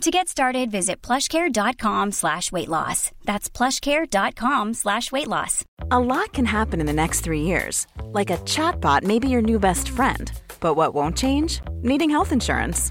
To 0.00 0.10
get 0.10 0.28
started, 0.28 0.70
visit 0.70 1.00
plushcare.com 1.02 2.12
slash 2.12 2.50
weight 2.52 2.68
loss. 2.68 3.10
That's 3.24 3.48
plushcare.com 3.48 4.74
slash 4.74 5.12
weight 5.12 5.28
loss. 5.28 5.64
A 5.90 5.98
lot 6.00 6.32
can 6.32 6.44
happen 6.44 6.80
in 6.80 6.86
the 6.86 6.92
next 6.92 7.20
three 7.20 7.42
years. 7.42 7.86
Like 8.12 8.30
a 8.30 8.36
chatbot 8.38 9.02
may 9.02 9.18
be 9.18 9.28
your 9.28 9.42
new 9.42 9.58
best 9.58 9.88
friend. 9.88 10.30
But 10.60 10.74
what 10.74 10.94
won't 10.94 11.16
change? 11.16 11.60
Needing 11.82 12.10
health 12.10 12.32
insurance. 12.32 12.90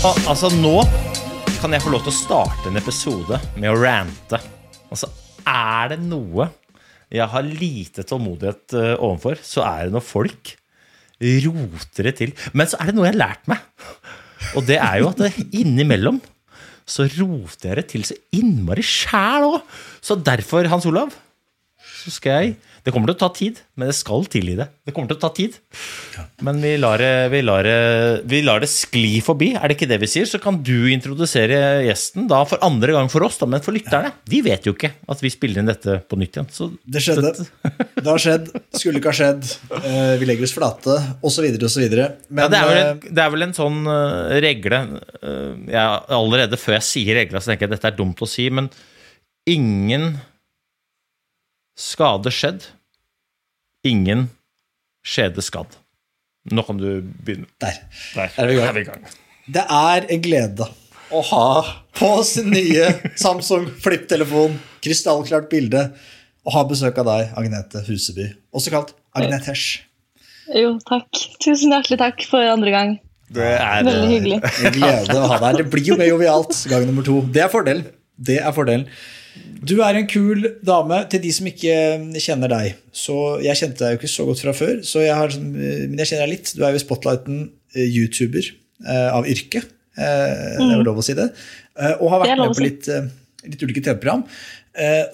Al 0.00 0.16
altså, 0.32 0.48
nå 0.56 0.78
kan 1.60 1.74
jeg 1.76 1.82
få 1.84 1.90
lov 1.92 2.06
til 2.06 2.08
å 2.08 2.16
starte 2.16 2.70
en 2.70 2.80
episode 2.80 3.36
med 3.60 3.68
å 3.68 3.74
rante. 3.76 4.38
Altså, 4.88 5.10
er 5.44 5.90
det 5.92 5.98
noe 6.06 6.46
jeg 7.12 7.26
har 7.28 7.44
lite 7.44 8.06
tålmodighet 8.08 8.76
uh, 8.78 8.94
overfor, 8.96 9.42
så 9.44 9.60
er 9.66 9.90
det 9.90 9.94
når 9.98 10.06
folk 10.06 10.54
roter 11.44 12.08
det 12.08 12.14
til. 12.16 12.32
Men 12.56 12.70
så 12.70 12.80
er 12.80 12.88
det 12.88 12.96
noe 12.96 13.10
jeg 13.10 13.12
har 13.12 13.20
lært 13.26 13.52
meg. 13.52 13.60
Og 14.56 14.64
det 14.70 14.78
er 14.80 15.02
jo 15.02 15.10
at 15.10 15.20
det, 15.20 15.34
innimellom 15.52 16.22
så 16.88 17.04
roter 17.18 17.68
jeg 17.68 17.80
det 17.82 17.86
til 17.92 18.08
så 18.08 18.16
innmari 18.40 18.86
sjæl 18.86 19.50
òg. 19.50 19.60
Så 20.00 20.16
derfor, 20.16 20.64
Hans 20.72 20.88
Olav, 20.88 21.12
så 21.76 22.14
skal 22.16 22.40
jeg 22.40 22.56
Det 22.84 22.94
kommer 22.94 23.10
til 23.10 23.18
å 23.18 23.20
ta 23.20 23.30
tid, 23.36 23.60
men 23.76 23.90
det 23.90 23.96
skal 23.98 24.24
tilgi 24.30 24.56
det. 24.58 24.68
Det 24.86 24.94
kommer 24.96 25.10
til 25.10 25.18
å 25.18 25.22
ta 25.22 25.30
tid. 25.36 25.56
Men 26.44 26.60
vi 26.62 26.74
lar, 26.80 27.02
vi, 27.32 27.42
lar 27.44 27.68
vi 28.28 28.40
lar 28.44 28.62
det 28.62 28.70
skli 28.72 29.20
forbi. 29.24 29.52
Er 29.56 29.68
det 29.68 29.76
ikke 29.76 29.90
det 29.90 30.00
vi 30.02 30.08
sier? 30.10 30.28
Så 30.28 30.40
kan 30.42 30.60
du 30.64 30.88
introdusere 30.92 31.60
gjesten 31.86 32.28
da 32.30 32.42
for 32.48 32.62
andre 32.64 32.96
gang 32.96 33.10
for 33.12 33.24
oss, 33.26 33.38
da, 33.40 33.48
men 33.50 33.64
for 33.64 33.76
lytterne. 33.76 34.12
De 34.30 34.40
vet 34.44 34.66
jo 34.66 34.74
ikke 34.76 34.92
at 35.10 35.24
vi 35.24 35.32
spiller 35.32 35.62
inn 35.62 35.70
dette 35.70 36.00
på 36.08 36.18
nytt 36.20 36.38
igjen. 36.38 36.48
Så, 36.54 36.70
Det 36.84 37.02
skjedde. 37.04 37.32
Det 38.00 38.06
har 38.06 38.22
skjedd. 38.22 38.48
Skulle 38.76 39.00
ikke 39.00 39.12
ha 39.12 39.18
skjedd. 39.20 39.50
Eh, 39.80 40.14
Vi 40.20 40.28
legger 40.28 40.46
oss 40.48 40.54
flate, 40.56 40.96
osv., 41.26 41.46
osv. 41.68 41.84
Men 42.28 42.44
Ja, 42.44 42.48
det, 42.48 42.60
er 42.60 42.76
eh, 42.76 42.86
en, 42.86 43.02
det 43.04 43.24
er 43.24 43.34
vel 43.34 43.46
en 43.46 43.56
sånn 43.56 43.82
uh, 43.88 44.38
regle 44.42 44.80
uh, 44.86 45.52
jeg, 45.68 45.84
Allerede 46.16 46.58
før 46.60 46.78
jeg 46.78 46.88
sier 46.88 47.20
regla, 47.20 47.42
så 47.42 47.52
tenker 47.52 47.66
jeg 47.66 47.72
at 47.72 47.76
dette 47.78 47.92
er 47.92 48.00
dumt 48.00 48.24
å 48.24 48.28
si, 48.28 48.48
men 48.52 48.70
ingen 49.50 50.12
skade 51.80 52.32
skjedd. 52.34 52.66
Ingen 53.88 54.28
skjede 55.06 55.42
skadd. 55.44 55.78
Nå 56.50 56.64
kan 56.66 56.78
du 56.80 57.00
begynne. 57.24 57.48
der. 57.60 57.80
Der 58.14 58.36
Er 58.36 58.48
vi 58.48 58.58
er, 58.60 58.72
vi 58.76 58.84
i 58.84 58.88
gang. 58.88 59.04
Det 59.50 59.64
er 59.64 60.06
en 60.12 60.22
glede 60.22 60.68
å 61.10 61.20
ha 61.32 61.46
på 61.96 62.10
sin 62.24 62.50
nye 62.52 62.86
Samsung 63.18 63.66
flip-telefon, 63.82 64.58
krystallklart 64.84 65.48
bilde, 65.50 65.88
å 66.46 66.54
ha 66.54 66.64
besøk 66.64 66.98
av 67.02 67.08
deg, 67.08 67.32
Agnete 67.36 67.82
Huseby, 67.88 68.30
også 68.56 68.72
kalt 68.72 68.94
Agnetesh. 69.16 69.82
Jo, 70.54 70.76
takk. 70.86 71.08
Tusen 71.42 71.74
hjertelig 71.74 71.98
takk 72.00 72.24
for 72.30 72.46
andre 72.46 72.72
gang. 72.74 72.92
Det 73.30 73.46
er 73.54 73.84
Veldig 73.86 74.08
hyggelig. 74.10 74.38
En 74.42 74.74
glede 74.74 75.18
å 75.18 75.28
ha 75.30 75.36
deg 75.38 75.46
her. 75.46 75.58
Det 75.60 75.66
blir 75.70 75.90
jo 75.92 75.96
mer 76.00 76.08
jovialt 76.10 76.62
gang 76.70 76.86
nummer 76.88 77.06
to. 77.06 77.20
Det 77.30 77.44
er 77.44 77.50
fordelen. 77.52 77.84
Det 78.18 78.38
er 78.42 78.54
fordelen. 78.54 78.86
Du 79.60 79.74
er 79.84 79.98
en 79.98 80.06
kul 80.08 80.46
dame. 80.64 81.02
Til 81.12 81.20
de 81.24 81.32
som 81.36 81.46
ikke 81.50 81.74
kjenner 82.22 82.48
deg 82.52 82.78
så 82.96 83.16
Jeg 83.44 83.58
kjente 83.60 83.84
deg 83.84 83.92
jo 83.94 83.98
ikke 84.00 84.10
så 84.12 84.24
godt 84.28 84.40
fra 84.44 84.54
før, 84.56 84.78
så 84.86 85.02
jeg 85.04 85.14
har, 85.16 85.32
sånn, 85.34 85.50
eh, 85.56 85.82
men 85.90 85.98
jeg 86.00 86.12
kjenner 86.12 86.26
deg 86.26 86.32
litt. 86.38 86.52
Du 86.56 86.64
er 86.64 86.72
jo 86.74 86.80
i 86.80 86.84
spotlighten 86.86 87.42
eh, 87.76 87.84
YouTuber 87.86 88.48
eh, 88.86 89.08
av 89.12 89.28
yrke. 89.28 89.62
Eh, 90.00 90.56
Det 90.56 90.64
er 90.64 90.78
vel 90.80 90.86
lov 90.88 91.02
å 91.02 91.04
si 91.04 91.14
det. 91.18 91.28
Eh, 91.76 91.94
og 92.00 92.08
har 92.14 92.22
vært 92.24 92.40
med 92.40 92.56
på 92.56 92.64
litt, 92.64 92.88
eh, 92.88 93.10
litt 93.50 93.62
ulike 93.66 93.84
TV-program. 93.84 94.24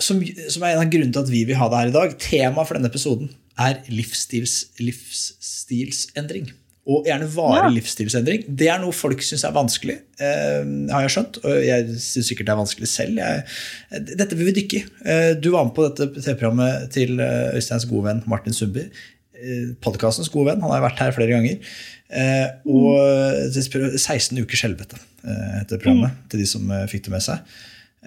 Som, 0.04 0.18
som 0.52 0.62
er 0.66 0.74
en 0.76 0.82
av 0.84 0.90
grunnene 0.92 1.14
til 1.16 1.22
at 1.24 1.30
vi 1.32 1.40
vil 1.48 1.56
ha 1.58 1.66
deg 1.72 1.78
her 1.80 1.90
i 1.90 1.94
dag. 1.94 2.10
Temaet 2.20 2.68
for 2.68 2.76
denne 2.76 2.90
episoden 2.92 3.30
er 3.58 3.78
livsstils, 3.88 4.66
livsstilsendring. 4.78 6.50
Og 6.86 7.02
gjerne 7.08 7.26
varig 7.34 7.64
Ja. 7.64 7.70
livsstilsendring. 7.74 8.44
Det 8.46 8.68
er 8.70 8.78
noe 8.78 8.94
folk 8.94 9.18
syns 9.26 9.42
er 9.44 9.50
vanskelig, 9.56 9.96
eh, 10.22 10.62
har 10.92 11.02
jeg 11.02 11.10
skjønt. 11.16 11.40
Og 11.42 11.56
jeg 11.66 11.88
syns 11.98 12.28
sikkert 12.30 12.46
det 12.46 12.54
er 12.54 12.60
vanskelig 12.62 12.88
selv. 12.92 13.16
Jeg, 13.18 14.04
dette 14.16 14.36
vil 14.38 14.46
vi 14.52 14.54
dykke 14.60 14.78
i. 14.78 14.84
Eh, 15.04 15.34
du 15.34 15.50
var 15.50 15.64
med 15.66 15.74
på 15.74 15.88
dette 15.88 16.22
TV-programmet 16.22 16.88
til 16.94 17.18
eh, 17.18 17.56
Øysteins 17.58 17.88
gode 17.90 18.04
venn 18.06 18.22
Martin 18.30 18.54
Sundby. 18.54 18.86
Eh, 19.34 19.74
Podkastens 19.82 20.30
gode 20.30 20.52
venn. 20.52 20.62
Han 20.62 20.70
har 20.70 20.84
vært 20.86 21.02
her 21.02 21.10
flere 21.16 21.34
ganger. 21.34 21.58
Eh, 22.06 22.48
og 22.70 23.50
det 23.50 23.66
16 23.98 24.38
ukers 24.38 24.62
helvete 24.62 24.94
eh, 25.26 25.58
heter 25.58 25.82
programmet, 25.82 26.14
til 26.30 26.38
de 26.38 26.46
som 26.46 26.70
eh, 26.70 26.86
fikk 26.86 27.08
det 27.08 27.16
med 27.16 27.24
seg. 27.26 27.42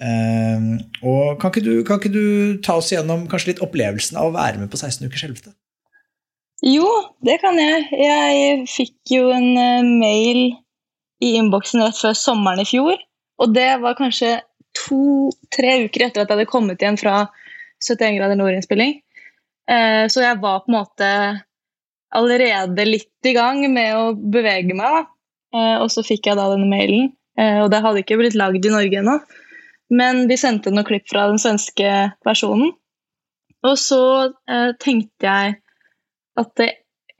Eh, 0.00 0.68
og 1.04 1.36
kan 1.38 1.52
ikke, 1.52 1.64
du, 1.66 1.82
kan 1.84 2.00
ikke 2.00 2.12
du 2.14 2.56
ta 2.64 2.78
oss 2.80 2.88
igjennom 2.94 3.28
kanskje 3.28 3.52
litt 3.52 3.60
opplevelsen 3.60 4.16
av 4.16 4.30
å 4.30 4.36
være 4.40 4.56
med 4.62 4.70
på 4.72 4.80
16 4.80 5.04
ukers 5.04 5.26
helvete? 5.28 5.52
Jo, 6.60 6.88
det 7.24 7.38
kan 7.40 7.56
jeg. 7.56 7.86
Jeg 7.96 8.64
fikk 8.68 9.14
jo 9.14 9.30
en 9.32 9.48
eh, 9.56 9.86
mail 9.86 10.40
i 11.24 11.34
innboksen 11.38 11.80
rett 11.80 11.96
før 11.96 12.16
sommeren 12.16 12.60
i 12.60 12.68
fjor. 12.68 13.00
Og 13.40 13.54
det 13.54 13.70
var 13.80 13.96
kanskje 13.96 14.36
to-tre 14.76 15.78
uker 15.86 16.06
etter 16.06 16.22
at 16.22 16.28
jeg 16.28 16.36
hadde 16.36 16.50
kommet 16.50 16.82
igjen 16.82 17.00
fra 17.00 17.22
71 17.80 18.18
grader 18.18 18.36
nord-innspilling. 18.36 18.98
Eh, 19.72 20.04
så 20.12 20.26
jeg 20.26 20.40
var 20.42 20.60
på 20.66 20.72
en 20.72 20.76
måte 20.76 21.08
allerede 22.12 22.84
litt 22.84 23.30
i 23.30 23.32
gang 23.36 23.64
med 23.72 23.96
å 23.96 24.04
bevege 24.12 24.76
meg. 24.76 25.08
Eh, 25.56 25.78
og 25.80 25.88
så 25.94 26.04
fikk 26.04 26.28
jeg 26.28 26.36
da 26.36 26.50
denne 26.52 26.68
mailen. 26.68 27.14
Og 27.40 27.70
det 27.72 27.78
hadde 27.80 28.02
ikke 28.02 28.18
blitt 28.20 28.34
lagd 28.36 28.66
i 28.68 28.72
Norge 28.72 28.98
ennå. 29.00 29.14
Men 29.96 30.26
de 30.28 30.36
sendte 30.36 30.68
noen 30.74 30.84
klipp 30.84 31.06
fra 31.08 31.22
den 31.30 31.38
svenske 31.40 31.88
versjonen. 32.26 32.74
Og 33.64 33.78
så 33.80 34.02
tenkte 34.82 35.24
jeg 35.24 35.54
at 36.38 36.52
det 36.60 36.70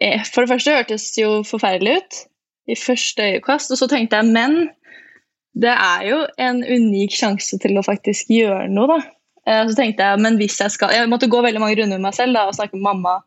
er, 0.00 0.22
For 0.24 0.42
det 0.42 0.54
første 0.54 0.74
hørtes 0.74 1.06
jo 1.18 1.42
forferdelig 1.44 1.98
ut 1.98 2.20
i 2.70 2.76
første 2.78 3.24
øyekast, 3.34 3.72
og 3.72 3.80
så 3.80 3.88
tenkte 3.90 4.16
jeg 4.16 4.32
men 4.32 4.70
det 5.60 5.72
er 5.72 6.04
jo 6.06 6.20
en 6.38 6.62
unik 6.62 7.16
sjanse 7.18 7.58
til 7.58 7.76
å 7.76 7.82
faktisk 7.82 8.30
gjøre 8.30 8.68
noe, 8.70 8.86
da. 8.86 8.98
Eh, 9.46 9.64
Så 9.68 9.76
tenkte 9.76 10.06
jeg 10.06 10.20
men 10.22 10.36
hvis 10.38 10.60
jeg 10.60 10.70
skal 10.70 10.92
Jeg 10.94 11.08
måtte 11.10 11.28
gå 11.28 11.40
veldig 11.42 11.60
mange 11.60 11.76
runder 11.80 11.98
med 11.98 12.06
meg 12.10 12.14
selv 12.14 12.36
da, 12.36 12.46
og 12.46 12.54
snakke 12.54 12.76
med 12.76 12.86
mamma 12.86 13.18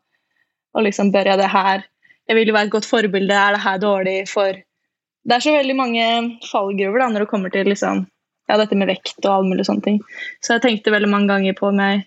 og 0.73 0.85
liksom 0.87 1.11
bør 1.13 1.33
jeg 1.33 1.41
det 1.41 1.49
her 1.51 1.83
Jeg 2.29 2.37
vil 2.37 2.47
jo 2.47 2.55
være 2.55 2.69
et 2.69 2.75
godt 2.75 2.87
forbilde, 2.87 3.35
er 3.35 3.55
det 3.55 3.63
her 3.65 3.81
dårlig 3.81 4.17
for 4.31 4.53
Det 4.53 5.35
er 5.35 5.43
så 5.43 5.53
veldig 5.55 5.75
mange 5.75 6.05
fallgruver 6.47 6.99
da 7.03 7.09
når 7.11 7.25
det 7.25 7.29
kommer 7.31 7.53
til 7.53 7.67
liksom 7.69 8.05
ja, 8.49 8.57
dette 8.59 8.75
med 8.75 8.89
vekt 8.89 9.23
og 9.23 9.31
all 9.31 9.45
mulig 9.47 9.63
sånne 9.63 9.85
ting. 9.85 9.99
Så 10.43 10.57
jeg 10.57 10.63
tenkte 10.65 10.91
veldig 10.91 11.07
mange 11.07 11.31
ganger 11.31 11.55
på 11.55 11.69
om 11.69 11.77
jeg 11.79 12.01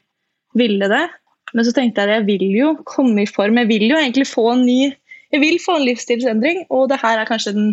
ville 0.52 0.88
det. 0.92 1.06
Men 1.56 1.64
så 1.64 1.72
tenkte 1.72 2.04
jeg 2.04 2.12
at 2.12 2.18
jeg 2.20 2.26
vil 2.28 2.52
jo 2.52 2.72
komme 2.84 3.24
i 3.24 3.30
form. 3.30 3.56
Jeg 3.62 3.70
vil 3.70 3.86
jo 3.88 3.96
egentlig 3.96 4.26
få 4.28 4.50
en 4.52 4.66
ny 4.68 4.92
Jeg 5.34 5.40
vil 5.42 5.56
få 5.58 5.74
en 5.76 5.82
livsstilsendring, 5.82 6.60
og 6.70 6.84
det 6.88 7.00
her 7.02 7.18
er 7.18 7.26
kanskje 7.26 7.52
den 7.56 7.72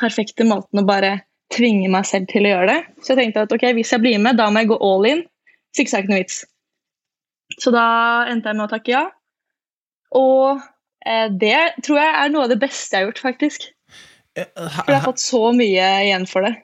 perfekte 0.00 0.46
måten 0.48 0.80
å 0.80 0.86
bare 0.88 1.10
tvinge 1.52 1.90
meg 1.92 2.06
selv 2.08 2.30
til 2.30 2.46
å 2.48 2.54
gjøre 2.54 2.70
det. 2.70 2.78
Så 3.04 3.12
jeg 3.12 3.18
tenkte 3.18 3.42
at 3.44 3.52
ok, 3.52 3.66
hvis 3.76 3.92
jeg 3.92 4.00
blir 4.00 4.16
med, 4.22 4.38
da 4.40 4.46
må 4.48 4.62
jeg 4.62 4.70
gå 4.70 4.78
all 4.86 5.04
in. 5.10 5.20
Hvis 5.68 5.82
ikke 5.82 5.92
så 5.92 5.98
er 5.98 6.00
det 6.00 6.06
ikke 6.06 6.14
noe 6.14 6.22
vits. 6.22 6.38
Så 7.60 7.74
da 7.74 7.84
endte 8.32 8.48
jeg 8.48 8.58
med 8.58 8.64
å 8.64 8.70
takke 8.72 8.94
ja. 8.94 9.04
Og 10.16 10.62
eh, 11.04 11.28
det 11.44 11.60
tror 11.84 12.00
jeg 12.00 12.16
er 12.22 12.32
noe 12.32 12.46
av 12.46 12.54
det 12.54 12.60
beste 12.64 12.96
jeg 12.96 13.04
har 13.04 13.10
gjort, 13.10 13.22
faktisk. 13.28 13.68
For 14.38 14.88
jeg 14.88 14.96
har 14.96 15.04
fått 15.04 15.22
så 15.22 15.42
mye 15.52 15.92
igjen 16.06 16.26
for 16.30 16.48
det. 16.48 16.54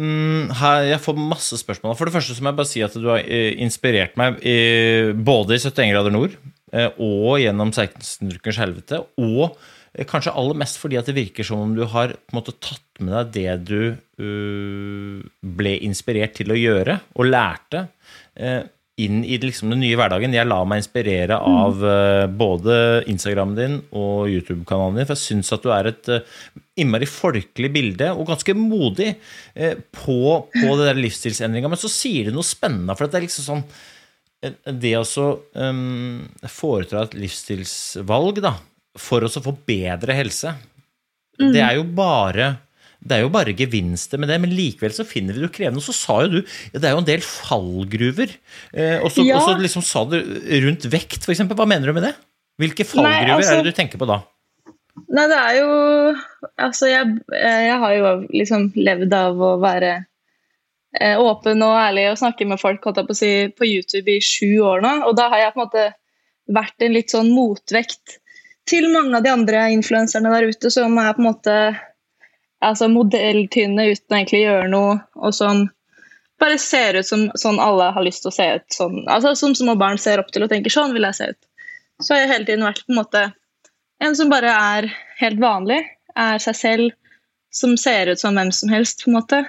Mm, 0.00 0.48
her, 0.56 0.86
jeg 0.88 1.02
får 1.04 1.18
masse 1.20 1.58
spørsmål. 1.60 1.96
For 1.98 2.08
det 2.08 2.14
første 2.14 2.36
så 2.36 2.44
må 2.44 2.52
jeg 2.52 2.60
bare 2.62 2.70
si 2.70 2.82
at 2.84 2.96
du 2.96 3.10
har 3.10 3.20
eh, 3.26 3.52
inspirert 3.60 4.16
meg 4.20 4.40
i, 4.40 4.56
både 5.12 5.58
i 5.58 5.60
71 5.60 5.92
grader 5.92 6.14
nord 6.14 6.36
eh, 6.72 6.88
og 6.96 7.36
gjennom 7.42 7.74
16 7.74 8.32
ukers 8.38 8.60
helvete. 8.62 9.02
Og 9.20 9.50
eh, 9.92 10.06
kanskje 10.08 10.32
aller 10.32 10.56
mest 10.62 10.80
fordi 10.80 10.96
at 11.00 11.10
det 11.10 11.18
virker 11.18 11.46
som 11.46 11.66
om 11.66 11.74
du 11.76 11.84
har 11.92 12.16
måte 12.32 12.56
tatt 12.56 13.02
med 13.04 13.12
deg 13.18 13.32
det 13.36 13.54
du 13.68 13.80
uh, 14.22 15.20
ble 15.42 15.72
inspirert 15.84 16.36
til 16.38 16.52
å 16.54 16.58
gjøre, 16.58 16.98
og 17.18 17.28
lærte, 17.28 17.86
eh, 18.36 18.62
inn 19.04 19.22
i 19.24 19.38
liksom 19.42 19.72
den 19.72 19.82
nye 19.82 19.96
hverdagen. 19.98 20.34
Jeg 20.36 20.48
lar 20.48 20.66
meg 20.68 20.82
inspirere 20.82 21.38
av 21.38 21.78
mm. 21.80 22.34
både 22.38 22.76
Instagramen 23.10 23.58
din 23.58 23.78
og 23.90 24.30
YouTube-kanalen 24.30 25.00
din, 25.00 25.08
for 25.08 25.16
jeg 25.16 25.24
syns 25.26 25.52
at 25.54 25.64
du 25.64 25.70
er 25.74 25.90
et 25.90 26.10
uh, 26.12 26.40
innmari 26.80 27.08
folkelig 27.10 27.72
bilde, 27.74 28.10
og 28.14 28.28
ganske 28.30 28.56
modig, 28.58 29.12
uh, 29.58 29.76
på, 30.02 30.18
på 30.54 30.74
det 30.80 30.88
der 30.88 31.00
livsstilsendringa. 31.00 31.70
Men 31.72 31.80
så 31.80 31.90
sier 31.92 32.28
du 32.28 32.36
noe 32.36 32.46
spennende, 32.46 32.96
for 32.98 33.08
det 33.08 33.20
er 33.20 33.26
liksom 33.28 33.48
sånn 33.48 33.64
Det 34.82 34.96
å 34.98 35.26
um, 35.54 36.22
foreta 36.50 37.04
et 37.04 37.14
livsstilsvalg, 37.14 38.42
da, 38.42 38.56
for 38.98 39.24
å 39.24 39.30
få 39.30 39.54
bedre 39.66 40.16
helse, 40.18 40.56
mm. 41.38 41.50
det 41.54 41.62
er 41.62 41.76
jo 41.78 41.88
bare 41.96 42.54
det 43.02 43.16
er 43.16 43.24
jo 43.24 43.32
bare 43.34 43.54
gevinster 43.58 44.20
med 44.20 44.30
det, 44.30 44.38
men 44.42 44.52
likevel 44.54 44.92
så 44.94 45.06
finner 45.06 45.34
vi 45.34 45.42
det 45.42 45.48
jo 45.48 45.54
krevende. 45.56 45.82
Og 45.82 45.86
så 45.88 45.94
sa 45.96 46.20
jo 46.22 46.36
du 46.36 46.38
ja, 46.42 46.78
det 46.78 46.86
er 46.86 46.94
jo 46.94 47.00
en 47.02 47.08
del 47.08 47.24
fallgruver. 47.26 48.36
Eh, 48.70 48.98
og 49.02 49.10
så 49.10 49.24
ja. 49.26 49.40
liksom 49.58 49.82
sa 49.86 50.04
du 50.06 50.20
rundt 50.66 50.86
vekt, 50.92 51.26
f.eks. 51.26 51.42
Hva 51.50 51.66
mener 51.66 51.90
du 51.90 51.96
med 51.96 52.06
det? 52.06 52.14
Hvilke 52.62 52.86
fallgruver 52.86 53.26
Nei, 53.26 53.34
altså, 53.40 53.56
er 53.56 53.62
det 53.62 53.74
du 53.74 53.78
tenker 53.78 53.98
på 53.98 54.08
da? 54.10 54.20
Nei, 55.12 55.26
det 55.30 55.40
er 55.40 55.58
jo 55.58 55.68
Altså, 56.60 56.88
jeg, 56.90 57.18
jeg 57.32 57.76
har 57.82 57.94
jo 57.96 58.14
liksom 58.30 58.70
levd 58.76 59.14
av 59.16 59.40
å 59.40 59.52
være 59.62 59.92
eh, 61.00 61.18
åpen 61.18 61.64
og 61.64 61.74
ærlig 61.80 62.10
og 62.12 62.20
snakke 62.20 62.46
med 62.48 62.60
folk 62.62 62.84
på, 62.84 63.16
si, 63.18 63.32
på 63.56 63.66
YouTube 63.66 64.14
i 64.14 64.22
sju 64.22 64.60
år 64.62 64.84
nå. 64.84 64.96
Og 65.08 65.16
da 65.18 65.26
har 65.32 65.46
jeg 65.46 65.54
på 65.56 65.62
en 65.62 65.66
måte 65.66 65.86
vært 66.52 66.84
en 66.84 66.94
litt 66.94 67.14
sånn 67.14 67.32
motvekt 67.34 68.20
til 68.68 68.86
mange 68.92 69.16
av 69.18 69.24
de 69.24 69.32
andre 69.32 69.64
influenserne 69.74 70.30
der 70.30 70.52
ute 70.52 70.70
som 70.70 70.94
er 71.02 71.16
på 71.16 71.24
en 71.24 71.30
måte 71.32 71.56
altså 72.62 72.88
modelltynne 72.90 73.88
uten 73.92 74.16
egentlig 74.16 74.42
å 74.42 74.48
gjøre 74.48 74.72
noe, 74.72 74.98
og 75.18 75.34
som 75.36 75.66
bare 76.42 76.58
ser 76.58 76.98
ut 76.98 77.06
som 77.06 77.28
sånn 77.38 77.60
alle 77.62 77.90
har 77.94 78.04
lyst 78.04 78.24
til 78.24 78.32
å 78.32 78.34
se 78.34 78.48
ut. 78.58 78.66
Sånn, 78.74 79.02
altså 79.10 79.34
Som 79.38 79.54
små 79.58 79.76
barn 79.78 80.00
ser 80.00 80.22
opp 80.22 80.32
til 80.34 80.44
og 80.46 80.50
tenker 80.50 80.74
sånn 80.74 80.94
vil 80.94 81.06
jeg 81.06 81.18
se 81.18 81.30
ut. 81.34 81.40
Så 82.02 82.14
har 82.14 82.24
jeg 82.24 82.32
hele 82.32 82.48
tiden 82.48 82.66
vært 82.66 82.82
på 82.86 82.94
en 82.94 82.98
måte 82.98 83.26
en 84.02 84.16
som 84.18 84.30
bare 84.32 84.50
er 84.50 84.88
helt 85.20 85.38
vanlig, 85.42 85.78
er 86.18 86.40
seg 86.42 86.56
selv, 86.58 86.94
som 87.54 87.76
ser 87.78 88.10
ut 88.10 88.18
som 88.18 88.34
hvem 88.34 88.50
som 88.54 88.72
helst, 88.72 89.04
på 89.04 89.12
en 89.12 89.18
måte. 89.20 89.42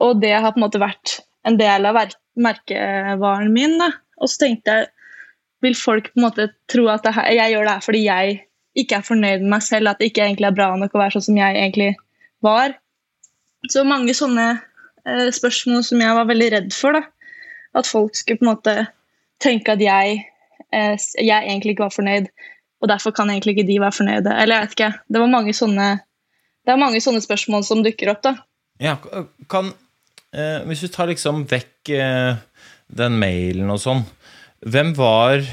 Og 0.00 0.20
det 0.22 0.36
har 0.36 0.52
på 0.54 0.60
en 0.60 0.66
måte 0.68 0.82
vært 0.82 1.16
en 1.48 1.56
del 1.58 1.88
av 1.88 1.98
merkevaren 2.38 3.50
min. 3.52 3.78
da. 3.80 3.90
Og 4.20 4.30
så 4.30 4.44
tenkte 4.44 4.76
jeg 4.76 4.90
vil 5.64 5.74
folk 5.76 6.12
på 6.12 6.20
en 6.20 6.26
måte 6.28 6.46
tro 6.70 6.86
at 6.92 7.08
her, 7.10 7.32
jeg 7.34 7.52
gjør 7.52 7.66
det 7.66 7.74
her 7.74 7.84
fordi 7.84 8.04
jeg 8.04 8.38
ikke 8.80 9.00
er 9.00 9.04
fornøyd 9.04 9.42
med 9.42 9.50
meg 9.56 9.64
selv, 9.66 9.90
at 9.90 9.98
det 9.98 10.12
ikke 10.12 10.22
egentlig 10.28 10.48
er 10.48 10.56
bra 10.56 10.70
nok 10.78 10.94
å 10.94 11.02
være 11.02 11.16
sånn 11.16 11.26
som 11.26 11.40
jeg 11.40 11.58
egentlig 11.58 11.90
var. 12.44 12.76
Så 13.70 13.84
mange 13.84 14.14
sånne 14.16 14.48
eh, 15.06 15.28
spørsmål 15.34 15.84
som 15.86 16.02
jeg 16.02 16.16
var 16.16 16.28
veldig 16.30 16.50
redd 16.56 16.70
for. 16.76 16.96
da. 16.96 17.04
At 17.76 17.88
folk 17.88 18.16
skulle 18.18 18.40
på 18.40 18.46
en 18.46 18.52
måte 18.52 18.76
tenke 19.42 19.76
at 19.76 19.82
jeg, 19.84 20.22
eh, 20.72 20.94
jeg 21.20 21.46
egentlig 21.46 21.76
ikke 21.76 21.88
var 21.88 21.96
fornøyd, 21.96 22.30
og 22.80 22.88
derfor 22.88 23.14
kan 23.16 23.30
egentlig 23.30 23.58
ikke 23.58 23.68
de 23.68 23.80
være 23.82 23.98
fornøyde. 23.98 24.36
Eller 24.36 24.56
jeg 24.56 24.66
vet 24.68 24.78
ikke. 24.78 24.92
Det 25.08 25.22
var 25.22 25.34
mange 25.34 25.54
sånne, 25.56 25.90
det 26.64 26.72
er 26.72 26.80
mange 26.80 27.02
sånne 27.04 27.22
spørsmål 27.24 27.66
som 27.66 27.84
dukker 27.84 28.12
opp. 28.14 28.22
da. 28.24 28.34
Ja, 28.80 28.96
kan, 29.48 29.74
eh, 30.32 30.64
Hvis 30.64 30.82
vi 30.82 30.88
tar 30.88 31.06
liksom 31.06 31.44
vekk 31.50 31.90
eh, 31.90 32.40
den 32.88 33.18
mailen 33.20 33.70
og 33.70 33.80
sånn, 33.80 34.04
hvem 34.66 34.94
var 34.96 35.44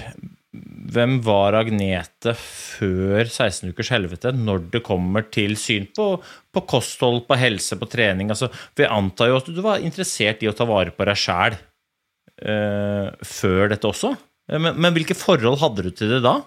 hvem 0.94 1.18
var 1.26 1.56
Agnete 1.60 2.34
før 2.38 3.24
16 3.26 3.72
ukers 3.74 3.92
helvete, 3.94 4.32
når 4.36 4.68
det 4.74 4.84
kommer 4.86 5.26
til 5.34 5.56
syn 5.60 5.88
på, 5.96 6.10
på 6.54 6.64
kosthold, 6.70 7.24
på 7.28 7.38
helse, 7.40 7.78
på 7.80 7.90
trening? 7.92 8.32
Altså, 8.34 8.50
jeg 8.78 8.92
antar 8.94 9.32
jo 9.32 9.40
at 9.42 9.50
du 9.52 9.62
var 9.66 9.84
interessert 9.84 10.44
i 10.44 10.50
å 10.50 10.56
ta 10.58 10.68
vare 10.70 10.94
på 10.96 11.08
deg 11.08 11.20
sjæl 11.20 11.58
eh, 11.58 13.10
før 13.26 13.74
dette 13.74 13.90
også? 13.90 14.14
Eh, 14.52 14.60
men, 14.60 14.78
men, 14.78 14.94
hvilke 14.96 15.18
forhold 15.18 15.60
hadde 15.64 15.88
du 15.88 15.92
til 15.92 16.16
det 16.16 16.24
da? 16.26 16.40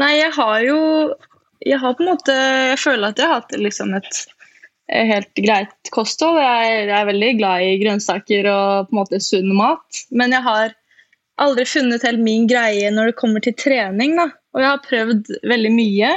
Nei, 0.00 0.14
jeg 0.20 0.34
har 0.36 0.58
jo 0.62 0.80
Jeg 1.66 1.80
har 1.82 1.96
på 1.98 2.04
en 2.04 2.12
måte 2.12 2.34
Jeg 2.70 2.76
føler 2.78 3.10
at 3.10 3.18
jeg 3.18 3.26
har 3.26 3.40
hatt 3.40 3.56
liksom 3.58 3.96
et 3.98 4.20
helt 4.90 5.30
greit 5.38 5.90
kosthold. 5.94 6.38
Jeg 6.42 6.86
jeg 6.88 6.94
er 6.98 7.08
veldig 7.08 7.30
glad 7.38 7.62
i 7.62 7.78
grønnsaker 7.78 8.48
og 8.50 8.88
på 8.88 8.94
en 8.94 9.00
måte 9.00 9.20
sunn 9.22 9.52
mat. 9.54 10.00
Men 10.10 10.34
jeg 10.34 10.42
har 10.46 10.74
aldri 11.40 11.66
funnet 11.68 12.04
helt 12.06 12.22
min 12.22 12.46
greie 12.50 12.90
når 12.94 13.10
det 13.10 13.18
kommer 13.20 13.44
til 13.44 13.56
trening. 13.58 14.16
Da. 14.18 14.30
Og 14.54 14.62
jeg 14.62 14.70
har 14.70 14.82
prøvd 14.86 15.30
veldig 15.50 15.72
mye. 15.74 16.14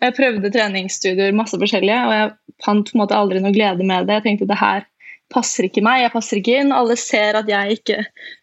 Jeg 0.00 0.16
prøvde 0.16 0.52
treningsstudier, 0.52 1.34
masse 1.36 1.58
forskjellige, 1.60 1.98
og 2.08 2.14
jeg 2.16 2.30
fant 2.64 2.88
på 2.88 2.96
en 2.96 3.02
måte 3.02 3.16
aldri 3.16 3.42
noe 3.42 3.52
glede 3.54 3.84
med 3.86 4.08
det. 4.08 4.20
Jeg 4.20 4.26
tenkte 4.28 4.48
det 4.48 4.60
her 4.60 4.86
passer 5.30 5.68
ikke 5.68 5.84
meg, 5.84 6.04
jeg 6.04 6.12
passer 6.14 6.40
ikke 6.40 6.56
inn. 6.60 6.74
Alle 6.74 6.96
ser 6.98 7.38
at 7.38 7.50
jeg 7.50 7.78
ikke 7.78 8.00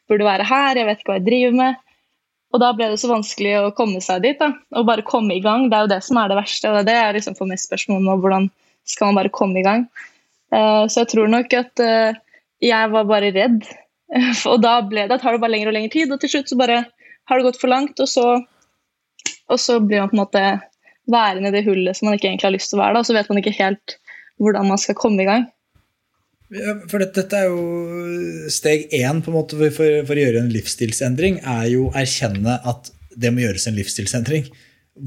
burde 0.09 0.27
være 0.27 0.47
her, 0.47 0.79
jeg 0.79 0.87
vet 0.87 1.01
ikke 1.01 1.11
hva 1.11 1.19
jeg 1.19 1.27
driver 1.27 1.57
med. 1.57 1.81
Og 2.55 2.61
da 2.63 2.69
ble 2.77 2.87
det 2.93 2.99
så 3.01 3.09
vanskelig 3.11 3.55
å 3.59 3.73
komme 3.75 3.99
seg 4.03 4.23
dit. 4.23 4.37
da, 4.39 4.53
Og 4.79 4.87
bare 4.87 5.05
komme 5.05 5.35
i 5.35 5.43
gang. 5.43 5.67
Det 5.67 5.77
er 5.77 5.87
jo 5.87 5.91
det 5.91 6.03
som 6.05 6.19
er 6.21 6.31
det 6.31 6.37
verste. 6.39 6.69
og 6.69 6.77
det 6.77 6.83
er 6.83 6.87
det 6.87 6.95
jeg 6.99 7.17
liksom 7.17 7.35
får 7.39 7.49
mest 7.51 7.67
spørsmål 7.67 7.99
om. 7.99 8.21
Hvordan 8.23 8.47
skal 8.87 9.09
man 9.09 9.19
bare 9.19 9.33
komme 9.35 9.59
i 9.59 9.65
gang? 9.65 9.83
Uh, 10.53 10.87
så 10.87 11.03
jeg 11.03 11.11
tror 11.11 11.27
nok 11.27 11.51
at 11.59 11.83
uh, 11.83 12.15
jeg 12.63 12.93
var 12.93 13.09
bare 13.09 13.33
redd 13.35 13.67
Og 14.51 14.61
da 14.63 14.77
ble 14.87 15.07
det, 15.09 15.19
tar 15.21 15.35
det 15.35 15.43
bare 15.43 15.53
lengre 15.55 15.73
og 15.73 15.77
lengre 15.77 15.93
tid, 15.93 16.11
og 16.13 16.21
til 16.21 16.35
slutt 16.35 16.51
så 16.51 16.59
bare 16.59 16.83
har 17.27 17.39
det 17.39 17.47
gått 17.49 17.59
for 17.59 17.71
langt, 17.71 17.99
og 17.99 18.07
så, 18.07 18.25
og 19.51 19.59
så 19.59 19.81
blir 19.83 20.03
man 20.03 20.11
på 20.11 20.17
en 20.17 20.23
måte 20.23 20.43
værende 21.11 21.51
i 21.51 21.55
det 21.55 21.65
hullet 21.67 21.97
som 21.97 22.07
man 22.07 22.17
ikke 22.17 22.29
egentlig 22.29 22.47
har 22.47 22.55
lyst 22.55 22.71
til 22.71 22.79
å 22.79 22.83
være 22.85 22.97
da, 22.97 23.03
og 23.03 23.09
så 23.09 23.15
vet 23.17 23.29
man 23.31 23.41
ikke 23.41 23.55
helt 23.59 23.97
hvordan 24.43 24.69
man 24.69 24.79
skal 24.81 24.97
komme 24.99 25.23
i 25.23 25.27
gang. 25.27 25.47
Ja, 26.53 26.77
for 26.87 27.03
dette, 27.03 27.25
dette, 27.25 27.41
er 27.41 27.49
jo 27.51 28.51
steg 28.53 28.93
én 28.95 29.19
på 29.23 29.33
en 29.33 29.35
måte 29.35 29.57
for, 29.59 29.73
for, 30.07 30.13
å 30.13 30.21
gjøre 30.21 30.45
en 30.45 30.53
livsstilsendring, 30.53 31.41
er 31.43 31.65
jo 31.73 31.89
erkjenne 31.97 32.61
at 32.67 32.93
det 33.17 33.33
må 33.33 33.43
gjøres 33.43 33.67
en 33.67 33.75
livsstilsendring. 33.75 34.47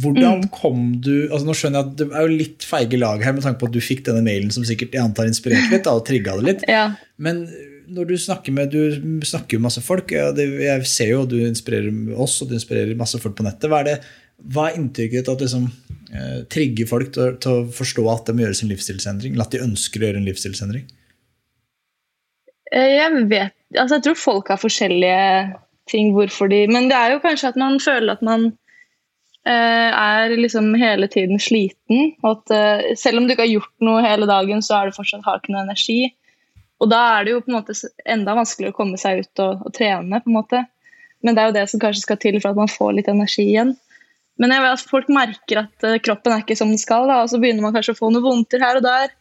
Hvordan 0.00 0.44
mm. 0.44 0.50
kom 0.54 0.82
du 1.02 1.24
altså 1.32 1.46
Nå 1.48 1.54
skjønner 1.58 1.80
jeg 1.80 1.88
at 1.88 1.94
Det 1.98 2.04
er 2.14 2.22
jo 2.22 2.36
litt 2.38 2.62
feige 2.62 2.98
lag 3.00 3.24
her 3.26 3.32
med 3.34 3.42
tanke 3.42 3.58
på 3.58 3.66
at 3.66 3.72
du 3.74 3.80
fikk 3.82 4.04
denne 4.06 4.22
mailen 4.22 4.52
som 4.54 4.62
sikkert 4.62 4.94
jeg 4.94 5.02
antar 5.02 5.26
inspirerte 5.26 5.72
litt 5.72 5.82
da, 5.88 5.96
og 5.98 6.04
trigga 6.06 6.36
det 6.38 6.46
litt. 6.46 6.62
Ja. 6.70 6.84
Men 7.18 7.42
når 7.90 8.10
du 8.10 8.16
snakker 8.18 8.54
med 8.54 8.72
Du 8.72 9.26
snakker 9.26 9.58
jo 9.58 9.64
masse 9.64 9.82
folk. 9.84 10.12
Ja, 10.14 10.30
det, 10.34 10.46
jeg 10.62 10.86
ser 10.88 11.14
jo 11.14 11.24
at 11.24 11.32
du 11.32 11.38
inspirerer 11.42 11.90
oss, 12.20 12.38
og 12.42 12.50
du 12.50 12.56
inspirerer 12.58 12.98
masse 12.98 13.20
folk 13.22 13.36
på 13.38 13.46
nettet. 13.46 13.68
Hva 13.70 13.82
er, 13.82 13.88
det, 13.88 13.96
hva 14.54 14.68
er 14.68 14.78
inntrykket 14.80 15.20
ditt 15.20 15.32
at 15.32 15.44
liksom, 15.44 15.66
eh, 16.14 16.38
trigger 16.52 16.90
folk 16.90 17.12
til, 17.16 17.34
til, 17.42 17.58
å 17.60 17.74
forstå 17.80 18.06
at 18.12 18.30
de 18.30 18.36
må 18.36 18.46
gjøre 18.46 18.60
sin 18.60 18.72
livsstilsendring? 18.72 19.34
Eller 19.34 19.48
at 19.48 19.56
de 19.56 19.64
ønsker 19.66 20.02
å 20.02 20.08
gjøre 20.08 20.22
en 20.22 20.30
livsstilsendring? 20.30 20.86
Eh, 22.70 22.94
jeg 22.96 23.26
vet 23.30 23.56
altså 23.78 23.98
Jeg 23.98 24.04
tror 24.06 24.18
folk 24.18 24.50
har 24.50 24.58
forskjellige 24.62 25.20
ting 25.90 26.12
hvorfor 26.14 26.50
de 26.50 26.64
Men 26.70 26.88
det 26.90 26.96
er 26.98 27.14
jo 27.14 27.22
kanskje 27.22 27.50
at 27.50 27.58
man 27.58 27.80
føler 27.82 28.14
at 28.14 28.22
man 28.22 28.48
eh, 29.46 29.90
er 29.90 30.36
liksom 30.38 30.72
hele 30.78 31.08
tiden 31.10 31.40
sliten. 31.42 32.14
Og 32.22 32.38
at 32.38 32.54
eh, 32.54 32.94
selv 32.98 33.20
om 33.20 33.26
du 33.26 33.34
ikke 33.34 33.46
har 33.46 33.54
gjort 33.56 33.86
noe 33.86 34.04
hele 34.04 34.28
dagen, 34.30 34.62
så 34.62 34.78
er 34.78 34.90
du 34.90 34.98
fortsatt 34.98 35.26
har 35.26 35.40
ikke 35.40 35.54
noe 35.54 35.66
energi. 35.66 36.00
Og 36.80 36.88
da 36.88 37.00
er 37.14 37.26
det 37.26 37.34
jo 37.34 37.42
på 37.44 37.52
en 37.52 37.58
måte 37.58 37.76
enda 38.08 38.34
vanskeligere 38.38 38.72
å 38.72 38.78
komme 38.78 38.98
seg 39.00 39.22
ut 39.22 39.42
og, 39.44 39.64
og, 39.66 39.72
trene. 39.76 40.20
på 40.24 40.30
en 40.30 40.38
måte. 40.38 40.64
Men 41.20 41.36
det 41.36 41.42
er 41.42 41.50
jo 41.50 41.56
det 41.58 41.64
som 41.72 41.82
kanskje 41.82 42.06
skal 42.06 42.20
til 42.22 42.38
for 42.40 42.52
at 42.52 42.60
man 42.60 42.72
får 42.72 42.94
litt 42.96 43.10
energi 43.12 43.44
igjen. 43.50 43.74
Men 44.40 44.54
jeg 44.54 44.64
vet 44.64 44.78
at 44.78 44.92
folk 44.92 45.10
merker 45.12 45.64
at 45.66 45.84
uh, 45.84 45.98
kroppen 46.00 46.32
er 46.32 46.44
ikke 46.44 46.56
som 46.56 46.70
den 46.72 46.80
skal, 46.80 47.04
da, 47.10 47.18
og 47.20 47.28
så 47.28 47.40
begynner 47.42 47.66
man 47.66 47.74
kanskje 47.76 47.92
å 47.92 47.98
få 47.98 48.08
noen 48.08 48.24
vondter 48.24 48.64
her 48.64 48.80
og 48.80 48.86
der. 48.86 49.12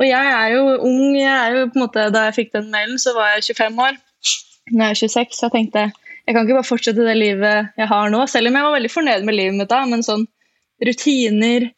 Og 0.00 0.06
jeg 0.08 0.32
er 0.32 0.54
jo 0.54 0.62
ung. 0.88 1.16
jeg 1.18 1.34
er 1.34 1.56
jo 1.58 1.66
på 1.68 1.76
en 1.76 1.84
måte, 1.84 2.08
Da 2.14 2.28
jeg 2.28 2.36
fikk 2.38 2.54
den 2.56 2.70
mailen, 2.72 2.96
så 3.02 3.12
var 3.16 3.34
jeg 3.34 3.50
25 3.50 3.82
år. 3.84 3.98
Nå 4.72 4.84
er 4.84 4.94
jeg 4.94 5.02
26, 5.10 5.36
så 5.36 5.48
jeg 5.48 5.56
tenkte 5.56 5.88
jeg 6.28 6.36
kan 6.36 6.44
ikke 6.44 6.58
bare 6.58 6.68
fortsette 6.68 7.04
det 7.06 7.14
livet 7.16 7.70
jeg 7.80 7.88
har 7.88 8.10
nå. 8.12 8.18
Selv 8.28 8.50
om 8.50 8.56
jeg 8.58 8.64
var 8.66 8.74
veldig 8.74 8.90
fornøyd 8.92 9.22
med 9.24 9.36
livet 9.36 9.56
mitt 9.56 9.70
da, 9.70 9.78
men 9.88 10.02
sånn 10.04 10.26
rutiner, 10.84 11.70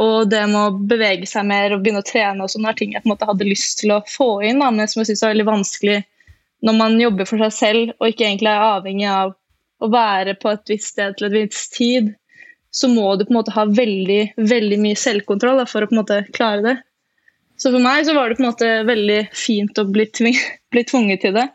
og 0.00 0.30
det 0.32 0.44
med 0.48 0.58
å 0.58 0.86
bevege 0.90 1.26
seg 1.28 1.44
mer 1.48 1.74
og 1.74 1.82
begynne 1.82 2.00
å 2.00 2.06
trene 2.06 2.44
og 2.44 2.48
sånne 2.52 2.70
er 2.70 2.78
ting 2.78 2.94
jeg 2.94 3.04
på 3.04 3.10
en 3.10 3.12
måte 3.12 3.28
hadde 3.28 3.48
lyst 3.48 3.82
til 3.82 3.92
å 3.92 4.04
få 4.08 4.38
inn, 4.48 4.62
da, 4.62 4.70
men 4.72 4.88
som 4.88 5.02
jeg 5.02 5.10
syns 5.10 5.24
er 5.26 5.34
veldig 5.34 5.48
vanskelig 5.48 5.98
når 6.64 6.78
man 6.78 6.96
jobber 7.00 7.28
for 7.28 7.42
seg 7.44 7.54
selv 7.54 7.92
og 7.98 8.08
ikke 8.10 8.26
egentlig 8.26 8.50
er 8.50 8.64
avhengig 8.70 9.10
av 9.12 9.34
å 9.78 9.90
være 9.92 10.34
på 10.40 10.50
et 10.50 10.72
visst 10.72 10.94
sted 10.94 11.18
til 11.18 11.28
et 11.28 11.36
visst 11.36 11.76
tid, 11.76 12.10
så 12.74 12.90
må 12.90 13.12
du 13.16 13.24
på 13.26 13.32
en 13.32 13.38
måte 13.38 13.54
ha 13.54 13.64
veldig, 13.68 14.22
veldig 14.50 14.78
mye 14.82 14.98
selvkontroll 14.98 15.60
da, 15.60 15.66
for 15.70 15.84
å 15.84 15.90
på 15.90 15.94
en 15.94 16.00
måte 16.00 16.22
klare 16.34 16.64
det. 16.64 16.74
Så 17.58 17.70
for 17.74 17.82
meg 17.82 18.06
så 18.06 18.14
var 18.14 18.30
det 18.30 18.38
på 18.38 18.44
en 18.44 18.50
måte 18.50 18.70
veldig 18.86 19.20
fint 19.34 19.78
å 19.78 19.86
bli, 19.88 20.08
tving, 20.14 20.38
bli 20.74 20.84
tvunget 20.86 21.24
til 21.26 21.36
det. 21.38 21.46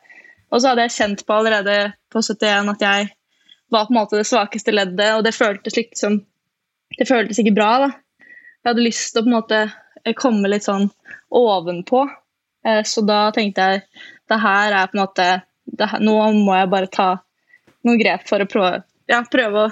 Og 0.54 0.62
så 0.62 0.72
hadde 0.72 0.88
jeg 0.88 0.96
kjent 0.98 1.26
på 1.28 1.36
allerede 1.36 1.78
på 2.14 2.22
71 2.24 2.72
at 2.76 2.88
jeg 2.88 3.12
var 3.74 3.88
på 3.90 3.96
en 3.96 4.00
måte 4.00 4.20
det 4.20 4.30
svakeste 4.30 4.74
leddet, 4.76 5.18
og 5.18 5.26
det 5.26 5.36
føltes 5.36 5.76
liksom 5.80 6.22
det 6.94 7.08
føltes 7.10 7.40
ikke 7.42 7.56
bra. 7.58 7.72
da 7.82 8.03
jeg 8.64 8.72
hadde 8.72 8.86
lyst 8.86 9.12
til 9.12 9.22
å 9.22 9.26
på 9.26 9.32
en 9.32 9.38
måte 9.38 9.62
eh, 9.68 10.16
komme 10.16 10.52
litt 10.52 10.68
sånn 10.68 10.88
ovenpå. 11.36 12.06
Eh, 12.66 12.82
så 12.88 13.04
da 13.06 13.28
tenkte 13.36 13.68
jeg 13.68 13.84
det 14.32 14.40
her 14.40 14.76
er 14.80 14.90
på 14.90 14.98
en 14.98 15.04
måte 15.04 15.28
her, 15.28 16.00
Nå 16.04 16.16
må 16.38 16.56
jeg 16.56 16.72
bare 16.72 16.92
ta 16.92 17.10
noen 17.84 18.00
grep 18.00 18.28
for 18.28 18.44
å 18.44 18.48
prøve, 18.48 18.84
ja, 19.12 19.22
prøve 19.32 19.68
å 19.68 19.72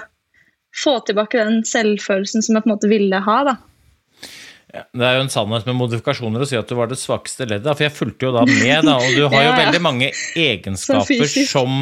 få 0.76 0.98
tilbake 1.06 1.40
den 1.40 1.62
selvfølelsen 1.68 2.44
som 2.44 2.56
jeg 2.56 2.64
på 2.64 2.70
en 2.70 2.74
måte 2.74 2.90
ville 2.90 3.20
ha. 3.24 3.38
da. 3.48 3.56
Det 4.72 5.04
er 5.04 5.18
jo 5.18 5.24
en 5.26 5.32
sannhet 5.32 5.66
med 5.68 5.76
modifikasjoner 5.76 6.44
å 6.44 6.48
si 6.48 6.56
at 6.56 6.68
du 6.68 6.76
var 6.78 6.88
det 6.88 6.96
svakeste 7.00 7.44
leddet, 7.44 7.68
for 7.76 7.84
jeg 7.84 7.92
fulgte 7.92 8.28
jo 8.28 8.32
da 8.36 8.44
med, 8.48 8.86
da, 8.88 8.96
og 8.96 9.16
du 9.16 9.26
har 9.26 9.36
jo 9.36 9.48
Ja, 9.50 9.50
ja. 9.50 9.58
veldig 9.66 9.82
mange 9.84 10.12
egenskaper 10.38 11.28
som, 11.28 11.50
som 11.50 11.74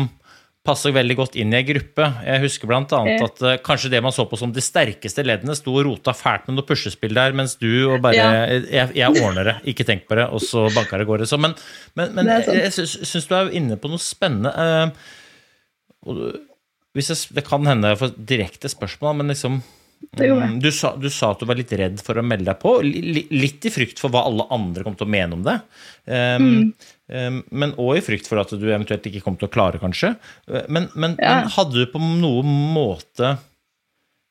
passer 0.66 0.92
veldig 0.92 1.14
godt 1.16 1.36
inn 1.40 1.54
i 1.54 1.56
ei 1.56 1.64
gruppe. 1.64 2.04
Jeg 2.26 2.42
husker 2.42 2.68
Ja. 3.08 3.24
at 3.24 3.42
eh, 3.48 3.56
kanskje 3.64 3.90
det 3.94 4.02
man 4.04 4.12
så 4.12 4.26
på 4.28 4.36
som 4.36 4.52
de 4.52 4.60
sterkeste 4.60 5.24
leddene, 5.24 5.56
sto 5.56 5.72
og 5.72 5.86
rota 5.86 6.12
fælt 6.12 6.48
med 6.48 6.58
noe 6.58 6.66
puslespill 6.68 7.14
der, 7.16 7.32
mens 7.32 7.56
du 7.56 7.70
og 7.88 8.02
bare 8.04 8.14
Ja. 8.18 8.28
jeg, 8.68 8.92
jeg 8.94 9.22
ordner 9.22 9.44
det, 9.44 9.56
ikke 9.72 9.86
tenk 9.88 10.04
på 10.06 10.16
det, 10.20 10.28
og 10.28 10.40
så 10.44 10.66
banker 10.74 10.98
det 11.00 11.06
av 11.06 11.10
gårde. 11.14 11.26
Så, 11.30 11.38
men 11.40 11.54
men, 11.96 12.12
men 12.14 12.26
Det 12.26 12.48
er 12.48 12.60
jeg, 12.68 12.86
syns 12.86 13.26
du 13.26 13.34
er 13.34 13.50
inne 13.56 13.76
på 13.80 13.88
noe 13.88 13.98
spennende. 13.98 14.52
Uh, 14.52 14.90
og 16.06 16.20
hvis 16.94 17.08
jeg, 17.08 17.34
det 17.36 17.44
kan 17.46 17.64
hende 17.66 17.88
jeg 17.94 17.98
får 18.02 18.14
direkte 18.18 18.68
spørsmål, 18.68 19.16
men 19.16 19.32
liksom 19.32 19.62
Det 20.16 20.26
gjorde 20.26 20.46
jeg. 20.46 20.50
Mm, 20.54 20.60
Du 20.64 20.70
sa, 20.74 20.90
du 20.96 21.08
sa 21.12 21.28
at 21.34 21.42
du 21.42 21.46
var 21.46 21.58
litt 21.58 21.72
redd 21.76 22.00
for 22.02 22.18
å 22.18 22.24
melde 22.24 22.48
deg 22.48 22.58
på, 22.62 22.72
li, 22.82 23.02
li- 23.14 23.26
litt 23.36 23.66
i 23.68 23.72
frykt 23.74 24.00
for 24.00 24.10
hva 24.14 24.22
alle 24.26 24.46
andre 24.56 24.82
kom 24.86 24.96
til 24.98 25.06
å 25.06 25.12
mene 25.12 25.36
om 25.36 25.42
det. 25.46 25.58
Um, 26.08 26.46
um, 27.12 27.36
men 27.52 27.74
òg 27.78 27.98
i 28.00 28.02
frykt 28.06 28.26
for 28.30 28.40
at 28.42 28.50
du 28.56 28.64
eventuelt 28.72 29.06
ikke 29.10 29.20
kom 29.26 29.36
til 29.38 29.50
å 29.50 29.52
klare, 29.52 29.78
kanskje. 29.82 30.14
Uh, 30.48 30.64
Men, 30.72 30.88
men, 30.96 31.14
Ja. 31.20 31.36
men 31.42 31.52
hadde 31.54 31.78
du 31.78 31.86
på 31.92 32.00
noen 32.00 32.48
måte 32.74 33.36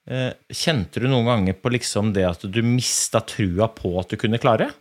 uh, 0.10 0.32
Kjente 0.52 1.00
du 1.04 1.08
noen 1.08 1.30
ganger 1.30 1.54
på 1.62 1.72
liksom 1.78 2.14
det 2.18 2.26
at 2.28 2.44
du 2.50 2.62
mista 2.66 3.22
trua 3.22 3.70
på 3.72 3.94
at 4.02 4.10
du 4.10 4.18
kunne 4.18 4.42
klare? 4.42 4.72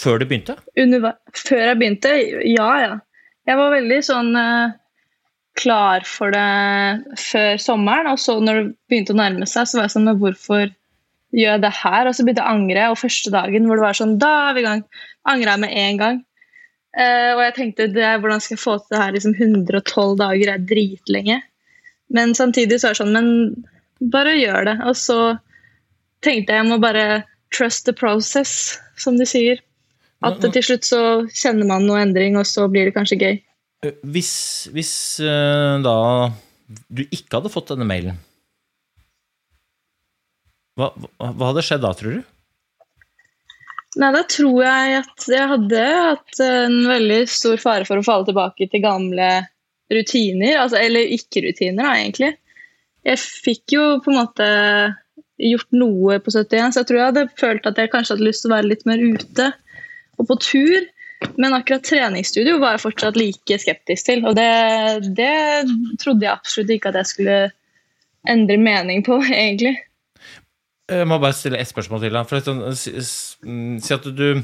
Før 0.00 0.18
du 0.22 0.26
begynte? 0.30 0.56
Under, 0.78 1.12
før 1.36 1.64
jeg 1.68 1.78
begynte, 1.80 2.16
ja, 2.48 2.68
ja. 2.80 2.92
Jeg 3.48 3.56
var 3.58 3.72
veldig 3.72 3.96
sånn 4.06 4.28
eh, 4.38 4.72
klar 5.58 6.04
for 6.08 6.32
det 6.34 7.18
før 7.20 7.60
sommeren, 7.60 8.08
og 8.10 8.20
så 8.22 8.38
når 8.40 8.60
det 8.60 8.66
begynte 8.90 9.14
å 9.14 9.20
nærme 9.20 9.48
seg, 9.48 9.68
så 9.68 9.78
var 9.78 9.88
jeg 9.88 9.96
sånn 9.96 10.12
hvorfor 10.20 10.70
gjør 11.36 11.56
jeg 11.56 11.62
det 11.64 11.72
her? 11.80 12.08
Og 12.08 12.16
så 12.16 12.24
begynte 12.24 12.42
jeg 12.42 12.48
å 12.48 12.56
angre, 12.58 12.88
og 12.90 13.00
første 13.00 13.32
dagen 13.34 13.68
hvor 13.68 13.80
det 13.80 13.86
var 13.86 13.98
sånn 13.98 14.18
Da 14.22 14.32
er 14.48 14.56
vi 14.56 14.64
i 14.64 14.66
gang. 14.66 14.82
Angra 15.30 15.56
jeg 15.56 15.64
med 15.64 15.76
en 15.84 16.00
gang. 16.00 16.20
Uh, 16.90 17.36
og 17.36 17.44
jeg 17.44 17.56
tenkte 17.58 17.90
det, 17.94 18.08
hvordan 18.22 18.42
skal 18.42 18.56
jeg 18.56 18.64
få 18.64 18.76
til 18.80 18.96
det 18.96 19.02
her 19.02 19.12
liksom 19.14 19.36
112 19.36 20.16
dager 20.18 20.54
er 20.54 20.64
dritlenge. 20.72 21.38
Men 22.10 22.34
samtidig 22.34 22.80
så 22.80 22.90
er 22.90 22.96
det 22.96 23.02
sånn 23.02 23.14
Men 23.14 23.28
bare 24.12 24.38
gjør 24.38 24.66
det. 24.72 24.76
Og 24.90 24.96
så 24.98 25.18
tenkte 26.24 26.54
jeg 26.54 26.64
jeg 26.64 26.70
må 26.70 26.80
bare 26.82 27.22
trust 27.54 27.86
the 27.86 27.94
process, 27.96 28.78
som 28.98 29.18
de 29.18 29.26
sier. 29.26 29.60
At 30.26 30.42
til 30.42 30.62
slutt 30.62 30.84
så 30.84 31.02
kjenner 31.32 31.68
man 31.68 31.86
noe 31.88 32.02
endring, 32.02 32.36
og 32.36 32.44
så 32.48 32.66
blir 32.68 32.88
det 32.88 32.96
kanskje 32.96 33.20
gøy. 33.20 33.38
Uh, 33.84 33.94
Hvis, 34.12 34.32
hvis 34.74 34.92
uh, 35.24 35.78
da 35.84 35.96
du 36.90 37.04
ikke 37.08 37.38
hadde 37.38 37.52
fått 37.52 37.72
denne 37.72 37.88
mailen, 37.88 38.18
hva, 40.78 40.92
hva 41.18 41.50
hadde 41.50 41.64
skjedd 41.66 41.82
da, 41.84 41.94
tror 41.96 42.18
du? 42.18 42.28
Nei, 43.98 44.10
da 44.14 44.20
tror 44.30 44.60
jeg 44.62 44.98
at 45.00 45.24
jeg 45.32 45.48
hadde 45.50 45.80
hatt 45.82 46.42
en 46.44 46.76
veldig 46.86 47.24
stor 47.28 47.58
fare 47.60 47.86
for 47.88 47.98
å 47.98 48.04
falle 48.06 48.28
tilbake 48.28 48.68
til 48.70 48.84
gamle 48.84 49.30
rutiner. 49.90 50.60
Altså, 50.62 50.78
eller 50.78 51.10
ikke-rutiner, 51.16 51.82
da, 51.82 51.96
egentlig. 51.98 52.30
Jeg 53.08 53.18
fikk 53.18 53.74
jo 53.74 53.86
på 54.04 54.12
en 54.12 54.20
måte 54.20 54.48
gjort 55.40 55.74
noe 55.74 56.20
på 56.22 56.32
71, 56.32 56.70
så 56.70 56.82
jeg 56.82 56.88
tror 56.88 57.00
jeg 57.00 57.08
hadde 57.08 57.26
følt 57.40 57.66
at 57.66 57.80
jeg 57.80 57.90
kanskje 57.92 58.14
hadde 58.14 58.28
lyst 58.28 58.44
til 58.44 58.52
å 58.52 58.54
være 58.54 58.70
litt 58.70 58.86
mer 58.88 59.02
ute 59.02 59.50
og 60.20 60.28
på 60.28 60.36
tur. 60.44 60.88
Men 61.40 61.54
akkurat 61.56 61.84
treningsstudio 61.84 62.58
var 62.60 62.76
jeg 62.76 62.84
fortsatt 62.86 63.18
like 63.18 63.58
skeptisk 63.60 64.08
til. 64.08 64.24
Og 64.28 64.36
det, 64.38 64.48
det 65.16 65.32
trodde 66.00 66.24
jeg 66.24 66.32
absolutt 66.32 66.72
ikke 66.74 66.92
at 66.92 67.00
jeg 67.00 67.10
skulle 67.12 67.38
endre 68.28 68.56
mening 68.60 69.04
på, 69.06 69.20
egentlig. 69.44 69.76
Jeg 70.90 71.06
må 71.06 71.20
bare 71.22 71.36
stille 71.36 71.60
ett 71.60 71.70
spørsmål 71.70 72.02
til. 72.02 72.18
For 72.28 72.44
sånn, 72.44 72.64
si, 72.78 72.94
mm, 73.46 73.76
si 73.84 73.94
at 73.94 74.08
du 74.10 74.42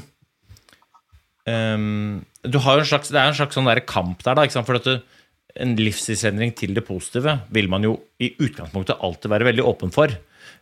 um, 1.49 2.23
Du 2.47 2.57
har 2.63 2.77
jo 2.77 2.85
en 2.85 2.87
slags, 2.87 3.11
Det 3.11 3.19
er 3.19 3.33
en 3.33 3.39
slags 3.41 3.57
sånn 3.57 3.67
der 3.67 3.83
kamp 3.83 4.23
der, 4.23 4.37
da. 4.37 4.63
For 4.63 4.79
at 4.79 4.87
du, 4.87 5.17
en 5.57 5.73
livsstilsendring 5.79 6.53
til 6.57 6.75
det 6.77 6.85
positive 6.85 7.39
vil 7.53 7.67
man 7.71 7.85
jo 7.85 7.95
i 8.21 8.29
utgangspunktet 8.37 9.01
alltid 9.01 9.33
være 9.33 9.49
veldig 9.49 9.65
åpen 9.65 9.93
for. 9.93 10.13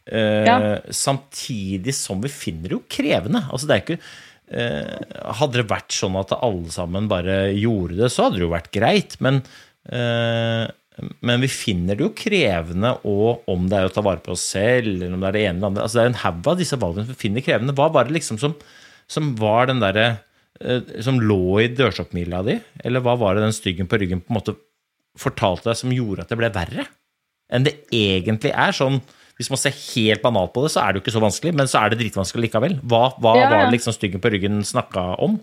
Uh, 0.05 0.45
Ja. 0.48 0.57
Samtidig 0.89 1.93
som 1.98 2.24
vi 2.24 2.31
finner 2.34 2.72
det 2.72 2.79
jo 2.79 2.86
krevende. 2.89 3.43
Altså 3.51 3.67
det 3.67 3.75
er 3.75 3.84
ikke 3.84 4.01
Hadde 4.46 5.58
det 5.58 5.70
vært 5.72 5.94
sånn 5.96 6.18
at 6.20 6.34
alle 6.38 6.70
sammen 6.74 7.08
bare 7.10 7.48
gjorde 7.58 7.98
det, 7.98 8.12
så 8.14 8.28
hadde 8.28 8.38
det 8.40 8.46
jo 8.46 8.52
vært 8.52 8.72
greit. 8.75 9.16
Men, 9.24 9.40
eh, 9.90 10.68
men 11.25 11.42
vi 11.44 11.50
finner 11.52 11.98
det 11.98 12.06
jo 12.06 12.12
krevende, 12.16 12.94
og 13.10 13.48
om 13.52 13.66
det 13.72 13.80
er 13.80 13.90
å 13.90 13.94
ta 13.96 14.04
vare 14.06 14.22
på 14.24 14.36
oss 14.36 14.46
selv, 14.54 14.92
eller 14.94 15.16
om 15.16 15.24
det 15.24 15.32
er 15.32 15.38
det 15.38 15.44
ene 15.48 15.58
eller 15.58 15.72
andre 15.72 15.88
altså 15.88 15.98
Det 15.98 16.04
er 16.04 16.12
en 16.14 16.22
haug 16.22 16.52
av 16.52 16.62
disse 16.62 16.80
valgene 16.80 17.08
som 17.08 17.16
vi 17.16 17.24
finner 17.25 17.46
krevende. 17.46 17.75
Hva 17.78 17.90
var 17.96 18.08
det 18.08 18.18
liksom 18.20 18.40
som, 18.42 18.56
som 19.12 19.34
var 19.40 19.72
den 19.72 19.82
derre 19.84 20.06
eh, 20.62 21.02
Som 21.06 21.20
lå 21.20 21.60
i 21.66 21.72
dørstokkmila 21.74 22.46
di? 22.48 22.60
Eller 22.86 23.04
hva 23.04 23.18
var 23.20 23.36
det 23.36 23.48
den 23.48 23.58
styggen 23.58 23.90
på 23.90 24.00
ryggen 24.02 24.22
på 24.24 24.32
en 24.32 24.40
måte 24.40 24.58
fortalte 25.20 25.72
deg 25.72 25.80
som 25.80 25.94
gjorde 25.96 26.25
at 26.25 26.32
det 26.32 26.40
ble 26.40 26.54
verre 26.54 26.90
enn 27.54 27.66
det 27.66 27.75
egentlig 27.94 28.54
er? 28.54 28.74
Sånn, 28.74 29.02
hvis 29.39 29.50
man 29.51 29.60
ser 29.60 29.74
helt 29.75 30.22
banalt 30.24 30.54
på 30.56 30.63
det, 30.63 30.72
så 30.72 30.80
er 30.84 30.94
det 30.94 31.00
jo 31.01 31.06
ikke 31.06 31.15
så 31.18 31.24
vanskelig, 31.24 31.54
men 31.60 31.68
så 31.68 31.82
er 31.82 31.92
det 31.92 32.00
dritvanskelig 32.04 32.46
likevel. 32.48 32.77
Hva, 32.88 33.01
hva 33.20 33.34
Ja, 33.36 33.42
ja. 33.44 33.50
var 33.51 33.65
det 33.65 33.75
liksom 33.77 33.96
styggen 33.98 34.22
på 34.24 34.32
ryggen 34.32 34.62
snakka 34.63 35.04
om? 35.25 35.39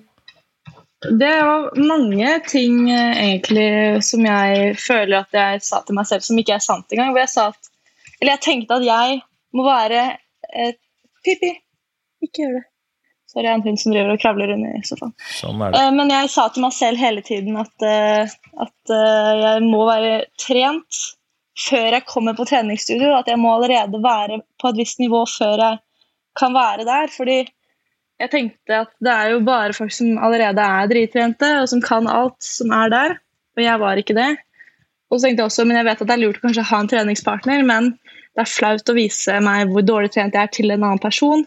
Det 1.02 1.32
var 1.42 1.68
mange 1.82 2.30
ting 2.46 2.87
eh, 2.90 3.16
egentlig 3.26 4.02
som 4.06 4.22
jeg 4.25 4.76
føler 4.78 5.25
at 5.25 5.34
jeg 5.34 5.62
sa 5.66 5.80
til 5.82 5.96
meg 5.99 6.06
selv 6.06 6.22
som 6.22 6.38
ikke 6.38 6.54
er 6.54 6.62
sant 6.62 6.94
engang. 6.94 7.11
Hvor 7.11 7.25
jeg 7.25 7.32
sa 7.34 7.49
at 7.50 7.70
Eller 8.20 8.37
jeg 8.37 8.44
tenkte 8.46 8.76
at 8.78 8.84
jeg 8.87 9.16
må 9.52 9.64
være 9.66 10.04
et 10.54 10.78
Pippi, 11.26 11.50
ikke 12.22 12.42
gjør 12.44 12.54
det. 12.61 12.62
Sorry, 13.32 13.44
jeg 13.46 13.50
er 13.52 13.58
en 13.58 13.64
hund 13.66 13.78
som 13.80 13.92
driver 13.94 14.12
og 14.14 14.20
kravler 14.22 14.50
under 14.54 14.82
sofaen. 14.87 15.12
Sånn 15.40 15.61
er 15.64 15.72
det. 15.75 15.80
Eh, 15.80 15.90
Men 15.96 16.11
jeg 16.12 16.30
sa 16.34 16.46
til 16.52 16.62
meg 16.66 16.75
selv 16.76 17.00
hele 17.02 17.22
tiden 17.26 17.56
at, 17.61 17.84
eh, 17.87 18.32
at 18.66 18.92
eh, 18.94 19.42
jeg 19.42 19.62
må 19.66 19.84
være 19.88 20.16
trent 20.38 21.02
før 21.59 21.97
jeg 21.97 22.06
kommer 22.09 22.37
på 22.37 22.47
treningsstudio. 22.49 23.12
At 23.18 23.28
jeg 23.30 23.40
må 23.40 23.54
allerede 23.56 24.02
være 24.02 24.40
på 24.61 24.73
et 24.73 24.78
visst 24.80 25.02
nivå 25.02 25.25
før 25.30 25.64
jeg 25.64 25.80
kan 26.38 26.54
være 26.54 26.87
der. 26.88 27.12
Fordi 27.16 27.38
jeg 28.23 28.30
tenkte 28.30 28.80
at 28.85 28.92
det 29.02 29.12
er 29.12 29.35
jo 29.35 29.42
bare 29.47 29.76
folk 29.76 29.92
som 29.94 30.16
allerede 30.23 30.62
er 30.62 30.88
drittrente, 30.90 31.50
og 31.61 31.68
som 31.68 31.82
kan 31.82 32.09
alt, 32.09 32.38
som 32.44 32.71
er 32.71 32.92
der. 32.92 33.16
Og 33.56 33.64
jeg 33.64 33.80
var 33.80 34.00
ikke 34.00 34.16
det. 34.16 34.30
Og 35.11 35.18
så 35.21 35.26
tenkte 35.26 35.42
jeg 35.42 35.50
også, 35.50 35.64
men 35.68 35.76
jeg 35.76 35.88
vet 35.90 36.02
at 36.02 36.09
det 36.09 36.14
er 36.14 36.23
lurt 36.23 36.38
å 36.40 36.47
kanskje 36.47 36.68
ha 36.71 36.78
en 36.80 36.88
treningspartner, 36.88 37.64
men 37.68 37.90
det 38.32 38.44
er 38.47 38.49
flaut 38.49 38.88
å 38.88 38.97
vise 38.97 39.40
meg 39.44 39.73
hvor 39.73 39.85
dårlig 39.85 40.12
trent 40.14 40.37
jeg 40.37 40.49
er 40.49 40.52
til 40.54 40.73
en 40.73 40.87
annen 40.87 41.02
person. 41.02 41.42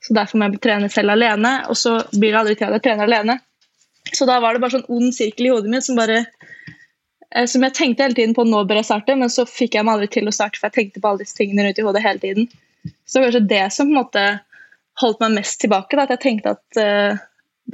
Så 0.00 0.14
derfor 0.16 0.38
må 0.38 0.46
jeg 0.46 0.60
trene 0.64 0.88
selv 0.92 1.16
alene, 1.16 1.56
og 1.68 1.76
så 1.76 1.96
blir 2.14 2.30
det 2.30 2.38
aldri 2.40 2.54
til 2.56 2.68
at 2.68 2.76
jeg 2.78 2.84
trener 2.86 3.08
alene. 3.08 3.40
Så 4.14 4.26
da 4.28 4.38
var 4.42 4.54
det 4.54 4.62
bare 4.62 4.78
sånn 4.78 4.86
ond 4.94 5.10
sirkel 5.14 5.48
i 5.48 5.50
hodet 5.52 5.72
mitt 5.72 5.86
som 5.86 5.98
bare 5.98 6.22
som 7.46 7.62
jeg 7.62 7.76
tenkte 7.76 8.02
hele 8.06 8.16
tiden 8.18 8.34
på 8.34 8.44
nå 8.48 8.64
bør 8.66 8.80
jeg 8.80 8.88
starte, 8.88 9.16
men 9.18 9.30
så 9.32 9.46
fikk 9.48 9.76
jeg 9.78 9.86
meg 9.86 9.96
aldri 9.96 10.10
til 10.16 10.30
å 10.30 10.34
starte, 10.34 10.58
for 10.58 10.70
jeg 10.70 10.78
tenkte 10.78 11.02
på 11.02 11.10
alle 11.10 11.22
disse 11.22 11.38
tingene 11.38 11.66
rundt 11.66 11.78
i 11.78 11.86
hodet 11.86 12.04
hele 12.04 12.22
tiden. 12.22 12.48
Så 13.06 13.18
det 13.18 13.20
var 13.20 13.28
kanskje 13.28 13.48
det 13.52 13.64
som 13.76 13.86
på 13.86 13.94
en 13.94 14.00
måte 14.00 14.24
holdt 15.00 15.22
meg 15.22 15.36
mest 15.38 15.60
tilbake, 15.62 15.96
da, 15.96 16.06
at 16.08 16.14
jeg 16.16 16.22
tenkte 16.24 16.54
at, 16.56 16.80
eh, 16.80 17.20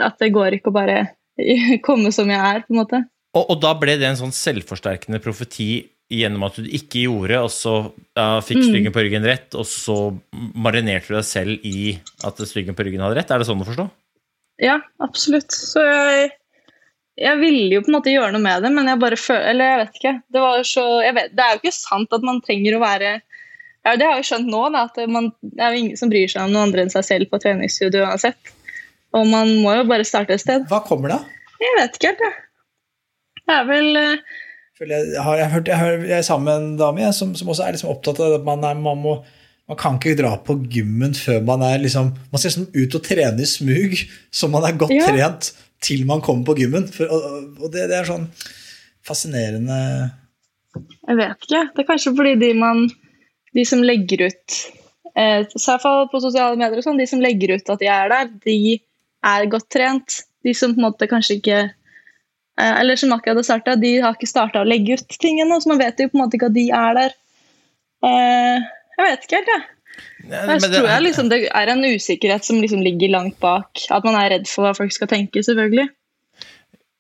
at 0.05 0.19
det 0.23 0.33
går 0.35 0.59
ikke 0.59 0.73
å 0.73 0.77
bare 0.77 0.99
komme 1.87 2.13
som 2.15 2.31
jeg 2.31 2.41
er, 2.41 2.65
på 2.67 2.75
en 2.75 2.81
måte. 2.83 3.03
Og, 3.37 3.45
og 3.53 3.61
da 3.65 3.75
ble 3.79 3.99
det 4.01 4.09
en 4.09 4.19
sånn 4.21 4.35
selvforsterkende 4.35 5.21
profeti 5.25 5.71
gjennom 6.13 6.45
at 6.47 6.61
du 6.63 6.69
ikke 6.71 7.03
gjorde, 7.09 7.41
og 7.43 7.51
så 7.51 7.75
ja, 8.15 8.39
fikk 8.45 8.61
Mm. 8.61 8.67
styggen 8.69 8.95
på 8.95 9.03
ryggen 9.03 9.25
rett, 9.27 9.55
og 9.59 9.67
så 9.67 9.97
marinerte 10.55 11.11
du 11.11 11.17
deg 11.17 11.27
selv 11.27 11.65
i 11.67 11.97
at 12.25 12.39
styggen 12.47 12.77
på 12.79 12.87
ryggen 12.87 13.03
hadde 13.03 13.19
rett? 13.19 13.33
Er 13.35 13.43
det 13.43 13.49
sånn 13.49 13.65
å 13.65 13.67
forstå? 13.67 13.89
Ja, 14.63 14.79
absolutt. 15.03 15.51
Så 15.53 15.83
jeg, 15.83 16.31
jeg 17.17 17.39
ville 17.41 17.79
jo 17.79 17.81
på 17.85 17.89
en 17.91 17.97
måte 17.97 18.13
gjøre 18.13 18.33
noe 18.35 18.45
med 18.45 18.65
det, 18.67 18.71
men 18.77 18.91
jeg 18.91 19.01
bare 19.01 19.17
føler 19.17 19.47
Eller 19.53 19.71
jeg 19.71 19.79
vet 19.81 19.95
ikke. 20.01 20.15
Det, 20.35 20.41
var 20.43 20.67
så, 20.69 20.85
jeg 21.07 21.15
vet, 21.17 21.31
det 21.33 21.45
er 21.45 21.55
jo 21.55 21.61
ikke 21.63 21.73
sant 21.77 22.13
at 22.13 22.27
man 22.29 22.43
trenger 22.45 22.77
å 22.77 22.83
være 22.83 23.13
ja, 23.17 23.95
Det 23.97 24.05
har 24.05 24.17
jeg 24.17 24.25
jo 24.25 24.29
skjønt 24.33 24.51
nå, 24.53 24.63
da, 24.75 24.83
at 24.91 24.99
man, 25.15 25.31
det 25.41 25.63
er 25.63 25.73
jo 25.73 25.81
ingen 25.85 26.01
som 26.01 26.11
bryr 26.13 26.29
seg 26.29 26.43
om 26.45 26.53
noen 26.53 26.69
andre 26.69 26.85
enn 26.85 26.93
seg 26.93 27.07
selv 27.07 27.31
på 27.31 27.39
treningsstudio 27.41 28.03
uansett. 28.05 28.53
Og 29.17 29.29
man 29.31 29.53
må 29.63 29.77
jo 29.79 29.85
bare 29.89 30.05
starte 30.05 30.35
et 30.35 30.43
sted. 30.43 30.67
Hva 30.69 30.83
kommer 30.85 31.15
da? 31.15 31.21
Jeg 31.63 31.77
vet 31.79 31.97
ikke 31.97 32.11
helt, 32.11 32.25
jeg. 32.27 32.35
Det 33.47 33.55
er 33.55 33.69
vel 33.71 34.01
eh, 34.01 34.35
Jeg, 34.83 35.23
har, 35.23 35.39
jeg, 35.39 35.51
hørt, 35.55 35.69
jeg, 35.71 35.79
har, 35.81 36.03
jeg 36.11 36.19
er 36.19 36.27
sammen 36.27 36.49
med 36.51 36.57
en 36.59 36.79
dame 36.83 37.05
jeg, 37.07 37.15
som, 37.17 37.33
som 37.39 37.49
også 37.55 37.65
er 37.65 37.77
liksom 37.79 37.93
opptatt 37.95 38.21
av 38.21 38.35
at 38.41 38.45
man, 38.49 38.67
er, 38.67 38.75
man, 38.83 38.99
må, 39.01 39.15
man 39.71 39.79
kan 39.81 39.97
ikke 39.97 40.19
dra 40.19 40.35
på 40.45 40.59
gymmen 40.69 41.15
før 41.17 41.47
man 41.47 41.63
er 41.65 41.79
liksom, 41.81 42.11
Man 42.33 42.43
skal 42.43 42.51
liksom 42.51 42.67
ut 42.75 42.99
og 42.99 43.07
trene 43.07 43.47
i 43.47 43.49
smug, 43.49 43.95
så 44.35 44.51
man 44.53 44.67
er 44.69 44.77
godt 44.83 44.93
Ja. 44.99 45.07
trent 45.09 45.53
til 45.85 46.07
man 46.09 46.23
kommer 46.25 46.47
på 46.49 46.57
gymmen. 46.61 46.87
For, 46.93 47.11
og 47.11 47.61
og 47.67 47.73
det, 47.73 47.89
det 47.91 48.01
er 48.01 48.09
sånn 48.09 48.27
fascinerende 49.07 49.79
Jeg 50.77 51.19
vet 51.19 51.47
ikke. 51.47 51.63
Det 51.75 51.83
er 51.83 51.89
kanskje 51.89 52.15
fordi 52.17 52.35
de, 52.41 52.51
man, 52.59 52.87
de 53.57 53.65
som 53.69 53.85
legger 53.87 54.27
ut 54.27 54.59
eh, 55.17 55.41
i 55.43 55.63
hvert 55.63 55.85
fall 55.85 56.07
på 56.13 56.21
sosiale 56.25 56.59
medier 56.61 56.85
sånn, 56.85 57.01
de 57.01 57.09
som 57.09 57.23
legger 57.23 57.57
ut 57.57 57.73
at 57.73 57.83
de 57.83 57.91
er 57.93 58.13
der, 58.13 58.33
de 58.45 58.59
er 59.27 59.51
godt 59.53 59.71
trent. 59.73 60.21
De 60.47 60.55
som 60.55 60.75
på 60.75 60.83
en 60.83 60.89
måte 60.89 61.09
kanskje 61.11 61.41
ikke 61.41 61.61
eh, 61.65 62.75
Eller 62.81 62.99
som 63.01 63.15
akkurat 63.15 63.35
hadde 63.35 63.47
starta, 63.49 63.79
de 63.81 63.97
har 64.03 64.17
ikke 64.17 64.31
starta 64.31 64.63
å 64.63 64.69
legge 64.69 64.99
ut 64.99 65.17
tingene, 65.23 65.61
så 65.61 65.73
man 65.73 65.83
vet 65.83 66.03
jo 66.03 66.11
på 66.13 66.19
en 66.19 66.25
måte 66.25 66.39
ikke 66.39 66.53
at 66.53 66.59
de 66.59 66.69
er 66.75 67.01
der. 67.01 67.17
Eh, 68.07 68.69
jeg 68.97 69.09
vet 69.09 69.27
ikke 69.27 69.41
helt, 69.41 69.55
jeg. 69.55 69.76
Jeg 70.27 70.63
tror 70.63 70.89
jeg 70.91 71.05
liksom, 71.05 71.29
det 71.31 71.45
er 71.49 71.71
en 71.73 71.85
usikkerhet 71.87 72.47
som 72.47 72.59
liksom 72.63 72.83
ligger 72.85 73.13
langt 73.15 73.39
bak. 73.43 73.87
At 73.95 74.07
man 74.07 74.19
er 74.19 74.37
redd 74.37 74.51
for 74.51 74.67
hva 74.67 74.75
folk 74.77 74.95
skal 74.95 75.11
tenke, 75.13 75.45
selvfølgelig. 75.47 75.89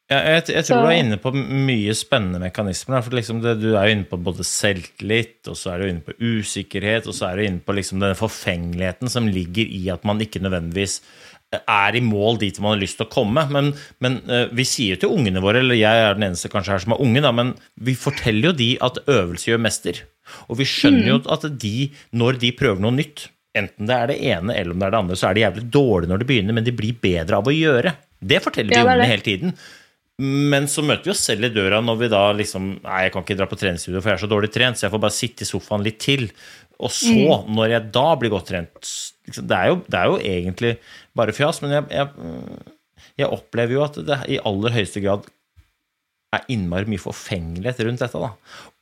Ja, 0.06 0.20
jeg, 0.36 0.42
jeg, 0.54 0.62
tror 0.68 0.84
du 0.84 0.88
er 0.92 1.00
inne 1.00 1.16
på 1.18 1.32
mye 1.34 1.94
spennende 1.98 2.38
mekanismer. 2.38 3.02
For 3.02 3.16
liksom 3.18 3.40
det, 3.42 3.56
du 3.58 3.72
er 3.72 3.88
jo 3.88 3.94
inne 3.96 4.06
på 4.06 4.18
både 4.22 4.46
selvtillit, 4.46 5.40
og 5.50 5.58
så 5.58 5.72
er 5.72 5.82
du 5.82 5.88
inne 5.88 6.04
på 6.06 6.14
usikkerhet, 6.22 7.08
og 7.10 7.16
så 7.16 7.32
er 7.32 7.40
du 7.40 7.46
inne 7.48 7.64
på 7.64 7.74
liksom 7.74 7.98
denne 7.98 8.18
forfengeligheten 8.18 9.10
som 9.10 9.26
ligger 9.26 9.66
i 9.66 9.88
at 9.90 10.06
man 10.06 10.22
ikke 10.22 10.44
nødvendigvis 10.44 11.00
er 11.60 11.96
i 11.96 12.02
mål 12.04 12.40
dit 12.42 12.58
man 12.62 12.74
har 12.74 12.82
lyst 12.82 13.00
til 13.00 13.06
å 13.06 13.12
komme. 13.12 13.46
Men, 13.52 13.72
men 14.04 14.18
uh, 14.30 14.46
vi 14.56 14.66
sier 14.68 15.00
til 15.00 15.14
ungene 15.14 15.42
våre, 15.44 15.62
eller 15.64 15.78
jeg 15.78 16.04
er 16.08 16.18
den 16.18 16.28
eneste 16.30 16.50
kanskje 16.52 16.74
her 16.74 16.84
som 16.84 16.96
er 16.96 17.02
unge, 17.04 17.22
da, 17.24 17.32
men 17.36 17.54
vi 17.88 17.96
forteller 17.98 18.50
jo 18.50 18.58
de 18.58 18.70
at 18.84 19.00
øvelse 19.04 19.50
gjør 19.50 19.64
mester. 19.68 20.04
Og 20.50 20.60
vi 20.60 20.68
skjønner 20.68 21.10
jo 21.12 21.22
mm. 21.22 21.32
at 21.36 21.48
de, 21.62 21.76
når 22.18 22.42
de 22.42 22.52
prøver 22.58 22.82
noe 22.82 22.96
nytt, 22.96 23.28
enten 23.56 23.88
det 23.88 23.96
er 23.96 24.10
det 24.10 24.20
ene 24.34 24.52
eller 24.52 24.74
om 24.74 24.82
det 24.82 24.88
er 24.88 24.94
det 24.94 25.00
andre, 25.00 25.16
så 25.16 25.30
er 25.30 25.36
de 25.36 25.44
jævlig 25.46 25.66
dårlige 25.72 26.12
når 26.12 26.20
de 26.20 26.28
begynner, 26.28 26.56
men 26.58 26.66
de 26.66 26.76
blir 26.76 27.00
bedre 27.02 27.40
av 27.40 27.48
å 27.48 27.54
gjøre. 27.54 27.94
Det 28.20 28.40
forteller 28.44 28.72
vi 28.74 28.78
ja, 28.78 28.84
ungene 28.84 29.10
hele 29.10 29.24
tiden. 29.24 29.56
Men 30.16 30.64
så 30.72 30.80
møter 30.80 31.10
vi 31.10 31.12
oss 31.12 31.24
selv 31.28 31.44
i 31.44 31.52
døra 31.52 31.82
når 31.84 31.98
vi 32.00 32.06
da 32.08 32.20
liksom 32.32 32.68
Nei, 32.78 33.00
jeg 33.04 33.12
kan 33.12 33.24
ikke 33.26 33.36
dra 33.36 33.48
på 33.50 33.58
treningsstudio, 33.60 34.00
for 34.00 34.12
jeg 34.12 34.16
er 34.16 34.22
så 34.24 34.30
dårlig 34.30 34.48
trent, 34.54 34.78
så 34.78 34.86
jeg 34.86 34.94
får 34.94 35.02
bare 35.02 35.16
sitte 35.16 35.44
i 35.44 35.48
sofaen 35.48 35.84
litt 35.84 35.98
til. 36.00 36.24
Og 36.76 36.92
så, 36.92 37.12
mm. 37.12 37.52
når 37.56 37.74
jeg 37.74 37.90
da 37.92 38.06
blir 38.20 38.32
godt 38.32 38.50
trent 38.52 38.92
liksom, 39.28 39.48
det 39.48 39.58
er, 39.58 39.68
jo, 39.72 39.76
det 39.88 40.00
er 40.00 40.10
jo 40.10 40.16
egentlig 40.32 40.72
bare 41.16 41.34
fjas, 41.36 41.62
men 41.64 41.74
jeg, 41.74 41.86
jeg, 41.94 42.76
jeg, 43.22 43.30
opplever 43.30 43.76
jo 43.76 43.86
at 43.86 43.98
det 44.06 44.20
i 44.36 44.42
aller 44.48 44.74
høyeste 44.76 45.02
grad 45.04 45.26
er 46.34 46.44
innmari 46.52 46.90
mye 46.90 47.00
forfengelighet 47.00 47.80
rundt 47.86 48.02
dette. 48.02 48.20
da. 48.20 48.32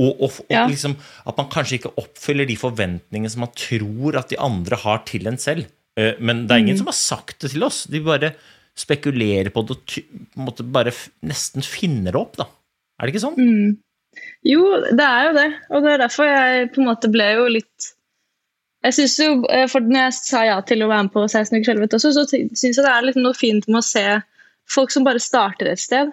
Og, 0.01 0.11
og, 0.11 0.41
og 0.47 0.53
ja. 0.53 0.65
liksom, 0.71 0.97
at 1.29 1.39
man 1.39 1.51
kanskje 1.53 1.79
ikke 1.79 1.95
oppfyller 2.01 2.49
de 2.49 2.57
forventningene 2.59 3.31
som 3.31 3.45
man 3.45 3.55
tror 3.59 4.19
at 4.21 4.33
de 4.33 4.41
andre 4.43 4.81
har 4.83 5.05
til 5.09 5.29
en 5.31 5.39
selv. 5.41 5.69
Eh, 6.01 6.19
men 6.19 6.47
det 6.49 6.57
er 6.57 6.65
ingen 6.65 6.79
mm. 6.79 6.83
som 6.83 6.91
har 6.91 6.99
sagt 6.99 7.45
det 7.45 7.53
til 7.55 7.67
oss. 7.67 7.85
De 7.91 8.03
bare 8.05 8.35
spekulerer 8.75 9.53
på 9.55 9.63
det 9.69 9.77
og 10.43 10.63
bare 10.75 10.95
nesten 11.23 11.63
finner 11.63 12.11
det 12.15 12.19
opp, 12.21 12.39
da. 12.41 12.49
Er 12.99 13.07
det 13.07 13.15
ikke 13.15 13.27
sånn? 13.27 13.39
Mm. 13.39 13.77
Jo, 14.47 14.65
det 14.87 15.05
er 15.05 15.29
jo 15.29 15.37
det. 15.37 15.49
Og 15.71 15.85
det 15.85 15.93
er 15.93 16.03
derfor 16.03 16.29
jeg 16.29 16.73
på 16.75 16.83
en 16.83 16.89
måte 16.91 17.11
ble 17.13 17.29
jo 17.37 17.47
litt 17.59 17.94
jeg 18.85 18.97
synes 18.99 19.15
jo, 19.21 19.31
eh, 19.49 19.65
for 19.71 19.85
Når 19.85 20.01
jeg 20.07 20.17
sa 20.19 20.45
ja 20.45 20.59
til 20.67 20.85
å 20.85 20.91
være 20.91 21.07
med 21.07 21.15
på 21.15 21.25
16 21.25 21.57
uker 21.57 21.73
helvete, 21.73 21.97
også, 21.97 22.13
så 22.13 22.27
syns 22.29 22.77
jeg 22.77 22.85
det 22.85 22.91
er 22.91 23.07
liksom 23.07 23.25
noe 23.25 23.39
fint 23.39 23.67
med 23.71 23.81
å 23.81 23.87
se 23.87 24.05
folk 24.71 24.93
som 24.93 25.07
bare 25.07 25.23
starter 25.23 25.71
et 25.71 25.81
sted. 25.81 26.13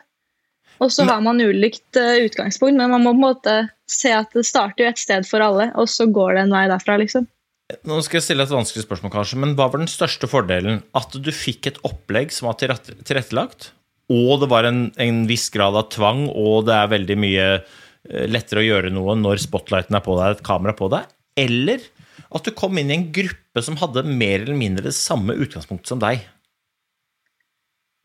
Og 0.82 0.90
så 0.90 1.06
har 1.06 1.22
man 1.22 1.38
ulikt 1.38 2.00
uh, 2.00 2.18
utgangspunkt, 2.26 2.74
men 2.74 2.90
man 2.90 3.04
må 3.04 3.12
på 3.14 3.20
en 3.20 3.26
måte 3.28 3.58
se 3.92 4.10
at 4.16 4.32
det 4.34 4.48
starter 4.48 4.90
et 4.90 4.98
sted 4.98 5.28
for 5.30 5.44
alle, 5.46 5.70
og 5.78 5.86
så 5.92 6.08
går 6.10 6.36
det 6.36 6.46
en 6.46 6.56
vei 6.56 6.64
derfra, 6.72 6.98
liksom. 6.98 7.28
Nå 7.88 8.00
skal 8.04 8.18
jeg 8.18 8.26
stille 8.26 8.48
et 8.48 8.52
vanskelig 8.52 8.84
spørsmål, 8.88 9.14
kanskje, 9.14 9.38
men 9.44 9.54
hva 9.56 9.70
var 9.72 9.84
den 9.84 9.92
største 9.92 10.28
fordelen? 10.32 10.82
At 10.98 11.14
du 11.14 11.30
fikk 11.36 11.70
et 11.70 11.80
opplegg 11.88 12.34
som 12.34 12.50
var 12.50 12.58
tilrettelagt, 12.60 13.70
og 14.12 14.42
det 14.42 14.50
var 14.52 14.68
en, 14.68 14.88
en 15.00 15.22
viss 15.30 15.48
grad 15.54 15.78
av 15.78 15.88
tvang, 15.94 16.26
og 16.34 16.66
det 16.68 16.76
er 16.76 16.92
veldig 16.98 17.18
mye 17.20 17.48
eh, 17.54 18.26
lettere 18.28 18.64
å 18.64 18.68
gjøre 18.68 18.92
noe 18.92 19.16
når 19.22 19.44
spotlighten 19.46 19.96
er 19.96 20.04
på 20.04 20.18
deg, 20.18 20.40
et 20.40 20.46
kamera 20.50 20.76
på 20.76 20.90
deg, 20.92 21.08
eller 21.40 21.86
at 22.32 22.48
du 22.48 22.54
kom 22.56 22.78
inn 22.80 22.92
i 22.92 22.98
en 22.98 23.10
gruppe 23.14 23.64
som 23.66 23.80
hadde 23.82 24.06
mer 24.08 24.44
eller 24.44 24.58
mindre 24.58 24.88
det 24.88 24.96
samme 24.98 25.36
utgangspunkt 25.36 25.90
som 25.90 26.02
deg? 26.02 26.24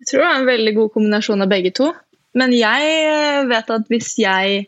Jeg 0.03 0.11
tror 0.11 0.23
det 0.23 0.29
var 0.29 0.41
en 0.41 0.51
veldig 0.51 0.75
god 0.77 0.95
kombinasjon 0.97 1.45
av 1.45 1.53
begge 1.53 1.73
to. 1.77 1.93
Men 2.37 2.53
jeg 2.53 3.45
vet 3.49 3.71
at 3.73 3.87
hvis 3.93 4.17
jeg 4.21 4.67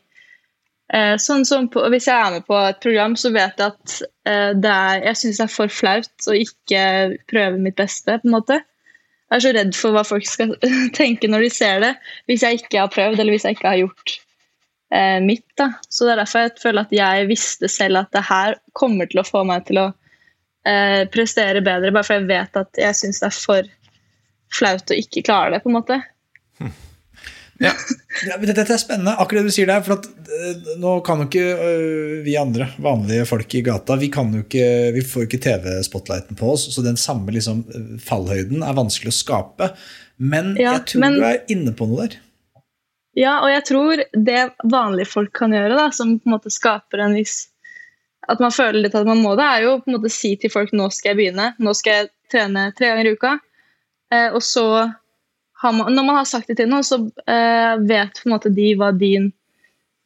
Eh, 0.89 1.19
sånn 1.21 1.45
som 1.45 1.67
på, 1.69 1.83
Hvis 1.93 2.07
jeg 2.09 2.17
er 2.17 2.39
med 2.39 2.47
på 2.49 2.57
et 2.57 2.79
program, 2.81 3.17
så 3.17 3.29
vet 3.35 3.61
jeg 3.61 3.75
at 3.75 3.97
eh, 4.25 4.55
det 4.57 4.73
er, 4.73 5.03
jeg 5.11 5.21
syns 5.21 5.41
det 5.41 5.45
er 5.45 5.53
for 5.53 5.73
flaut 5.73 6.29
å 6.29 6.37
ikke 6.37 6.85
prøve 7.29 7.61
mitt 7.61 7.77
beste. 7.77 8.17
på 8.23 8.29
en 8.29 8.37
måte. 8.39 8.63
Jeg 9.29 9.37
er 9.37 9.45
så 9.45 9.53
redd 9.53 9.75
for 9.77 9.93
hva 9.93 10.07
folk 10.09 10.25
skal 10.25 10.55
tenke 11.01 11.29
når 11.29 11.45
de 11.45 11.51
ser 11.53 11.85
det, 11.85 11.93
hvis 12.31 12.47
jeg 12.47 12.63
ikke 12.63 12.81
har 12.81 12.95
prøvd 12.95 13.21
eller 13.21 13.37
hvis 13.37 13.45
jeg 13.45 13.59
ikke 13.59 13.69
har 13.69 13.83
gjort 13.83 14.17
eh, 14.95 15.21
mitt. 15.25 15.47
da. 15.57 15.73
Så 15.89 16.05
Det 16.05 16.15
er 16.15 16.23
derfor 16.23 16.47
jeg 16.47 16.59
føler 16.63 16.87
at 16.87 16.93
jeg 16.95 17.31
visste 17.31 17.71
selv 17.73 18.03
at 18.05 18.13
det 18.13 18.27
her 18.29 18.59
kommer 18.73 19.11
til 19.11 19.23
å 19.23 19.27
få 19.29 19.45
meg 19.49 19.67
til 19.69 19.83
å 19.83 19.89
eh, 20.69 21.05
prestere 21.13 21.65
bedre, 21.65 21.93
bare 21.95 22.07
for 22.07 22.19
jeg 22.19 22.31
vet 22.31 22.63
at 22.63 22.85
jeg 22.85 23.01
syns 23.01 23.23
det 23.23 23.31
er 23.31 23.39
for 23.39 23.73
flaut 24.59 24.95
å 24.95 24.99
ikke 24.99 25.27
klare 25.27 25.57
det. 25.57 25.65
på 25.65 25.73
en 25.73 25.81
måte. 25.81 26.03
Ja. 27.59 27.73
Dette 28.39 28.63
er 28.63 28.79
spennende, 28.79 29.17
akkurat 29.19 29.43
det 29.43 29.51
du 29.51 29.55
sier 29.57 29.67
der. 29.67 29.83
For 29.83 29.99
at, 29.99 30.07
uh, 30.07 30.69
nå 30.79 30.93
kan 31.07 31.23
jo 31.23 31.27
ikke 31.27 31.47
uh, 31.59 32.13
vi 32.23 32.37
andre, 32.39 32.69
vanlige 32.79 33.25
folk 33.27 33.57
i 33.59 33.65
gata, 33.67 33.97
vi, 33.99 34.11
kan 34.15 34.31
jo 34.31 34.45
ikke, 34.45 34.69
vi 34.95 35.03
får 35.03 35.25
jo 35.25 35.27
ikke 35.27 35.41
TV-spotlighten 35.43 36.39
på 36.39 36.53
oss. 36.55 36.69
Så 36.75 36.85
den 36.87 37.01
samme 37.01 37.35
liksom, 37.35 37.65
fallhøyden 38.05 38.63
er 38.63 38.79
vanskelig 38.79 39.11
å 39.11 39.19
skape. 39.19 39.73
Men 40.19 40.55
ja, 40.59 40.77
jeg 40.79 40.87
tror 40.93 41.03
men, 41.03 41.19
du 41.19 41.27
er 41.33 41.43
inne 41.51 41.75
på 41.75 41.91
noe 41.91 42.07
der. 42.07 42.21
Ja, 43.19 43.39
og 43.43 43.51
jeg 43.51 43.65
tror 43.67 44.03
det 44.15 44.43
vanlige 44.71 45.11
folk 45.11 45.33
kan 45.35 45.55
gjøre, 45.55 45.75
da, 45.75 45.89
som 45.95 46.15
på 46.21 46.29
en 46.29 46.37
måte 46.37 46.53
skaper 46.55 47.03
en 47.03 47.17
viss 47.19 47.49
At 48.31 48.39
man 48.43 48.55
føler 48.55 48.85
litt 48.85 48.95
at 48.95 49.09
man 49.09 49.23
må 49.25 49.33
det, 49.39 49.47
er 49.47 49.65
jo 49.65 49.79
på 49.81 49.91
en 49.91 49.97
måte 49.97 50.13
si 50.13 50.35
til 50.39 50.53
folk 50.53 50.71
nå 50.77 50.91
skal 50.95 51.15
jeg 51.15 51.19
begynne, 51.19 51.53
nå 51.59 51.75
skal 51.75 51.95
jeg 51.95 52.11
trene 52.29 52.69
tre 52.77 52.91
ganger 52.91 53.09
i 53.09 53.13
uka. 53.17 53.31
Eh, 54.13 54.29
og 54.37 54.43
så 54.45 54.67
man, 55.65 55.95
når 55.95 56.05
man 56.05 56.19
har 56.21 56.29
sagt 56.29 56.51
det 56.51 56.59
til 56.61 56.69
noen, 56.69 56.85
så 56.87 57.01
eh, 57.25 57.81
vet 57.89 58.21
på 58.21 58.29
en 58.29 58.35
måte 58.35 58.53
de 58.55 58.69
hva, 58.79 58.91
din, 58.93 59.31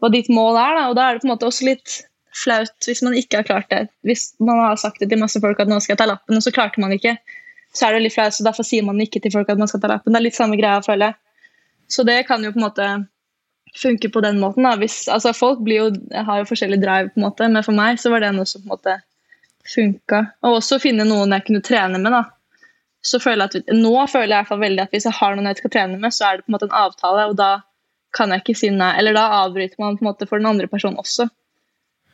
hva 0.01 0.13
ditt 0.13 0.31
mål 0.33 0.57
er. 0.61 0.79
Da. 0.79 0.85
Og 0.93 0.97
da 0.97 1.09
er 1.09 1.19
det 1.19 1.25
på 1.25 1.29
en 1.29 1.35
måte 1.35 1.49
også 1.51 1.67
litt 1.67 1.99
flaut 2.33 2.89
hvis 2.89 3.03
man 3.05 3.19
ikke 3.19 3.43
har 3.43 3.49
klart 3.49 3.69
det. 3.75 3.83
Hvis 4.07 4.31
man 4.41 4.63
har 4.63 4.79
sagt 4.81 5.03
det 5.03 5.11
til 5.11 5.21
masse 5.21 5.43
folk 5.43 5.61
at 5.61 5.71
nå 5.71 5.81
skal 5.83 5.97
jeg 5.97 6.03
ta 6.05 6.09
lappen, 6.09 6.39
og 6.39 6.47
så 6.47 6.55
klarte 6.55 6.81
man 6.81 6.95
ikke, 6.95 7.17
så 7.77 7.89
er 7.89 7.97
det 7.97 8.07
litt 8.07 8.15
flaut, 8.15 8.37
så 8.37 8.47
derfor 8.47 8.67
sier 8.69 8.87
man 8.87 9.01
ikke 9.03 9.21
til 9.25 9.35
folk 9.35 9.51
at 9.53 9.61
man 9.61 9.71
skal 9.71 9.83
ta 9.83 9.91
lappen. 9.93 10.15
Det 10.15 10.23
er 10.23 10.29
litt 10.31 10.39
samme 10.39 10.61
greia, 10.61 10.81
føler 10.85 11.11
jeg. 11.11 11.19
Så 11.91 12.05
det 12.09 12.23
kan 12.29 12.45
jo 12.45 12.53
på 12.55 12.61
en 12.61 12.67
måte 12.67 12.91
funke 13.79 14.11
på 14.13 14.21
den 14.25 14.39
måten. 14.41 14.67
Da. 14.67 14.77
Hvis, 14.81 15.07
altså 15.09 15.33
folk 15.37 15.65
jo, 15.69 15.89
har 16.13 16.43
jo 16.43 16.51
forskjellig 16.51 16.81
drive, 16.83 17.13
på 17.15 17.21
en 17.21 17.27
måte, 17.27 17.49
men 17.49 17.65
for 17.65 17.77
meg 17.77 18.01
så 18.01 18.13
var 18.13 18.25
det 18.25 18.35
noe 18.37 18.49
som 18.49 18.63
på 18.63 18.69
en 18.69 18.77
måte 18.77 18.99
funka. 19.73 20.23
Og 20.45 20.61
også 20.61 20.81
finne 20.83 21.07
noen 21.09 21.35
jeg 21.37 21.47
kunne 21.49 21.65
trene 21.65 22.01
med. 22.03 22.13
da 22.13 22.25
så 23.03 23.19
føler 23.19 23.51
jeg 23.51 23.65
at 23.65 23.75
nå 23.75 23.93
føler 24.07 24.29
jeg 24.29 24.33
i 24.33 24.39
hvert 24.39 24.51
fall 24.53 24.63
veldig 24.63 24.83
at 24.85 24.93
hvis 24.95 25.07
jeg 25.09 25.19
har 25.19 25.35
noen 25.35 25.49
jeg 25.51 25.59
skal 25.59 25.73
trene 25.75 25.99
med, 25.99 26.15
så 26.15 26.27
er 26.27 26.39
det 26.39 26.45
på 26.45 26.53
en 26.53 26.55
måte 26.55 26.69
en 26.69 26.77
avtale, 26.85 27.25
og 27.33 27.39
da 27.41 27.51
kan 28.15 28.31
jeg 28.31 28.45
ikke 28.45 28.59
si 28.61 28.71
nei. 28.71 28.93
Eller 29.01 29.17
da 29.17 29.25
avbryter 29.41 29.81
man 29.83 29.97
på 29.99 30.05
en 30.05 30.11
måte 30.13 30.29
for 30.31 30.39
den 30.39 30.51
andre 30.53 30.69
personen 30.71 31.01
også. 31.03 31.27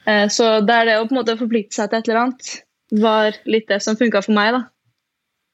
Eh, 0.08 0.26
så 0.32 0.58
det 0.64 0.74
er 0.74 0.88
det 0.88 0.96
å 0.98 1.04
på 1.04 1.12
en 1.12 1.20
måte 1.20 1.36
forplikte 1.40 1.76
seg 1.76 1.90
til 1.90 2.00
et 2.00 2.08
eller 2.08 2.22
annet 2.22 2.54
var 3.04 3.36
litt 3.44 3.68
det 3.68 3.82
som 3.84 3.98
funka 4.00 4.22
for 4.24 4.32
meg, 4.32 4.54
da. 4.56 4.62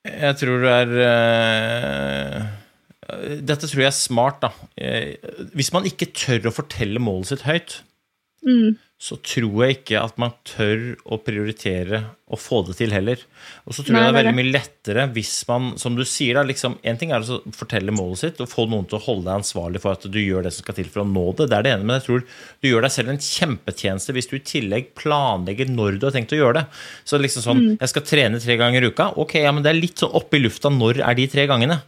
Jeg 0.07 0.37
tror 0.38 0.61
du 0.62 0.68
er 0.70 0.90
uh, 1.00 2.42
Dette 3.44 3.68
tror 3.68 3.84
jeg 3.84 3.90
er 3.90 3.96
smart, 3.96 4.44
da. 4.44 4.52
Uh, 4.78 5.50
hvis 5.56 5.72
man 5.74 5.88
ikke 5.88 6.12
tør 6.16 6.50
å 6.50 6.54
fortelle 6.54 7.02
målet 7.02 7.32
sitt 7.32 7.46
høyt, 7.48 7.80
mm 8.44 8.76
så 9.04 9.16
tror 9.20 9.64
jeg 9.66 9.74
ikke 9.74 10.00
at 10.00 10.16
man 10.22 10.32
tør 10.48 10.94
å 11.12 11.18
prioritere 11.20 11.98
å 12.32 12.38
få 12.40 12.62
det 12.68 12.76
til 12.78 12.94
heller. 12.94 13.20
Og 13.66 13.76
så 13.76 13.82
tror 13.84 13.96
Nei, 13.96 14.04
jeg 14.04 14.06
det 14.06 14.12
er 14.12 14.16
veldig 14.20 14.36
mye 14.38 14.52
lettere 14.54 15.04
hvis 15.16 15.32
man, 15.50 15.66
som 15.82 15.98
du 15.98 16.04
sier, 16.08 16.38
da, 16.38 16.44
liksom, 16.46 16.78
En 16.86 17.00
ting 17.00 17.12
er 17.12 17.20
å 17.26 17.40
fortelle 17.52 17.92
målet 17.94 18.22
sitt 18.22 18.40
og 18.40 18.48
få 18.48 18.64
noen 18.70 18.86
til 18.88 18.96
å 18.96 19.02
holde 19.04 19.26
deg 19.26 19.42
ansvarlig 19.42 19.82
for 19.82 19.98
at 19.98 20.06
du 20.08 20.20
gjør 20.22 20.46
det 20.46 20.54
som 20.54 20.64
skal 20.64 20.78
til 20.78 20.88
for 20.94 21.02
å 21.02 21.08
nå 21.10 21.26
det. 21.36 21.50
Det 21.50 21.58
er 21.58 21.66
det 21.66 21.74
ene, 21.74 21.88
men 21.88 21.98
jeg 21.98 22.06
tror 22.06 22.24
du 22.24 22.70
gjør 22.70 22.86
deg 22.86 22.94
selv 22.96 23.12
en 23.12 23.22
kjempetjeneste 23.26 24.16
hvis 24.16 24.30
du 24.30 24.36
i 24.38 24.44
tillegg 24.54 24.92
planlegger 24.96 25.74
når 25.74 25.98
du 25.98 26.08
har 26.08 26.16
tenkt 26.16 26.32
å 26.32 26.40
gjøre 26.40 26.62
det. 26.62 26.66
Så 27.04 27.20
liksom 27.20 27.44
sånn 27.44 27.64
mm. 27.64 27.72
Jeg 27.82 27.92
skal 27.92 28.08
trene 28.08 28.40
tre 28.46 28.56
ganger 28.62 28.86
i 28.86 28.92
uka. 28.94 29.10
Ok, 29.20 29.36
ja, 29.42 29.52
men 29.52 29.66
det 29.66 29.74
er 29.74 29.82
litt 29.82 30.00
sånn 30.00 30.16
oppe 30.16 30.38
i 30.38 30.44
lufta. 30.46 30.72
Når 30.72 31.02
er 31.04 31.18
de 31.18 31.28
tre 31.34 31.44
gangene? 31.50 31.82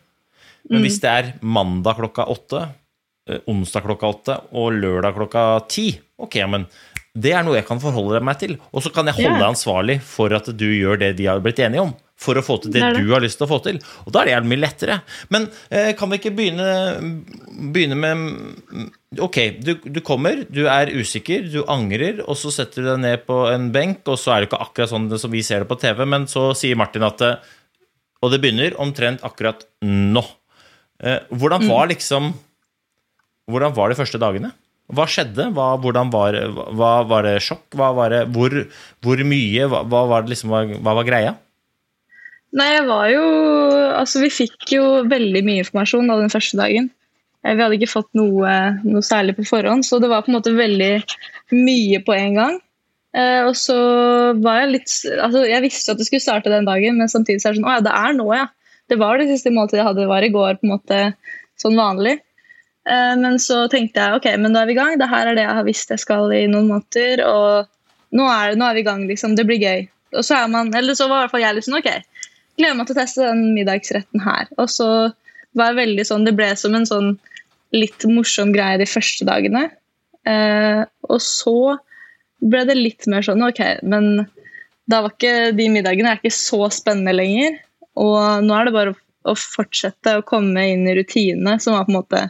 Men 0.70 0.81
mm. 0.81 0.85
hvis 0.87 1.00
det 1.02 1.12
er 1.12 1.33
mandag 1.46 2.00
klokka 2.00 2.26
åtte, 2.33 2.66
eh, 3.31 3.40
onsdag 3.50 3.87
klokka 3.87 4.12
åtte 4.12 4.38
og 4.59 4.76
lørdag 4.76 5.16
klokka 5.18 5.46
ti, 5.70 5.90
ok, 6.22 6.40
men 6.50 6.66
det 7.16 7.33
er 7.33 7.44
noe 7.46 7.57
jeg 7.57 7.66
kan 7.68 7.81
forholde 7.81 8.20
meg 8.24 8.40
til. 8.40 8.57
Og 8.76 8.85
så 8.85 8.92
kan 8.92 9.09
jeg 9.09 9.16
holde 9.22 9.38
deg 9.38 9.48
ansvarlig 9.48 10.00
for 10.05 10.33
at 10.37 10.50
du 10.52 10.66
gjør 10.68 11.00
det 11.00 11.14
de 11.18 11.31
har 11.31 11.40
blitt 11.44 11.62
enige 11.64 11.87
om. 11.87 11.94
For 12.16 12.38
å 12.38 12.44
få 12.44 12.57
til 12.62 12.72
det, 12.72 12.81
det, 12.81 12.92
det. 12.96 13.05
du 13.05 13.12
har 13.12 13.20
lyst 13.20 13.37
til 13.40 13.44
å 13.44 13.50
få 13.50 13.59
til. 13.64 13.79
Og 14.07 14.12
da 14.14 14.22
er 14.24 14.40
det 14.40 14.48
mye 14.48 14.61
lettere. 14.62 14.98
Men 15.33 15.48
eh, 15.68 15.90
kan 15.96 16.12
vi 16.12 16.18
ikke 16.20 16.33
begynne, 16.37 16.68
begynne 17.72 17.98
med 18.00 19.20
Ok, 19.22 19.37
du, 19.64 19.76
du, 19.81 20.00
kommer, 20.05 20.42
du 20.52 20.66
er 20.68 20.90
usikker, 20.92 21.46
du 21.48 21.62
angrer, 21.72 22.18
og 22.26 22.37
så 22.37 22.50
setter 22.52 22.83
du 22.83 22.88
deg 22.90 22.98
ned 23.00 23.22
på 23.29 23.37
en 23.48 23.70
benk, 23.72 24.02
og 24.12 24.18
så 24.20 24.35
er 24.35 24.42
det 24.42 24.50
ikke 24.50 24.61
akkurat 24.64 24.90
sånn 24.90 25.07
som 25.16 25.33
vi 25.33 25.40
ser 25.46 25.64
det 25.64 25.70
på 25.70 25.79
TV, 25.81 26.02
men 26.09 26.26
så 26.29 26.50
sier 26.59 26.76
Martin 26.76 27.07
at 27.07 27.22
Og 28.24 28.33
det 28.33 28.40
begynner 28.42 28.76
omtrent 28.83 29.24
akkurat 29.24 29.64
nå. 29.85 30.24
Eh, 31.02 31.18
hvordan 31.28 31.64
mm. 31.64 31.70
var 31.72 31.90
liksom 31.92 32.35
Hvordan 33.46 33.74
var 33.76 33.92
de 33.92 33.98
første 33.98 34.18
dagene? 34.18 34.48
Hva 34.90 35.04
skjedde? 35.11 35.48
Hva, 35.54 35.74
var, 35.82 36.37
hva, 36.78 36.90
var, 37.06 37.26
det 37.26 37.42
sjokk? 37.42 37.66
Var 37.74 38.11
det, 38.11 38.22
hvor, 38.35 38.54
hvor, 39.02 39.22
mye? 39.26 39.66
Hva, 39.70 40.02
var 40.11 40.26
liksom, 40.26 40.50
hva, 40.50 40.94
var 40.98 41.06
greia? 41.06 41.35
Nei, 42.56 42.68
jeg 42.72 42.87
var 42.88 43.09
jo 43.11 43.24
Altså, 43.96 44.22
vi 44.22 44.30
fikk 44.35 44.76
jo 44.76 44.85
veldig 45.09 45.42
mye 45.46 45.62
informasjon 45.64 46.11
da 46.11 46.18
den 46.20 46.32
første 46.32 46.59
dagen. 46.59 46.90
Eh, 47.46 47.54
vi 47.54 47.64
hadde 47.64 47.78
ikke 47.78 47.92
fått 47.92 48.11
noe, 48.18 48.52
noe, 48.85 49.02
særlig 49.04 49.37
på 49.38 49.46
forhånd, 49.48 49.87
så 49.87 50.00
det 50.02 50.11
var 50.12 50.24
på 50.26 50.32
en 50.32 50.38
måte 50.38 50.54
veldig 50.56 50.92
mye 51.54 52.02
på 52.06 52.14
en 52.16 52.38
gang. 52.38 52.59
Eh, 53.16 53.42
og 53.46 53.54
så 53.56 53.76
var 54.44 54.61
jeg 54.61 54.72
litt 54.74 54.90
altså 55.24 55.46
Jeg 55.48 55.64
visste 55.64 55.94
at 55.94 56.00
det 56.00 56.04
skulle 56.09 56.24
starte 56.24 56.52
den 56.52 56.66
dagen, 56.68 56.98
men 57.00 57.09
samtidig 57.09 57.40
så 57.40 57.48
er 57.48 57.54
det 57.54 57.61
sånn 57.62 57.68
Å 57.70 57.76
ja, 57.78 57.85
det 57.87 57.94
er 57.96 58.16
nå, 58.18 58.26
ja. 58.37 58.48
Det 58.90 58.99
var 59.01 59.18
det 59.18 59.29
siste 59.31 59.53
måltidet 59.55 59.83
jeg 59.83 59.88
hadde, 59.88 60.05
det 60.05 60.12
var 60.12 60.25
i 60.25 60.33
går, 60.35 60.59
på 60.61 60.66
en 60.66 60.75
måte 60.77 61.01
sånn 61.61 61.79
vanlig. 61.79 62.18
Eh, 62.87 63.14
men 63.18 63.38
så 63.42 63.64
tenkte 63.70 64.03
jeg 64.03 64.20
ok, 64.20 64.29
men 64.38 64.55
nå 64.55 64.62
er 64.62 64.70
vi 64.70 64.77
i 64.77 64.79
gang. 64.79 64.99
Det 65.01 65.11
her 65.11 65.31
er 65.31 65.38
det 65.38 65.46
jeg 65.46 65.59
har 65.59 65.66
visst 65.66 65.92
jeg 65.92 66.03
skal 66.03 66.33
i 66.35 66.44
noen 66.51 66.70
måneder. 66.70 67.25
Og 67.27 68.16
nå 68.16 68.27
er, 68.31 68.59
nå 68.59 68.68
er 68.68 68.79
vi 68.79 68.85
i 68.85 68.88
gang, 68.88 69.07
liksom. 69.11 69.35
Det 69.38 69.46
blir 69.49 69.62
gøy. 69.62 69.87
Og 70.16 70.27
så 70.27 70.38
er 70.38 70.53
man, 70.53 70.70
eller 70.77 70.96
så 70.99 71.09
var 71.11 71.25
i 71.25 71.27
hvert 71.27 71.35
fall 71.35 71.44
jeg 71.44 71.59
liksom 71.59 71.79
ok, 71.81 71.88
gleder 72.57 72.77
meg 72.79 72.88
til 72.88 72.96
å 72.96 73.01
teste 73.01 73.27
den 73.27 73.42
middagsretten 73.57 74.22
her. 74.25 74.53
Og 74.61 74.70
så 74.72 74.90
var 75.57 75.72
jeg 75.72 75.81
veldig 75.81 76.07
sånn, 76.07 76.29
Det 76.29 76.37
ble 76.37 76.53
som 76.59 76.77
en 76.77 76.88
sånn 76.88 77.11
litt 77.75 78.07
morsom 78.09 78.53
greie 78.55 78.79
de 78.81 78.87
første 78.88 79.27
dagene. 79.27 79.66
Eh, 80.27 80.83
og 81.11 81.20
så 81.22 81.77
ble 82.44 82.62
det 82.68 82.79
litt 82.79 83.07
mer 83.11 83.25
sånn 83.27 83.42
ok, 83.46 83.62
men 83.83 84.27
da 84.87 85.03
var 85.03 85.14
ikke 85.14 85.53
de 85.57 85.68
middagene 85.72 86.12
er 86.12 86.20
ikke 86.20 86.35
så 86.35 86.68
spennende 86.75 87.14
lenger. 87.16 87.59
Og 87.96 88.44
nå 88.44 88.56
er 88.56 88.68
det 88.68 88.74
bare 88.74 88.94
å 89.26 89.35
fortsette 89.38 90.18
å 90.18 90.24
komme 90.26 90.68
inn 90.72 90.87
i 90.88 90.94
rutinene, 90.98 91.56
som 91.62 91.76
var 91.76 91.87
på 91.87 91.92
en 91.92 91.98
måte 91.98 92.22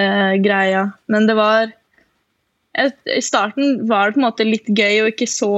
eh, 0.00 0.34
greia. 0.44 0.88
Men 1.10 1.28
det 1.28 1.36
var 1.38 1.70
et, 2.74 2.98
I 3.06 3.22
starten 3.22 3.84
var 3.88 4.10
det 4.10 4.16
på 4.16 4.22
en 4.22 4.26
måte 4.28 4.48
litt 4.48 4.68
gøy 4.68 5.04
og 5.04 5.12
ikke 5.12 5.30
så 5.30 5.52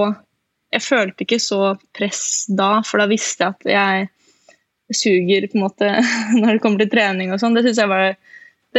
Jeg 0.75 0.83
følte 0.83 1.25
ikke 1.25 1.39
så 1.41 1.61
press 1.97 2.45
da, 2.53 2.83
for 2.85 3.01
da 3.01 3.07
visste 3.09 3.47
jeg 3.47 3.55
at 3.55 3.69
jeg 3.71 4.97
suger 4.99 5.47
på 5.49 5.57
en 5.57 5.65
måte 5.65 5.91
når 6.41 6.57
det 6.57 6.63
kommer 6.63 6.83
til 6.83 6.93
trening 6.93 7.33
og 7.33 7.41
sånn. 7.41 7.57
Det 7.57 7.65
syns 7.65 7.81
jeg, 7.81 8.17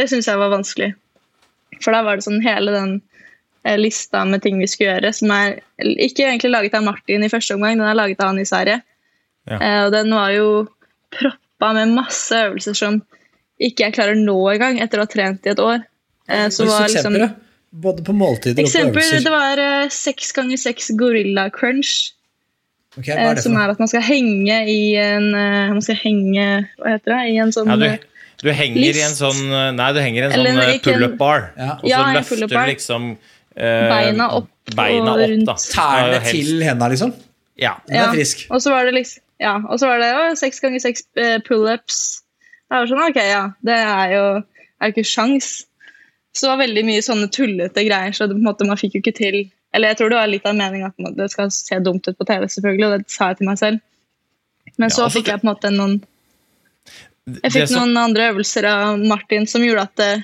synes 0.06 0.28
jeg 0.28 0.40
var 0.40 0.52
vanskelig. 0.52 0.92
For 1.82 1.94
da 1.94 2.04
var 2.06 2.18
det 2.18 2.26
sånn 2.28 2.44
hele 2.44 2.74
den 2.74 2.92
eh, 3.64 3.78
lista 3.80 4.22
med 4.28 4.44
ting 4.44 4.60
vi 4.60 4.68
skulle 4.70 4.94
gjøre, 4.94 5.12
som 5.16 5.32
er 5.34 5.58
ikke 5.80 6.28
egentlig 6.28 6.52
laget 6.52 6.76
av 6.78 6.86
Martin 6.86 7.24
i 7.24 7.32
første 7.32 7.56
omgang, 7.56 7.80
den 7.80 7.88
er 7.88 7.98
laget 7.98 8.22
av 8.22 8.32
han 8.32 8.42
i 8.42 8.46
Sverige. 8.48 8.78
Ja. 9.48 9.58
Eh, 9.58 9.82
og 9.86 9.92
den 9.94 10.12
var 10.14 10.32
jo 10.34 10.48
proppa 11.14 11.72
med 11.76 11.94
masse 11.96 12.36
øvelser 12.48 12.76
som 12.76 13.00
ikke 13.58 13.88
jeg 13.88 13.96
klarer 13.96 14.18
nå 14.18 14.36
engang, 14.52 14.78
etter 14.82 15.00
å 15.00 15.06
ha 15.06 15.10
trent 15.10 15.46
i 15.48 15.52
et 15.54 15.62
år. 15.62 15.82
Eh, 16.28 16.48
så 16.54 16.66
var 16.68 16.84
er 16.86 16.92
liksom? 16.94 17.16
Både 17.68 18.04
på 18.04 18.14
måltider 18.16 18.62
og 18.62 18.68
på 18.68 18.70
eksempel, 18.70 19.02
øvelser. 19.02 19.24
det 19.26 19.32
var 19.34 19.62
eh, 19.64 19.88
seks 19.92 20.30
ganger 20.36 20.60
seks 20.60 20.92
gorilla 20.96 21.48
crunch. 21.52 22.12
Okay, 22.96 23.12
hva 23.12 23.18
eh, 23.18 23.30
er 23.32 23.38
det 23.38 23.44
som 23.44 23.56
for 23.56 23.64
er 23.64 23.72
at 23.74 23.82
man 23.82 23.90
skal 23.90 24.04
henge 24.06 24.60
i 24.72 24.78
en 24.98 25.26
eh, 25.36 25.72
Man 25.74 25.82
skal 25.84 25.98
henge 26.00 26.46
Hva 26.80 26.94
heter 26.94 27.12
det? 27.12 27.18
I 27.30 27.36
en 27.44 27.52
sånn 27.54 27.68
Ja, 27.68 27.76
eh, 27.84 27.98
du, 28.40 28.48
du 28.48 28.50
henger 28.56 28.80
i 28.80 28.88
en 28.88 29.12
List. 29.12 29.20
sånn 29.20 29.52
Nei, 29.76 29.88
du 29.94 30.00
henger 30.02 30.22
i 30.22 30.24
en 30.26 30.34
Eller 30.34 30.56
sånn 30.56 30.80
Pull 30.86 31.04
up 31.04 31.18
bar 31.20 31.44
Ja. 31.52 31.74
og 31.76 31.84
så 31.84 31.92
Ja, 31.92 32.00
løfter 32.16 32.40
du 32.48 32.56
liksom 32.72 33.06
eh, 33.12 33.84
Beina 33.92 34.30
opp 34.40 34.48
beina 34.74 35.14
og 35.14 35.22
rundt. 35.22 35.52
Tærne 35.72 36.18
til 36.26 36.64
henda, 36.64 36.88
liksom? 36.92 37.12
Ja. 37.60 37.76
Den 37.86 38.02
er 38.02 38.10
frisk. 38.16 38.46
Og 38.52 38.60
så 38.64 38.72
var 38.72 38.88
det 38.88 38.96
liksom 38.98 39.22
Ja, 39.38 39.56
og 39.62 39.78
så 39.78 39.86
var 39.90 40.02
det 40.02 40.08
jo 40.10 40.22
seks 40.38 40.60
ganger 40.62 40.82
seks 40.82 41.04
eh, 41.18 41.38
pullups. 41.46 42.22
Det 42.68 42.74
var 42.74 42.88
sånn, 42.90 43.04
ok, 43.06 43.18
ja, 43.22 43.42
det 43.64 43.76
er 43.78 44.14
jo 44.16 44.24
er 44.78 44.92
ikke 44.92 45.06
sjans. 45.06 45.50
Så 46.34 46.46
det 46.46 46.50
var 46.52 46.60
veldig 46.62 46.84
mye 46.86 47.04
sånne 47.04 47.30
tullete 47.34 47.84
greier, 47.86 48.14
så 48.14 48.26
det, 48.28 48.36
på 48.36 48.42
en 48.42 48.48
måte, 48.50 48.66
man 48.68 48.78
fikk 48.80 48.98
jo 48.98 49.04
ikke 49.04 49.16
til 49.18 49.38
Eller 49.76 49.90
jeg 49.92 49.98
tror 49.98 50.08
det 50.08 50.16
var 50.16 50.28
litt 50.32 50.46
av 50.48 50.54
meningen 50.56 50.88
at 50.88 50.94
man- 50.98 51.14
det 51.14 51.26
skal 51.30 51.50
se 51.52 51.76
dumt 51.84 52.06
ut 52.08 52.16
på 52.16 52.24
TV, 52.24 52.46
selvfølgelig, 52.48 52.86
og 52.86 52.92
det 52.94 53.10
sa 53.12 53.26
jeg 53.28 53.36
til 53.36 53.46
meg 53.46 53.58
selv. 53.58 53.80
Men 54.78 54.88
så 54.88 55.02
Ja, 55.02 55.04
altså, 55.04 55.18
fikk 55.18 55.26
jeg 55.28 55.40
på 55.42 55.44
en 55.44 55.50
måte 55.52 55.70
noen 55.74 55.96
Jeg 57.42 57.52
fikk 57.52 57.68
så... 57.68 57.74
noen 57.76 57.96
andre 58.00 58.30
øvelser 58.32 58.64
av 58.64 58.98
Martin 58.98 59.46
som 59.46 59.60
gjorde 59.60 59.82
at 59.82 60.00
eh, 60.00 60.22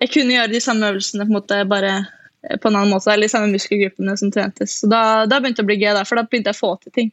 jeg 0.00 0.12
kunne 0.12 0.36
gjøre 0.36 0.52
de 0.52 0.60
samme 0.60 0.86
øvelsene 0.92 1.26
på 1.26 1.32
en 1.34 1.38
måte 1.40 1.58
bare 1.66 1.92
eh, 1.96 2.56
på 2.56 2.68
en 2.68 2.76
annen 2.76 2.92
måte, 2.94 3.10
eller 3.10 3.26
de 3.26 3.32
samme 3.34 3.50
muskelgruppene 3.50 4.16
som 4.16 4.30
trentes. 4.30 4.78
Så 4.80 4.86
da, 4.86 5.26
da 5.26 5.40
begynte 5.40 5.64
det 5.64 5.66
å 5.66 5.70
bli 5.72 5.80
gøy, 5.82 6.04
for 6.06 6.20
da 6.20 6.22
begynte 6.22 6.52
jeg 6.52 6.60
å 6.60 6.62
få 6.62 6.72
til 6.84 6.92
ting. 6.92 7.12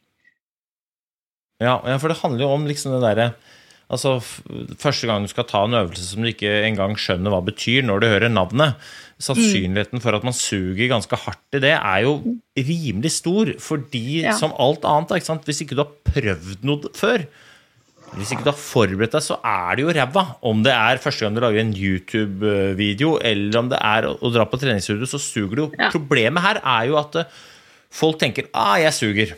Ja, 1.62 1.78
ja, 1.86 1.98
for 2.02 2.10
det 2.10 2.18
handler 2.22 2.46
jo 2.46 2.54
om 2.56 2.64
liksom 2.66 2.96
det 2.96 3.02
derre 3.04 3.28
Altså, 3.92 4.16
Første 4.80 5.06
gang 5.06 5.22
du 5.26 5.28
skal 5.30 5.44
ta 5.46 5.60
en 5.66 5.76
øvelse 5.76 6.02
som 6.08 6.24
du 6.24 6.30
ikke 6.30 6.50
engang 6.66 6.96
skjønner 6.98 7.30
hva 7.30 7.42
betyr 7.44 7.84
når 7.84 8.00
du 8.00 8.06
hører 8.08 8.32
navnet, 8.32 8.78
sannsynligheten 9.22 10.00
for 10.02 10.16
at 10.16 10.24
man 10.26 10.34
suger 10.34 10.88
ganske 10.90 11.18
hardt 11.20 11.58
i 11.58 11.60
det, 11.62 11.74
er 11.76 12.00
jo 12.06 12.14
rimelig 12.56 13.12
stor. 13.20 13.52
Fordi, 13.60 14.22
Ja. 14.24 14.32
som 14.40 14.56
alt 14.58 14.88
annet, 14.88 15.12
ikke 15.20 15.28
sant? 15.28 15.44
hvis 15.44 15.60
ikke 15.62 15.76
du 15.76 15.84
har 15.84 15.92
prøvd 16.08 16.64
noe 16.64 16.90
før, 16.96 17.26
hvis 18.16 18.32
ikke 18.32 18.46
du 18.48 18.50
har 18.50 18.58
forberedt 18.58 19.12
deg, 19.14 19.22
så 19.28 19.36
er 19.44 19.76
det 19.76 19.84
jo 19.84 19.92
ræva. 19.94 20.24
Om 20.42 20.64
det 20.64 20.72
er 20.72 20.98
første 21.04 21.26
gang 21.26 21.36
du 21.36 21.44
lager 21.44 21.60
en 21.60 21.76
YouTube-video, 21.76 23.18
eller 23.22 23.58
om 23.60 23.68
det 23.68 23.78
er 23.84 24.08
å 24.08 24.16
å 24.18 24.32
dra 24.32 24.46
på 24.48 24.58
treningsstudio, 24.64 25.06
så 25.06 25.20
suger 25.20 25.54
du 25.60 25.62
jo. 25.66 25.70
Ja. 25.78 25.92
Problemet 25.92 26.42
her 26.42 26.60
er 26.64 26.88
jo 26.88 26.98
at 27.00 27.14
eh, 27.20 27.24
folk 27.94 28.18
tenker 28.18 28.48
ah, 28.54 28.76
jeg 28.80 28.96
suger. 28.96 29.36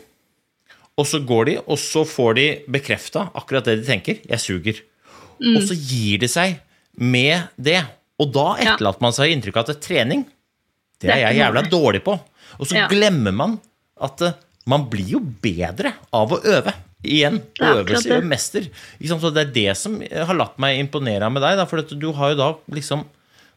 Og 0.97 1.05
så 1.05 1.19
går 1.21 1.45
de, 1.45 1.55
og 1.69 1.77
så 1.77 2.01
får 2.09 2.37
de 2.39 2.45
bekrefta 2.73 3.27
akkurat 3.37 3.67
det 3.69 3.75
de 3.81 3.85
tenker. 3.85 4.17
Jeg 4.25 4.41
suger. 4.41 4.79
Og 5.37 5.61
så 5.67 5.75
gir 5.77 6.17
de 6.23 6.29
seg 6.31 6.55
med 6.97 7.51
det. 7.61 7.83
Og 8.17 8.31
da 8.33 8.55
etterlater 8.57 9.03
man 9.05 9.13
seg 9.13 9.29
inntrykk 9.35 9.59
av 9.61 9.69
at 9.75 9.81
trening, 9.85 10.23
det 10.97 11.11
er 11.13 11.21
jeg 11.27 11.37
jævla 11.43 11.61
dårlig 11.69 12.01
på. 12.07 12.15
Og 12.57 12.65
så 12.65 12.79
Ja. 12.79 12.87
glemmer 12.89 13.31
man 13.35 13.59
at 14.01 14.21
eh, 14.25 14.33
man 14.65 14.87
blir 14.89 15.05
jo 15.13 15.19
bedre 15.19 15.93
av 16.11 16.33
å 16.33 16.41
øve. 16.41 16.73
Igjen. 17.05 17.37
Øvelse 17.61 18.09
gjør 18.09 18.25
mester. 18.25 18.65
Så 19.05 19.29
det 19.33 19.43
er 19.45 19.53
det 19.53 19.77
som 19.77 19.99
har 20.01 20.33
latt 20.35 20.57
meg 20.57 20.79
imponere 20.81 21.29
med 21.31 21.43
deg. 21.45 21.61
For 21.69 21.81
du 21.85 22.11
har 22.17 22.33
jo 22.33 22.35
da 22.41 22.47
liksom 22.73 23.05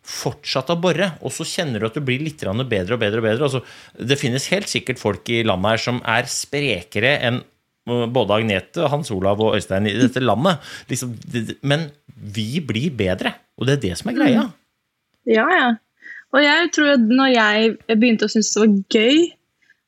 fortsatt 0.07 0.71
å 0.73 0.79
bore, 0.81 1.11
og 1.21 1.33
så 1.35 1.45
kjenner 1.47 1.81
du 1.81 1.89
at 1.89 1.97
du 1.97 2.03
blir 2.05 2.23
litt 2.25 2.41
bedre 2.41 2.65
og 2.65 2.71
bedre. 2.71 3.19
og 3.19 3.25
bedre. 3.25 3.45
Altså, 3.45 3.63
det 3.97 4.19
finnes 4.19 4.49
helt 4.53 4.69
sikkert 4.69 4.99
folk 4.99 5.29
i 5.29 5.43
landet 5.45 5.77
her 5.77 5.83
som 5.85 6.01
er 6.09 6.31
sprekere 6.31 7.19
enn 7.21 7.43
uh, 7.91 8.07
både 8.07 8.41
Agnete, 8.41 8.89
Hans 8.89 9.11
Olav 9.15 9.41
og 9.41 9.57
Øystein 9.59 9.87
i 9.87 9.97
dette 9.99 10.23
landet. 10.25 10.59
Liksom, 10.91 11.15
men 11.63 11.91
vi 12.17 12.61
blir 12.61 12.91
bedre, 12.97 13.35
og 13.57 13.69
det 13.69 13.79
er 13.79 13.85
det 13.89 13.99
som 14.01 14.11
er 14.11 14.19
greia. 14.19 14.47
Ja, 15.29 15.47
ja. 15.53 15.69
Og 16.31 16.45
jeg 16.45 16.71
tror 16.75 16.95
at 16.95 17.05
når 17.11 17.33
jeg 17.35 17.77
begynte 17.91 18.27
å 18.27 18.31
synes 18.31 18.53
det 18.55 18.61
var 18.63 18.75
gøy 18.95 19.17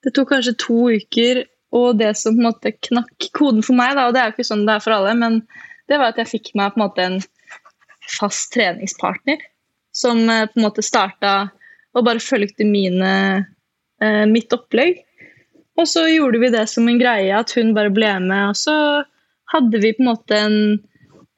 Det 0.03 0.11
tok 0.17 0.33
kanskje 0.33 0.57
to 0.59 0.77
uker, 0.91 1.45
og 1.71 2.01
det 2.01 2.09
som 2.19 2.35
på 2.35 2.43
en 2.43 2.49
måte 2.49 2.73
knakk 2.89 3.29
koden 3.39 3.63
for 3.63 3.79
meg, 3.79 3.95
da, 3.95 4.09
og 4.09 4.17
det 4.17 4.19
er 4.19 4.29
jo 4.29 4.35
ikke 4.35 4.49
sånn 4.49 4.65
det 4.67 4.75
er 4.75 4.83
for 4.83 4.97
alle, 4.97 5.13
men 5.15 5.37
det 5.87 6.01
var 6.01 6.11
at 6.11 6.19
jeg 6.19 6.31
fikk 6.33 6.51
meg 6.59 6.75
på 6.75 6.81
en 6.81 6.83
måte 6.83 7.05
en 7.07 7.21
fast 8.11 8.51
treningspartner 8.51 9.39
som 9.93 10.23
eh, 10.29 10.47
på 10.49 10.61
en 10.61 10.67
måte 10.67 10.85
starta 10.85 11.35
og 11.93 12.07
bare 12.07 12.23
fulgte 12.25 12.65
mine, 12.65 13.13
eh, 14.03 14.25
mitt 14.31 14.53
opplegg. 14.57 15.03
Og 15.81 15.89
så 15.89 16.07
gjorde 16.09 16.41
vi 16.41 16.53
det 16.53 16.67
som 16.71 16.89
en 16.89 17.01
greie, 17.01 17.33
at 17.37 17.53
hun 17.57 17.75
bare 17.77 17.93
ble 17.93 18.13
med, 18.25 18.53
og 18.53 18.59
så 18.59 18.77
hadde 19.53 19.81
vi 19.81 19.95
på 19.97 20.05
en 20.05 20.11
måte 20.11 20.37
en, 20.39 20.59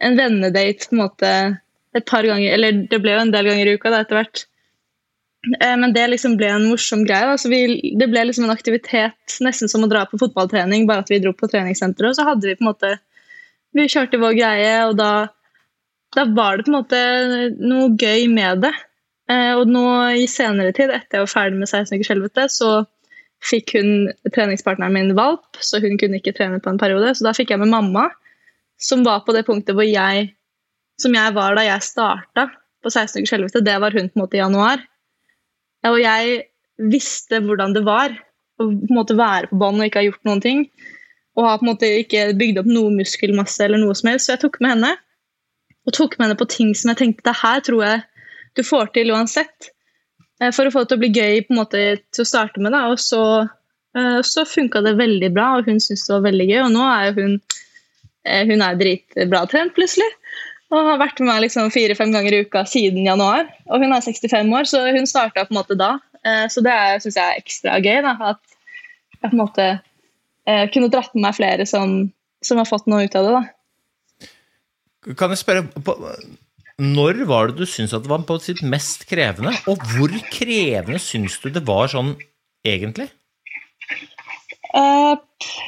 en 0.03 0.19
vennedate 0.19 0.89
på 0.89 0.97
en 0.97 1.03
måte 1.05 1.31
et 1.95 2.07
par 2.07 2.27
ganger, 2.27 2.51
eller 2.57 2.85
det 2.91 2.99
ble 3.03 3.15
jo 3.15 3.23
en 3.23 3.33
del 3.35 3.47
ganger 3.51 3.71
i 3.71 3.77
uka 3.79 3.93
da 3.93 4.03
etter 4.03 4.19
hvert. 4.19 4.45
Eh, 5.61 5.77
Men 5.77 5.95
det 5.95 6.07
liksom 6.11 6.37
ble 6.41 6.51
en 6.51 6.69
morsom 6.71 7.05
greie. 7.07 7.29
Da. 7.29 7.39
Så 7.39 7.51
vi, 7.53 7.93
det 7.99 8.09
ble 8.11 8.27
liksom 8.27 8.49
en 8.49 8.55
aktivitet, 8.55 9.39
nesten 9.45 9.71
som 9.71 9.85
å 9.87 9.91
dra 9.91 10.05
på 10.11 10.21
fotballtrening, 10.21 10.89
bare 10.91 11.05
at 11.05 11.13
vi 11.13 11.21
dro 11.23 11.35
på 11.37 11.51
treningssenteret. 11.51 12.11
Og 12.11 12.19
så 12.19 12.27
hadde 12.27 12.49
vi 12.49 12.57
på 12.59 12.67
en 12.67 12.73
måte 12.73 12.97
Vi 13.75 13.89
kjørte 13.91 14.21
vår 14.23 14.37
greie, 14.39 14.75
og 14.87 14.93
da, 15.01 15.27
da 16.15 16.25
var 16.31 16.57
det 16.59 16.67
på 16.67 16.73
en 16.73 16.79
måte 16.79 17.01
noe 17.59 17.93
gøy 17.99 18.27
med 18.33 18.65
det. 18.67 18.73
Eh, 19.31 19.53
Og 19.59 19.69
nå 19.71 19.85
i 20.21 20.27
senere 20.31 20.75
tid, 20.77 20.93
etter 20.95 21.19
jeg 21.19 21.27
var 21.27 21.33
ferdig 21.33 21.59
med 21.61 21.69
16 21.71 21.97
ukers 21.99 22.13
helvete, 22.13 22.45
så 22.53 22.73
fikk 23.45 23.75
hun 23.77 23.91
treningspartneren 24.33 24.95
min 24.95 25.15
valp, 25.19 25.59
så 25.61 25.81
hun 25.83 25.99
kunne 26.01 26.21
ikke 26.21 26.33
trene 26.37 26.61
på 26.65 26.71
en 26.73 26.81
periode. 26.81 27.13
Så 27.17 27.27
da 27.27 27.35
fikk 27.37 27.51
jeg 27.53 27.61
med 27.61 27.73
mamma, 27.73 28.09
som 28.81 29.05
var 29.05 29.25
på 29.27 29.35
det 29.37 29.45
punktet 29.49 29.77
hvor 29.77 29.87
jeg 29.87 30.31
som 31.01 31.15
jeg 31.17 31.35
var 31.35 31.57
da 31.59 31.65
jeg 31.67 31.83
starta 31.83 32.49
på 32.85 32.91
16 32.93 33.21
ukers 33.23 33.33
helvete, 33.35 33.65
det 33.67 33.75
var 33.83 33.95
hun 33.97 34.09
på 34.09 34.19
en 34.19 34.23
måte 34.23 34.39
i 34.39 34.43
januar. 34.43 34.83
Ja, 35.85 35.91
Og 35.93 36.01
jeg 36.01 36.45
visste 36.79 37.41
hvordan 37.45 37.75
det 37.75 37.85
var 37.87 38.13
å 38.15 38.69
på 38.69 38.71
en 38.71 38.95
måte 38.97 39.17
være 39.19 39.49
på 39.51 39.59
banen 39.59 39.83
og 39.83 39.89
ikke 39.89 40.03
ha 40.03 40.07
gjort 40.07 40.29
noen 40.29 40.43
ting. 40.45 40.61
Og 41.35 41.49
har 41.49 41.59
på 41.59 41.67
en 41.67 41.73
måte 41.73 41.89
ikke 42.05 42.29
bygd 42.39 42.61
opp 42.63 42.69
noe 42.71 42.93
muskelmasse 42.95 43.65
eller 43.67 43.83
noe 43.83 43.97
som 43.99 44.13
helst. 44.13 44.29
Så 44.29 44.37
jeg 44.37 44.45
tok 44.45 44.61
med 44.63 44.77
henne. 44.77 44.93
Og 45.85 45.93
tok 45.97 46.17
med 46.19 46.29
henne 46.29 46.41
på 46.41 46.49
ting 46.49 46.73
som 46.77 46.93
jeg 46.93 47.01
tenkte 47.03 47.27
det 47.29 47.39
her 47.43 47.63
tror 47.65 47.85
jeg 47.85 48.03
du 48.55 48.63
får 48.65 48.93
til 48.95 49.13
uansett. 49.15 49.71
Eh, 50.41 50.53
For 50.55 50.67
å 50.67 50.73
få 50.73 50.85
det 50.85 50.93
til 50.93 50.99
å 50.99 51.03
bli 51.05 51.13
gøy 51.13 51.45
på 51.45 51.55
en 51.55 51.61
måte 51.61 51.85
til 52.15 52.25
å 52.25 52.29
starte 52.29 52.63
med. 52.63 52.75
Da. 52.75 52.87
Og 52.93 53.01
så, 53.03 53.23
eh, 53.97 54.21
så 54.27 54.47
funka 54.49 54.83
det 54.85 54.97
veldig 55.01 55.33
bra, 55.35 55.55
og 55.59 55.71
hun 55.71 55.81
syntes 55.83 56.07
det 56.09 56.17
var 56.17 56.27
veldig 56.31 56.49
gøy. 56.51 56.61
Og 56.65 56.75
nå 56.75 56.85
er 56.89 57.15
hun 57.19 57.39
eh, 58.25 58.45
hun 58.49 58.65
er 58.65 58.79
dritbra 58.81 59.45
trent 59.51 59.75
plutselig. 59.77 60.09
Og 60.73 60.81
har 60.89 60.99
vært 60.99 61.21
med 61.21 61.29
meg 61.29 61.43
liksom 61.45 61.71
fire-fem 61.71 62.15
ganger 62.15 62.35
i 62.35 62.45
uka 62.47 62.65
siden 62.67 63.05
januar. 63.07 63.47
Og 63.69 63.83
hun 63.83 63.93
er 63.93 64.03
65 64.03 64.55
år, 64.59 64.67
så 64.67 64.81
hun 64.91 65.07
starta 65.07 65.45
på 65.45 65.55
en 65.55 65.61
måte 65.61 65.77
da. 65.79 65.99
Så 66.49 66.63
det 66.65 66.73
syns 67.05 67.19
jeg 67.19 67.21
er 67.21 67.37
ekstra 67.39 67.75
gøy. 67.85 67.99
Da, 68.03 68.15
at 68.33 68.41
jeg 69.21 69.29
på 69.29 69.37
en 69.37 69.43
måte 69.43 69.67
kunne 70.73 70.89
dratt 70.91 71.13
med 71.13 71.27
meg 71.29 71.37
flere 71.37 71.67
som, 71.69 71.93
som 72.43 72.59
har 72.59 72.67
fått 72.67 72.89
noe 72.91 73.05
ut 73.05 73.15
av 73.21 73.29
det. 73.29 73.35
da. 73.37 73.54
Kan 75.13 75.35
jeg 75.35 75.41
spørre 75.43 75.67
på, 75.85 75.95
Når 76.81 77.25
var 77.29 77.51
det 77.51 77.61
du 77.61 77.67
syntes 77.69 77.93
at 77.95 78.07
det 78.07 78.11
var 78.11 78.25
på 78.27 78.39
sitt 78.43 78.63
mest 78.67 79.05
krevende? 79.11 79.53
Og 79.71 79.83
hvor 79.93 80.15
krevende 80.33 80.99
syns 81.03 81.37
du 81.43 81.51
det 81.53 81.63
var 81.69 81.93
sånn 81.93 82.15
egentlig? 82.67 83.11
Uh, 84.75 85.15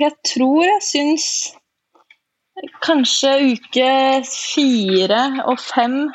jeg 0.01 0.17
tror 0.27 0.65
jeg 0.65 0.83
syns 0.83 1.27
kanskje 2.83 3.35
uke 3.53 3.91
fire 4.27 5.21
og 5.45 5.61
fem 5.61 6.07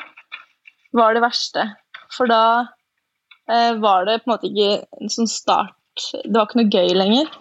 var 0.92 1.14
det 1.14 1.22
verste. 1.24 1.64
For 2.12 2.28
da 2.28 2.66
uh, 2.66 3.72
var 3.80 4.10
det 4.10 4.20
på 4.20 4.28
en 4.28 4.34
måte 4.34 4.50
ikke 4.50 4.82
en 5.00 5.14
sånn 5.14 5.30
start 5.30 5.78
Det 6.24 6.34
var 6.34 6.48
ikke 6.48 6.60
noe 6.60 6.72
gøy 6.72 6.94
lenger. 6.96 7.32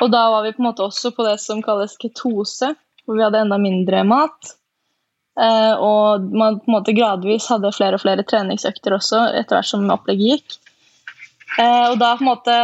Og 0.00 0.12
da 0.12 0.26
var 0.32 0.44
vi 0.44 0.54
på 0.56 0.62
en 0.62 0.70
måte 0.70 0.84
også 0.86 1.12
på 1.16 1.24
det 1.26 1.36
som 1.42 1.60
kalles 1.64 1.98
ketose, 2.00 2.74
hvor 3.04 3.16
vi 3.16 3.24
hadde 3.24 3.42
enda 3.44 3.58
mindre 3.60 4.02
mat. 4.08 4.54
Eh, 5.38 5.74
og 5.78 6.26
man 6.34 6.58
på 6.58 6.68
en 6.68 6.74
måte 6.74 6.94
gradvis 6.96 7.46
hadde 7.52 7.70
flere 7.76 7.96
og 7.96 8.02
flere 8.02 8.26
treningsøkter 8.26 8.96
også, 8.96 9.22
etter 9.38 9.58
hvert 9.58 9.70
som 9.70 9.86
opplegget 9.94 10.34
gikk. 10.34 10.58
Eh, 11.58 11.86
og 11.90 11.98
da 12.00 12.12
på 12.16 12.24
en 12.24 12.30
måte 12.30 12.56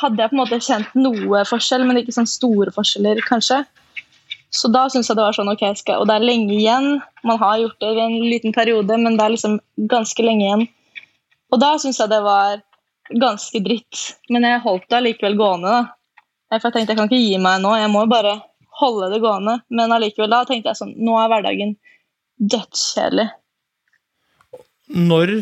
hadde 0.00 0.20
jeg 0.20 0.32
på 0.32 0.36
en 0.36 0.42
måte 0.42 0.60
kjent 0.62 0.96
noe 0.98 1.44
forskjell, 1.48 1.84
men 1.88 2.00
ikke 2.00 2.16
sånn 2.16 2.30
store 2.30 2.74
forskjeller, 2.74 3.22
kanskje. 3.28 3.62
Så 4.54 4.70
da 4.70 4.84
syns 4.92 5.08
jeg 5.10 5.18
det 5.18 5.24
var 5.24 5.34
sånn 5.34 5.50
ok, 5.50 5.64
skal, 5.78 6.02
Og 6.02 6.08
det 6.08 6.14
er 6.14 6.28
lenge 6.28 6.54
igjen. 6.54 7.00
Man 7.26 7.40
har 7.40 7.58
gjort 7.58 7.80
det 7.82 7.90
i 7.96 8.02
en 8.04 8.20
liten 8.22 8.54
periode, 8.54 8.98
men 9.02 9.18
det 9.18 9.24
er 9.24 9.34
liksom 9.34 9.58
ganske 9.90 10.22
lenge 10.22 10.44
igjen. 10.46 10.64
Og 11.50 11.60
da 11.62 11.74
syns 11.82 11.98
jeg 11.98 12.12
det 12.12 12.20
var 12.22 12.62
ganske 13.20 13.60
dritt. 13.64 14.02
Men 14.30 14.46
jeg 14.46 14.62
holdt 14.62 14.86
det 14.88 15.00
allikevel 15.00 15.36
gående. 15.38 15.72
da. 15.74 16.60
For 16.60 16.70
jeg 16.70 16.76
tenkte 16.76 16.94
jeg 16.94 17.00
kan 17.00 17.10
ikke 17.10 17.24
gi 17.24 17.40
meg 17.42 17.64
nå, 17.64 17.72
jeg 17.80 17.90
må 17.90 18.04
bare 18.10 18.36
holde 18.78 19.10
det 19.10 19.20
gående. 19.24 19.58
Men 19.74 19.94
allikevel 19.94 20.30
da 20.30 20.44
tenkte 20.46 20.70
jeg 20.70 20.80
sånn 20.82 20.94
Nå 21.02 21.18
er 21.18 21.32
hverdagen 21.32 21.74
dødskjedelig. 22.40 23.28
Når 24.94 25.32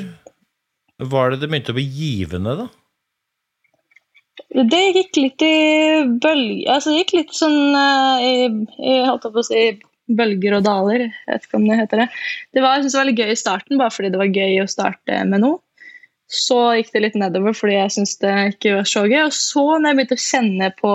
var 1.03 1.33
det 1.33 1.43
det 1.43 1.51
begynte 1.51 1.75
å 1.75 1.79
bli 1.79 1.89
givende, 1.89 2.55
da? 2.63 2.69
Det 4.53 4.81
gikk 4.97 5.17
litt 5.17 5.43
i 5.45 5.57
bølger 6.21 6.75
Altså 6.75 6.93
det 6.93 7.03
gikk 7.03 7.13
litt 7.17 7.35
sånn 7.37 7.73
uh, 7.73 8.21
i, 8.21 8.33
i, 8.81 8.95
holdt 9.07 9.25
på 9.33 9.41
å 9.41 9.47
si, 9.47 9.65
bølger 10.13 10.59
og 10.59 10.67
daler. 10.67 11.07
Jeg 11.09 11.31
vet 11.31 11.47
ikke 11.47 11.61
om 11.61 11.67
det 11.69 11.79
heter 11.81 12.03
det. 12.03 12.09
Det 12.53 12.65
var, 12.65 12.77
jeg 12.77 12.85
synes 12.85 12.93
det 12.93 12.99
var 12.99 13.07
veldig 13.07 13.23
gøy 13.23 13.33
i 13.33 13.41
starten, 13.43 13.81
bare 13.81 13.95
fordi 13.95 14.13
det 14.13 14.21
var 14.21 14.39
gøy 14.41 14.61
å 14.63 14.71
starte 14.71 15.23
med 15.29 15.45
noe. 15.45 15.61
Så 16.33 16.59
gikk 16.79 16.93
det 16.95 17.03
litt 17.05 17.19
nedover 17.21 17.57
fordi 17.57 17.77
jeg 17.77 17.93
syntes 17.97 18.15
det 18.23 18.37
ikke 18.55 18.77
var 18.79 18.89
så 18.89 19.05
gøy. 19.09 19.19
Og 19.27 19.35
så, 19.37 19.65
når 19.75 19.89
jeg 19.91 19.99
begynte 19.99 20.21
å 20.21 20.25
kjenne 20.27 20.71
på 20.79 20.95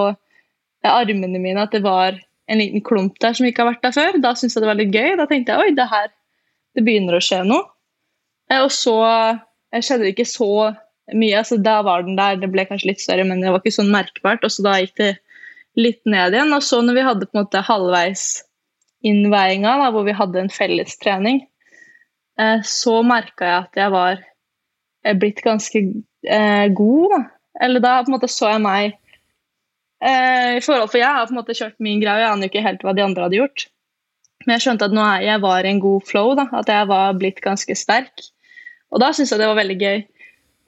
armene 0.87 1.41
mine 1.41 1.65
at 1.65 1.73
det 1.75 1.83
var 1.83 2.17
en 2.47 2.61
liten 2.61 2.83
klump 2.85 3.17
der 3.23 3.35
som 3.35 3.47
ikke 3.47 3.63
har 3.63 3.73
vært 3.73 3.83
der 3.83 3.95
før, 3.95 4.19
da 4.23 4.33
syntes 4.37 4.55
jeg 4.55 4.63
det 4.63 4.69
var 4.69 4.79
litt 4.79 4.95
gøy. 4.95 5.15
Da 5.19 5.27
tenkte 5.29 5.55
jeg 5.55 5.67
oi, 5.67 5.75
det 5.75 5.87
her 5.91 6.11
det 6.77 6.83
begynner 6.85 7.17
å 7.17 7.23
skje 7.23 7.41
noe. 7.47 7.65
Eh, 8.51 8.61
og 8.63 8.71
så 8.73 8.97
skjedde 9.73 10.05
det 10.05 10.13
ikke 10.15 10.29
så 10.29 10.51
mye. 11.15 11.43
så 11.43 11.57
Da 11.57 11.81
var 11.85 12.05
den 12.05 12.17
der, 12.19 12.37
det 12.39 12.51
ble 12.53 12.67
kanskje 12.69 12.91
litt 12.91 13.03
større, 13.03 13.25
men 13.27 13.41
det 13.41 13.51
var 13.51 13.63
ikke 13.63 13.79
sånn 13.79 13.93
merkbart. 13.93 14.43
og 14.43 14.53
så 14.53 14.65
Da 14.65 14.77
gikk 14.81 14.95
det 15.01 15.13
litt 15.77 16.01
ned 16.05 16.35
igjen. 16.35 16.53
Og 16.55 16.63
så 16.65 16.81
når 16.81 16.97
vi 16.97 17.07
hadde 17.07 17.29
på 17.29 17.37
en 17.37 17.43
måte 17.43 17.65
halvveis 17.67 18.25
innveiinga, 19.05 19.77
hvor 19.93 20.07
vi 20.07 20.15
hadde 20.17 20.41
en 20.41 20.53
fellestrening, 20.53 21.43
eh, 22.39 22.61
så 22.65 23.01
merka 23.05 23.45
jeg 23.45 23.57
at 23.65 23.81
jeg 23.83 23.93
var 23.93 24.21
eh, 25.05 25.17
blitt 25.17 25.43
ganske 25.45 25.83
eh, 26.25 26.67
god. 26.77 27.19
Eller 27.61 27.83
da 27.83 27.99
på 28.01 28.11
en 28.11 28.17
måte 28.17 28.31
så 28.31 28.53
jeg 28.53 28.63
meg 28.65 28.91
eh, 28.91 28.97
i 29.97 30.61
forhold 30.61 30.91
For 30.91 31.01
jeg 31.01 31.09
har 31.09 31.25
på 31.25 31.33
en 31.33 31.39
måte 31.39 31.55
kjørt 31.57 31.79
min 31.81 32.01
greie, 32.03 32.19
og 32.19 32.21
jeg 32.21 32.33
aner 32.35 32.51
ikke 32.51 32.61
helt 32.65 32.83
hva 32.85 32.93
de 32.93 33.01
andre 33.01 33.23
hadde 33.25 33.39
gjort. 33.39 33.63
Men 34.45 34.55
jeg 34.55 34.63
skjønte 34.63 34.87
at 34.87 34.93
nå 34.95 35.03
er 35.03 35.23
jeg 35.25 35.41
var 35.43 35.65
i 35.65 35.71
en 35.73 35.81
god 35.83 36.05
flow, 36.07 36.33
da, 36.37 36.45
at 36.55 36.69
jeg 36.71 36.87
var 36.87 37.17
blitt 37.19 37.41
ganske 37.43 37.75
sterk. 37.75 38.27
Og 38.93 39.01
da 39.03 39.11
syntes 39.11 39.33
jeg 39.33 39.41
det 39.41 39.49
var 39.49 39.59
veldig 39.59 39.77
gøy. 39.81 40.05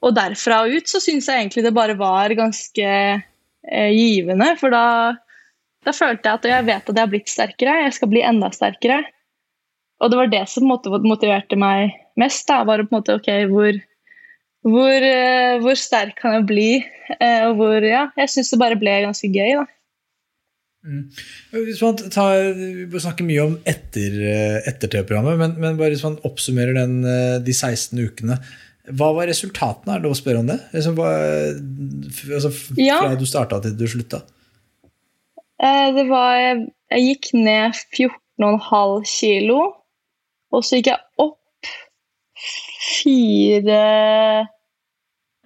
Og 0.04 0.16
derfra 0.16 0.62
og 0.64 0.76
ut 0.76 0.88
så 0.88 1.00
syns 1.02 1.28
jeg 1.28 1.42
egentlig 1.42 1.64
det 1.66 1.76
bare 1.76 1.96
var 1.98 2.32
ganske 2.36 2.88
eh, 2.90 3.90
givende. 3.94 4.50
For 4.60 4.72
da, 4.72 4.84
da, 5.86 5.94
følte 5.96 6.28
jeg 6.28 6.40
at 6.40 6.50
jeg 6.50 6.68
vet 6.68 6.90
at 6.90 6.92
jeg 6.92 7.04
har 7.04 7.14
blitt 7.14 7.32
sterkere, 7.32 7.80
jeg 7.86 7.96
skal 7.96 8.12
bli 8.12 8.24
enda 8.26 8.50
sterkere. 8.54 9.02
Og 10.00 10.12
det 10.12 10.20
var 10.20 10.32
det 10.32 10.46
som 10.48 10.68
motiverte 10.68 11.58
meg 11.60 11.96
mest. 12.20 12.46
da, 12.48 12.62
var 12.68 12.84
på 12.84 12.88
en 12.88 12.98
måte, 12.98 13.16
ok, 13.20 13.30
hvor, 13.52 13.80
hvor, 14.68 15.08
eh, 15.08 15.60
hvor 15.60 15.76
sterk 15.76 16.16
kan 16.20 16.38
jeg 16.38 16.48
bli? 16.48 16.70
Eh, 17.20 17.42
og 17.48 17.56
hvor, 17.58 17.82
ja, 17.82 18.06
Jeg 18.18 18.30
syns 18.30 18.52
det 18.52 18.60
bare 18.60 18.78
ble 18.78 18.92
ganske 19.02 19.28
gøy. 19.34 19.56
da. 19.58 19.66
Mm. 20.86 21.00
Hvis 21.66 21.82
man 21.84 21.98
tar, 21.98 22.54
Vi 22.88 23.00
snakker 23.02 23.26
mye 23.28 23.42
om 23.44 23.56
etter, 23.68 24.14
etter 24.70 24.88
TV-programmet, 24.88 25.36
men, 25.40 25.56
men 25.60 25.76
bare 25.80 25.92
hvis 25.92 26.06
man 26.06 26.20
oppsummerer 26.24 26.78
den, 26.78 27.00
eh, 27.04 27.38
de 27.44 27.56
16 27.56 27.98
ukene 27.98 28.38
hva 28.96 29.10
var 29.14 29.28
resultatene? 29.30 29.94
Er 29.94 30.00
det 30.00 30.08
lov 30.08 30.14
å 30.16 30.18
spørre 30.18 30.42
om 30.42 30.48
det? 30.48 30.58
Liksom, 30.74 30.96
hva, 30.98 31.10
altså, 32.36 32.50
ja. 32.80 33.00
Fra 33.02 33.18
du 33.18 33.26
starta 33.28 33.60
til 33.62 33.76
du 33.78 33.84
slutta? 33.90 34.22
Eh, 35.60 35.88
det 35.96 36.06
var 36.08 36.38
jeg 36.40 37.04
gikk 37.04 37.30
ned 37.36 37.76
14,5 37.92 39.04
kilo, 39.10 39.60
og 40.50 40.64
så 40.66 40.80
gikk 40.80 40.92
jeg 40.94 41.26
opp 41.26 41.70
fire 42.80 43.82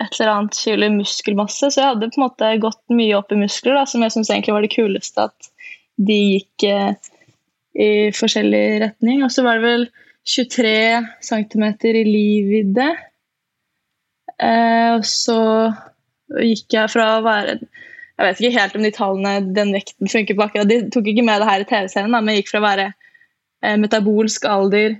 et 0.03 0.17
eller 0.19 0.33
annet 0.33 0.59
kilo 0.59 0.89
muskelmasse. 0.97 1.71
Så 1.71 1.81
jeg 1.81 1.91
hadde 1.93 2.11
på 2.11 2.21
en 2.21 2.27
måte 2.27 2.53
gått 2.63 2.83
mye 2.95 3.17
opp 3.19 3.33
i 3.33 3.41
muskler, 3.41 3.77
da, 3.79 3.85
som 3.89 4.03
jeg 4.05 4.15
syns 4.15 4.31
egentlig 4.33 4.57
var 4.57 4.67
det 4.67 4.73
kuleste. 4.75 5.29
At 5.29 5.51
de 6.09 6.19
gikk 6.19 6.67
eh, 6.69 7.13
i 7.79 7.91
forskjellig 8.15 8.65
retning. 8.83 9.23
Og 9.27 9.33
så 9.35 9.45
var 9.47 9.61
det 9.61 9.69
vel 9.69 9.87
23 10.25 10.75
cm 11.23 11.67
i 11.91 12.05
livvidde. 12.09 12.89
Eh, 14.43 14.91
og 14.97 15.05
så 15.07 15.39
gikk 16.41 16.75
jeg 16.75 16.91
fra 16.91 17.19
å 17.19 17.25
være 17.25 17.61
Jeg 18.15 18.25
vet 18.25 18.41
ikke 18.41 18.59
helt 18.59 18.77
om 18.79 18.85
de 18.87 18.91
tallene, 18.95 19.33
den 19.55 19.73
vekten 19.75 20.11
funker 20.11 20.37
på 20.39 20.45
akkurat 20.47 20.71
De 20.71 20.81
tok 20.91 21.07
ikke 21.11 21.23
med 21.27 21.43
det 21.43 21.49
her 21.49 21.63
i 21.63 21.67
TV-serien, 21.69 22.11
men 22.11 22.31
jeg 22.33 22.43
gikk 22.43 22.51
fra 22.51 22.61
å 22.63 22.65
være 22.65 22.87
eh, 22.89 23.77
metabolsk 23.79 24.47
alder 24.51 24.97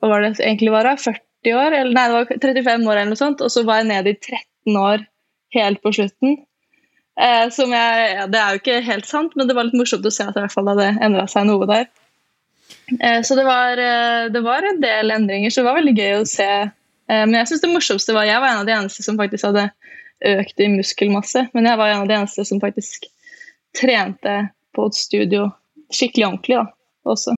Hva 0.00 0.12
var 0.12 0.24
det 0.24 0.34
egentlig 0.40 0.74
var? 0.74 0.90
40 1.00 1.27
år? 1.46 1.70
Eller, 1.70 1.92
nei, 1.94 2.06
det 2.08 2.16
var 2.16 2.32
35 2.34 2.88
år, 2.88 2.96
eller 2.96 3.12
noe 3.12 3.20
sånt. 3.20 3.44
Og 3.44 3.52
så 3.54 3.64
var 3.68 3.82
jeg 3.82 3.90
nede 3.92 4.14
i 4.14 4.18
13 4.18 4.80
år 4.80 5.06
helt 5.56 5.82
på 5.84 5.94
slutten. 5.94 6.40
Eh, 7.18 7.46
som 7.54 7.72
jeg, 7.74 8.10
ja, 8.14 8.26
det 8.30 8.40
er 8.40 8.54
jo 8.54 8.62
ikke 8.62 8.80
helt 8.86 9.06
sant, 9.08 9.38
men 9.38 9.48
det 9.48 9.56
var 9.58 9.66
litt 9.66 9.78
morsomt 9.78 10.06
å 10.06 10.12
se 10.14 10.26
at 10.26 10.36
i 10.36 10.42
hvert 10.42 10.54
fall 10.54 10.70
hadde 10.70 10.92
endra 11.02 11.26
seg 11.30 11.48
noe 11.48 11.66
der. 11.70 11.88
Eh, 12.98 13.20
så 13.26 13.38
det 13.38 13.46
var, 13.46 13.80
eh, 13.82 14.28
det 14.34 14.42
var, 14.44 14.66
en 14.66 14.82
del 14.82 15.14
endringer, 15.14 15.50
så 15.50 15.62
det 15.62 15.70
var 15.70 15.80
veldig 15.80 15.96
gøy 15.98 16.12
å 16.18 16.28
se 16.28 16.50
Eh, 17.08 17.24
men 17.24 17.38
jeg 17.40 17.50
synes 17.50 17.64
det 17.64 17.72
morsomste 17.72 18.16
var 18.16 18.28
jeg 18.28 18.40
var 18.42 18.52
en 18.52 18.62
av 18.62 18.68
de 18.68 18.74
eneste 18.76 19.04
som 19.04 19.18
faktisk 19.20 19.48
hadde 19.48 19.68
økt 20.28 20.60
i 20.60 20.68
muskelmasse. 20.72 21.46
Men 21.56 21.70
jeg 21.70 21.80
var 21.80 21.92
en 21.92 22.04
av 22.04 22.10
de 22.10 22.16
eneste 22.18 22.44
som 22.48 22.60
faktisk 22.62 23.08
trente 23.78 24.36
på 24.76 24.88
et 24.88 24.98
studio 24.98 25.48
skikkelig 25.94 26.26
ordentlig 26.28 26.58
da, 26.58 26.66
også. 27.08 27.37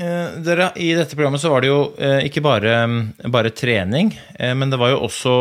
Eh, 0.00 0.38
dere, 0.40 0.70
I 0.80 0.94
dette 0.96 1.16
programmet 1.16 1.42
så 1.42 1.50
var 1.52 1.60
det 1.60 1.68
jo 1.68 1.80
eh, 2.00 2.22
ikke 2.24 2.42
bare, 2.44 2.72
mm, 2.88 3.30
bare 3.32 3.52
trening, 3.52 4.14
eh, 4.38 4.54
men 4.56 4.72
det 4.72 4.78
var 4.80 4.94
jo 4.94 5.02
også, 5.04 5.34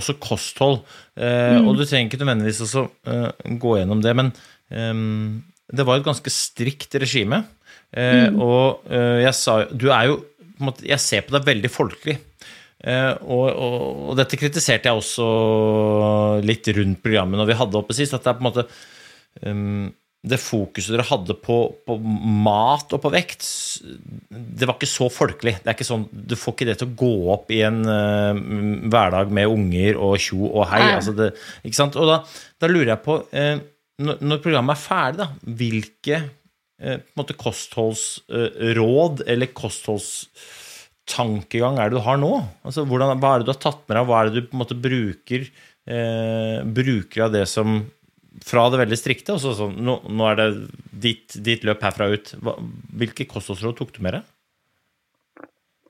også 0.00 0.16
kosthold. 0.22 0.80
Mm. 1.12 1.68
Og 1.68 1.76
du 1.76 1.84
trenger 1.84 2.08
ikke 2.08 2.22
nødvendigvis 2.22 2.62
også 2.64 2.86
gå 3.60 3.72
gjennom 3.76 4.00
det, 4.00 4.14
men 4.16 4.30
det 4.72 5.84
var 5.84 5.98
et 5.98 6.06
ganske 6.06 6.32
strikt 6.32 6.96
regime. 7.02 7.42
Mm. 7.92 8.38
Og 8.40 8.86
jeg 9.20 9.34
sa 9.36 9.58
Du 9.68 9.90
er 9.92 10.06
jo 10.08 10.14
måte, 10.64 10.86
Jeg 10.88 11.04
ser 11.04 11.26
på 11.26 11.34
deg 11.34 11.44
veldig 11.50 11.68
folkelig. 11.68 12.14
Og, 12.88 13.44
og, 13.44 13.76
og 14.08 14.16
dette 14.16 14.38
kritiserte 14.40 14.88
jeg 14.88 15.02
også 15.02 15.26
litt 16.48 16.72
rundt 16.78 17.02
programmet 17.04 17.42
når 17.42 17.50
vi 17.50 17.58
hadde 17.60 17.80
oppe 17.82 17.98
sist. 17.98 18.16
At 18.16 18.24
det 18.24 18.32
er 18.32 18.40
på 18.40 18.46
en 18.46 18.48
måte 18.48 18.64
Det 20.22 20.36
fokuset 20.38 20.92
dere 20.94 21.02
hadde 21.08 21.34
på, 21.42 21.56
på, 21.82 21.96
mat 21.98 22.92
og 22.94 23.00
på 23.02 23.10
vekt, 23.10 23.42
det 24.30 24.62
var 24.68 24.76
ikke 24.76 24.86
så 24.86 25.08
folkelig. 25.10 25.56
Det 25.58 25.66
er 25.66 25.74
ikke 25.74 25.88
sånn, 25.88 26.04
Du 26.12 26.36
får 26.38 26.52
ikke 26.54 26.68
det 26.68 26.76
til 26.78 26.86
å 26.92 26.94
gå 27.00 27.32
opp 27.34 27.50
i 27.50 27.58
en 27.66 27.82
uh, 27.82 28.30
hverdag 28.86 29.34
med 29.34 29.50
unger 29.50 29.98
og 29.98 30.14
tjo 30.22 30.46
og 30.46 30.70
hei. 30.70 30.86
Altså 30.92 31.10
det, 31.18 31.34
ikke 31.66 31.80
sant? 31.80 31.98
Og 31.98 32.06
da, 32.06 32.22
da 32.62 32.70
lurer 32.70 32.92
jeg 32.92 33.02
på, 33.02 33.18
uh, 33.34 33.58
når, 34.06 34.22
når, 34.22 34.38
programmet 34.44 34.76
er 34.76 34.84
ferdig, 34.84 35.18
da, 35.24 35.28
hvilke 35.58 36.16
uh, 36.22 36.98
en 37.02 37.42
kostholdsråd 37.42 39.26
eller 39.34 39.56
kostholdstankegang 39.58 41.82
er 41.82 41.90
det 41.90 41.98
du 41.98 42.06
har 42.06 42.14
nå? 42.22 42.30
Altså, 42.62 42.86
hvordan, 42.86 43.18
hva 43.18 43.30
er 43.32 43.38
det 43.42 43.50
du 43.50 43.54
har 43.56 43.66
tatt 43.66 43.82
med 43.88 43.98
deg? 43.98 44.06
Hva 44.06 44.14
er 44.20 44.24
det 44.30 44.38
du 44.38 44.46
på 44.46 44.54
en 44.54 44.62
måte 44.62 44.82
bruker, 44.86 45.42
eh, 45.90 46.62
bruker 46.78 47.18
av 47.26 47.34
det 47.34 47.46
som 47.50 47.82
fra 48.46 48.68
det 48.72 48.80
veldig 48.82 48.98
strikte? 48.98 49.36
Og 49.36 49.42
så 49.42 49.54
sånn, 49.56 49.76
nå, 49.84 49.98
nå, 50.08 50.28
er 50.30 50.38
det 50.38 50.48
ditt, 51.04 51.36
ditt, 51.44 51.66
løp 51.66 51.82
herfra 51.86 52.10
ut. 52.12 52.32
Hva, 52.42 52.56
hvilke 53.00 53.26
kostholdsråd 53.30 53.78
tok 53.78 53.92
du 53.96 54.02
med 54.04 54.18
deg? 54.18 54.28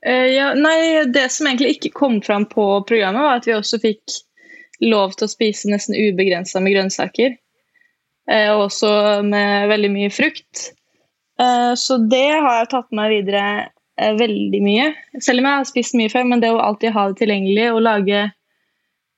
Uh, 0.03 0.27
ja, 0.27 0.51
nei, 0.57 1.05
det 1.07 1.29
som 1.31 1.47
egentlig 1.47 1.77
ikke 1.77 1.93
kom 1.95 2.19
fram 2.25 2.47
på 2.49 2.65
programmet, 2.89 3.23
var 3.23 3.39
at 3.39 3.47
vi 3.47 3.55
også 3.55 3.79
fikk 3.83 4.19
lov 4.83 5.15
til 5.15 5.29
å 5.29 5.31
spise 5.31 5.71
nesten 5.71 5.95
ubegrensa 5.95 6.59
med 6.63 6.75
grønnsaker. 6.75 7.37
Uh, 8.29 8.49
og 8.55 8.67
også 8.69 8.93
med 9.27 9.69
veldig 9.71 9.93
mye 9.93 10.11
frukt. 10.13 10.69
Uh, 11.39 11.71
så 11.79 12.01
det 12.01 12.27
har 12.33 12.61
jeg 12.61 12.73
tatt 12.75 12.91
med 12.91 13.01
meg 13.01 13.15
videre 13.17 13.45
veldig 13.93 14.59
mye. 14.65 14.87
Selv 15.21 15.41
om 15.41 15.47
jeg 15.47 15.59
har 15.59 15.67
spist 15.69 15.95
mye 15.97 16.11
før, 16.11 16.25
men 16.25 16.41
det 16.41 16.49
å 16.49 16.61
alltid 16.63 16.95
ha 16.95 17.09
det 17.09 17.19
tilgjengelig 17.19 17.67
og 17.75 17.83
lage 17.85 18.23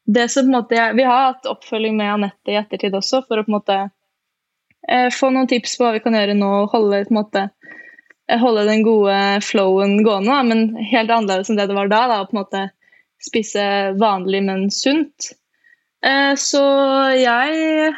det 0.05 0.29
som 0.29 0.45
på 0.45 0.51
en 0.51 0.57
måte 0.59 0.77
jeg, 0.77 0.95
Vi 0.95 1.05
har 1.07 1.31
hatt 1.31 1.47
oppfølging 1.49 1.97
med 1.97 2.13
Anette 2.13 2.53
i 2.53 2.59
ettertid 2.59 2.95
også, 2.95 3.23
for 3.27 3.41
å 3.41 3.45
på 3.45 3.51
en 3.51 3.57
måte 3.57 3.77
eh, 4.89 5.09
få 5.13 5.31
noen 5.33 5.49
tips 5.49 5.77
på 5.77 5.85
hva 5.85 5.95
vi 5.95 6.03
kan 6.03 6.17
gjøre 6.17 6.37
nå 6.37 6.51
og 6.61 6.75
holde, 6.75 7.03
på 7.07 7.15
en 7.15 7.19
måte, 7.19 7.45
eh, 8.29 8.41
holde 8.41 8.67
den 8.69 8.85
gode 8.85 9.17
flowen 9.45 9.97
gående. 10.05 10.31
Da, 10.31 10.43
men 10.45 10.87
helt 10.91 11.09
annerledes 11.09 11.49
enn 11.49 11.61
det 11.61 11.69
det 11.71 11.77
var 11.77 11.91
da. 11.91 12.03
da, 12.11 12.23
på 12.25 12.37
en 12.37 12.43
måte 12.43 12.67
Spise 13.25 13.95
vanlig, 13.97 14.41
men 14.43 14.67
sunt. 14.69 15.31
Eh, 16.05 16.33
så 16.37 16.61
jeg 17.17 17.95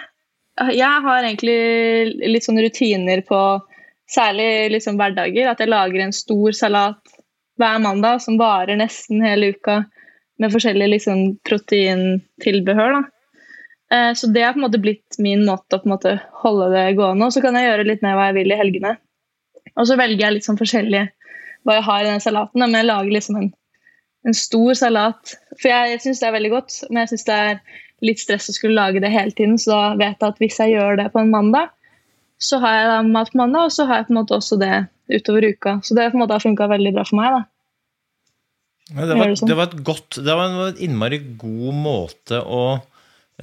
jeg 0.58 1.02
har 1.06 1.26
egentlig 1.26 2.30
litt 2.32 2.46
sånne 2.46 2.64
rutiner 2.66 3.22
på 3.28 3.40
særlig 4.10 4.72
liksom 4.74 4.98
hverdager, 4.98 5.52
at 5.52 5.62
jeg 5.62 5.70
lager 5.70 6.02
en 6.02 6.16
stor 6.16 6.56
salat 6.56 7.18
hver 7.60 7.82
mandag 7.84 8.24
som 8.24 8.40
varer 8.40 8.80
nesten 8.80 9.22
hele 9.26 9.52
uka, 9.54 9.84
med 10.42 10.54
forskjellige 10.54 10.94
liksom, 10.96 11.22
proteintilbehør. 11.48 13.00
Eh, 13.94 14.12
så 14.20 14.30
det 14.34 14.44
har 14.44 14.56
på 14.56 14.62
en 14.62 14.68
måte 14.68 14.82
blitt 14.84 15.20
min 15.24 15.46
måte 15.48 15.78
å 15.78 15.82
på 15.82 15.90
en 15.90 15.96
måte 15.96 16.16
holde 16.44 16.72
det 16.74 16.98
gående. 17.00 17.28
Og 17.28 17.36
så 17.36 17.44
kan 17.44 17.58
jeg 17.58 17.70
gjøre 17.70 17.88
litt 17.88 18.04
mer 18.06 18.18
hva 18.18 18.30
jeg 18.30 18.40
vil 18.42 18.54
i 18.54 18.60
helgene. 18.60 18.98
Og 19.76 19.88
så 19.90 19.98
velger 20.00 20.26
jeg 20.26 20.38
litt 20.38 20.48
sånn 20.48 20.60
forskjellig 20.60 21.08
hva 21.68 21.80
jeg 21.80 21.88
har 21.88 22.04
i 22.04 22.12
den 22.12 22.24
salaten. 22.24 22.64
Men 22.64 22.78
jeg 22.78 22.90
lager 22.90 23.16
liksom 23.16 23.40
en, 23.42 23.50
en 24.28 24.38
stor 24.38 24.78
salat. 24.80 25.38
For 25.56 25.72
jeg, 25.72 25.96
jeg 25.96 26.06
syns 26.06 26.24
det 26.24 26.30
er 26.30 26.38
veldig 26.38 26.54
godt, 26.54 26.80
men 26.90 27.04
jeg 27.04 27.14
syns 27.14 27.28
det 27.30 27.40
er 27.48 27.60
litt 28.06 28.22
stress 28.22 28.52
å 28.52 28.56
skulle 28.56 28.78
lage 28.78 29.02
det 29.04 29.12
hele 29.14 29.34
tiden. 29.34 29.58
Så 29.62 29.74
da 29.74 29.82
vet 29.98 30.22
jeg 30.22 30.30
at 30.30 30.42
hvis 30.44 30.62
jeg 30.62 30.76
gjør 30.76 31.02
det 31.02 31.10
på 31.14 31.24
en 31.24 31.34
mandag, 31.34 31.74
så 32.38 32.60
har 32.62 32.76
jeg 32.76 32.90
da 32.92 32.98
mat 33.06 33.32
på 33.34 33.40
mandag, 33.40 33.66
og 33.66 33.74
så 33.74 33.88
har 33.90 34.02
jeg 34.02 34.10
på 34.10 34.14
en 34.14 34.20
måte 34.20 34.38
også 34.38 34.60
det 34.62 34.74
utover 35.10 35.48
uka. 35.50 35.80
Så 35.82 35.96
det 35.98 36.12
på 36.12 36.20
en 36.20 36.22
måte 36.22 36.36
har 36.38 36.44
funka 36.44 36.68
veldig 36.70 36.94
bra 36.94 37.06
for 37.08 37.18
meg. 37.18 37.34
da. 37.34 37.46
Det, 38.88 39.16
var, 39.20 39.34
det, 39.36 39.56
var, 39.58 39.68
et 39.68 39.82
godt, 39.84 40.20
det 40.24 40.36
var 40.38 40.54
en 40.54 40.78
innmari 40.84 41.20
god 41.40 41.76
måte 41.76 42.40
å 42.40 42.62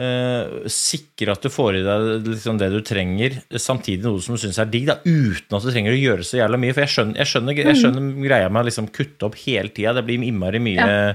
eh, 0.01 0.69
sikre 0.73 1.35
at 1.35 1.45
du 1.45 1.51
får 1.53 1.81
i 1.81 1.83
deg 1.85 2.31
liksom 2.31 2.61
det 2.61 2.71
du 2.73 2.79
trenger, 2.87 3.37
samtidig 3.61 4.07
noe 4.07 4.23
som 4.25 4.39
du 4.39 4.41
syns 4.41 4.61
er 4.63 4.71
digg, 4.73 4.89
da, 4.89 4.97
uten 5.05 5.59
at 5.59 5.67
du 5.67 5.69
trenger 5.71 5.93
å 5.93 6.01
gjøre 6.01 6.25
så 6.27 6.41
jævla 6.41 6.61
mye. 6.63 6.77
For 6.77 6.87
jeg 6.87 6.95
skjønner, 6.95 7.21
jeg 7.21 7.33
skjønner, 7.33 7.61
jeg 7.61 7.83
skjønner 7.83 8.07
mm. 8.07 8.15
greia 8.25 8.49
med 8.49 8.65
å 8.65 8.71
liksom 8.71 8.89
kutte 8.95 9.29
opp 9.29 9.37
hele 9.45 9.75
tida. 9.75 9.93
Det 9.99 10.07
blir 10.09 10.25
innmari 10.25 10.63
mye 10.65 10.89
ja. 10.89 11.13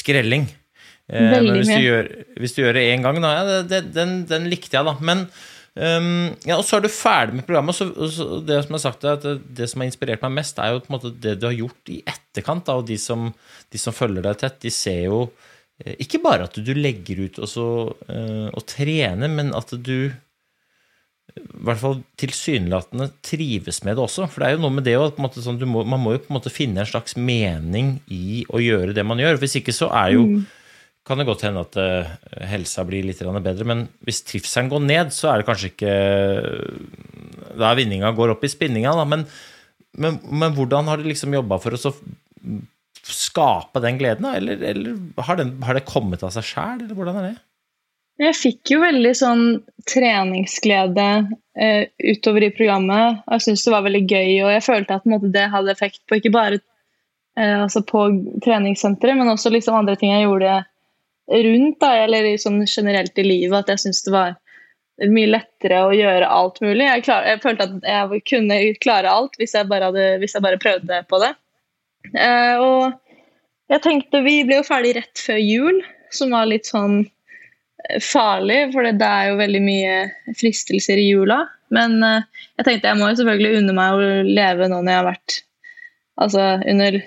skrelling. 0.00 0.48
Eh, 1.08 1.28
men 1.32 1.52
hvis 1.58 1.70
du, 1.72 1.84
gjør, 1.84 2.10
hvis 2.40 2.56
du, 2.56 2.64
gjør, 2.64 2.80
det 2.80 2.88
én 2.94 3.04
gang, 3.04 3.20
da, 3.24 3.36
ja, 3.36 3.62
det, 3.68 3.84
den, 3.96 4.22
den 4.28 4.48
likte 4.52 4.80
jeg, 4.80 4.88
da. 4.88 4.96
Men 5.04 5.28
Um, 5.78 6.32
ja, 6.42 6.56
og 6.56 6.64
så 6.66 6.78
er 6.78 6.82
du 6.82 6.90
ferdig 6.90 7.38
med 7.38 7.46
programmet. 7.46 7.76
Og, 7.76 7.78
så, 7.78 8.10
så, 8.14 8.40
det 8.44 8.58
som 8.66 8.76
er 8.76 8.82
sagt 8.82 9.04
det, 9.06 9.34
det 9.60 9.68
som 9.70 9.82
har 9.82 9.90
inspirert 9.90 10.24
meg 10.26 10.40
mest, 10.40 10.58
er 10.58 10.74
jo 10.74 10.82
på 10.82 10.90
en 10.90 10.96
måte 10.96 11.12
det 11.22 11.36
du 11.38 11.46
har 11.46 11.54
gjort 11.54 11.92
i 11.94 12.00
etterkant. 12.02 12.66
Da, 12.66 12.78
og 12.80 12.88
de 12.88 12.98
som, 13.00 13.28
de 13.70 13.80
som, 13.80 13.94
følger 13.94 14.26
deg 14.26 14.40
tett, 14.40 14.58
de 14.64 14.72
ser 14.74 15.04
jo 15.06 15.20
eh, 15.84 15.94
ikke 16.02 16.22
bare 16.24 16.48
at 16.48 16.58
du 16.58 16.72
legger 16.74 17.22
ut 17.26 17.38
og, 17.38 17.50
så, 17.50 17.68
uh, 18.10 18.48
og 18.50 18.64
trener, 18.70 19.30
men 19.30 19.54
at 19.56 19.76
du 19.76 20.10
i 21.38 21.62
hvert 21.62 21.78
fall 21.78 21.98
tilsynelatende 22.18 23.12
trives 23.22 23.84
med 23.86 23.94
det 23.94 24.02
også. 24.02 24.26
For 24.32 24.42
det 24.42 24.48
er 24.48 24.56
jo 24.56 24.62
noe 24.64 24.74
med 24.74 24.86
det 24.88 24.96
å 24.98 25.10
sånn, 25.36 25.60
må, 25.70 25.84
Man 25.86 26.00
må 26.02 26.16
jo 26.16 26.22
på 26.24 26.32
en 26.32 26.38
måte 26.40 26.50
finne 26.50 26.82
en 26.82 26.88
slags 26.88 27.14
mening 27.20 27.98
i 28.10 28.42
å 28.50 28.58
gjøre 28.58 28.96
det 28.96 29.04
man 29.06 29.20
gjør. 29.22 29.38
Hvis 29.44 29.60
ikke 29.60 29.76
så 29.76 29.92
er 29.94 30.16
jo 30.16 30.24
mm 30.32 30.46
kan 31.08 31.20
det 31.20 31.26
godt 31.28 31.44
hende 31.46 31.64
at 31.64 31.76
uh, 31.80 32.08
helsa 32.50 32.84
blir 32.86 33.06
litt 33.06 33.20
bedre. 33.24 33.66
Men 33.66 33.86
hvis 34.06 34.22
trivselen 34.28 34.70
går 34.72 34.84
ned, 34.84 35.12
så 35.16 35.32
er 35.32 35.40
det 35.40 35.48
kanskje 35.48 35.72
ikke 35.72 35.94
Da 37.58 37.70
er 37.70 37.78
vinninga 37.80 38.12
går 38.16 38.34
opp 38.34 38.44
i 38.44 38.52
spinninga, 38.52 38.92
da. 38.98 39.06
Men, 39.08 39.24
men, 39.98 40.20
men 40.28 40.54
hvordan 40.56 40.90
har 40.90 41.00
du 41.00 41.08
liksom 41.08 41.34
jobba 41.34 41.60
for 41.62 41.74
å 41.74 41.94
skape 43.08 43.82
den 43.84 43.98
gleden, 43.98 44.28
da? 44.28 44.36
Eller, 44.36 44.62
eller 44.70 45.24
har, 45.24 45.40
den, 45.40 45.56
har, 45.64 45.78
det 45.78 45.88
kommet 45.88 46.22
av 46.22 46.32
seg 46.34 46.46
sjæl, 46.46 46.82
eller 46.84 46.96
hvordan 46.96 47.20
er 47.20 47.28
det? 47.30 47.36
Jeg 48.18 48.34
fikk 48.34 48.72
jo 48.72 48.80
veldig 48.82 49.12
sånn 49.14 49.44
treningsglede 49.86 51.10
uh, 51.30 51.84
utover 52.02 52.48
i 52.48 52.54
programmet. 52.54 53.20
og 53.26 53.36
Jeg 53.36 53.46
syntes 53.46 53.68
det 53.68 53.76
var 53.76 53.86
veldig 53.86 54.06
gøy, 54.06 54.32
og 54.42 54.50
jeg 54.56 54.64
følte 54.66 54.98
at 54.98 55.06
måte, 55.08 55.30
det 55.34 55.46
hadde 55.52 55.74
effekt 55.74 56.02
på 56.06 56.18
ikke 56.18 56.34
bare 56.34 56.58
uh, 56.58 57.62
altså 57.64 57.84
på 57.86 58.08
treningssenteret, 58.44 59.18
men 59.18 59.30
også 59.30 59.54
liksom 59.54 59.78
andre 59.78 59.96
ting 60.00 60.12
jeg 60.14 60.26
gjorde 60.26 60.58
rundt, 61.28 61.78
da, 61.80 61.92
eller 62.04 62.30
sånn 62.40 62.62
generelt 62.66 63.18
i 63.20 63.26
livet, 63.26 63.58
at 63.58 63.74
jeg 63.74 63.84
syntes 63.84 64.06
det 64.06 64.14
var 64.14 64.36
mye 65.06 65.30
lettere 65.30 65.82
å 65.86 65.92
gjøre 65.94 66.30
alt 66.32 66.58
mulig. 66.64 66.86
Jeg, 66.86 67.04
klar, 67.06 67.26
jeg, 67.28 67.42
følte 67.42 67.68
at 67.68 67.84
jeg 67.86 68.22
kunne 68.26 68.56
klare 68.82 69.12
alt 69.12 69.36
hvis 69.38 69.54
jeg 69.54 69.68
bare, 69.70 69.90
hadde, 69.90 70.06
hvis 70.22 70.34
jeg 70.34 70.44
bare 70.44 70.60
prøvde 70.62 71.02
på 71.10 71.20
det. 71.22 71.34
Eh, 72.14 72.56
og 72.62 72.96
jeg 73.68 73.82
tenkte 73.84 74.22
Vi 74.24 74.40
ble 74.46 74.60
jo 74.60 74.66
ferdig 74.66 74.94
rett 74.96 75.20
før 75.20 75.38
jul, 75.42 75.80
som 76.14 76.32
var 76.34 76.48
litt 76.50 76.66
sånn 76.70 77.02
eh, 77.04 78.00
farlig, 78.02 78.72
for 78.74 78.88
det 78.88 79.10
er 79.10 79.30
jo 79.30 79.38
veldig 79.42 79.62
mye 79.62 79.94
fristelser 80.40 80.98
i 80.98 81.10
jula. 81.10 81.44
Men 81.74 82.00
eh, 82.02 82.26
jeg 82.58 82.66
tenkte 82.66 82.90
jeg 82.90 83.00
må 83.00 83.12
jo 83.12 83.20
selvfølgelig 83.20 83.62
unne 83.62 83.76
meg 83.76 83.94
å 83.94 84.10
leve 84.26 84.70
nå 84.70 84.80
når 84.80 84.92
jeg 84.92 85.00
har 85.02 85.08
vært 85.12 85.38
altså, 86.18 86.48
under 86.64 87.00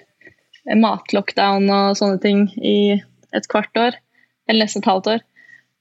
matlockdown 0.78 1.68
og 1.74 1.98
sånne 2.00 2.22
ting 2.24 2.46
i 2.62 3.02
et 3.36 3.52
kvart 3.52 3.76
år. 3.80 4.00
Eller 4.52 4.68
nesten 4.68 4.84
et 4.84 4.90
halvt 4.92 5.10
år. 5.16 5.22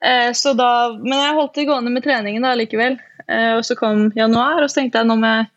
Eh, 0.04 0.30
så 0.38 0.54
da, 0.56 0.70
men 0.96 1.18
jeg 1.18 1.36
holdt 1.36 1.56
det 1.58 1.66
gående 1.68 1.92
med 1.92 2.04
treningen 2.06 2.46
da 2.46 2.54
likevel. 2.56 2.96
Eh, 3.26 3.52
og 3.58 3.64
så 3.66 3.76
kom 3.78 4.08
januar, 4.16 4.62
og 4.62 4.70
så 4.70 4.80
tenkte 4.80 5.02
jeg 5.02 5.10
nå 5.10 5.18
må 5.20 5.32
jeg 5.34 5.48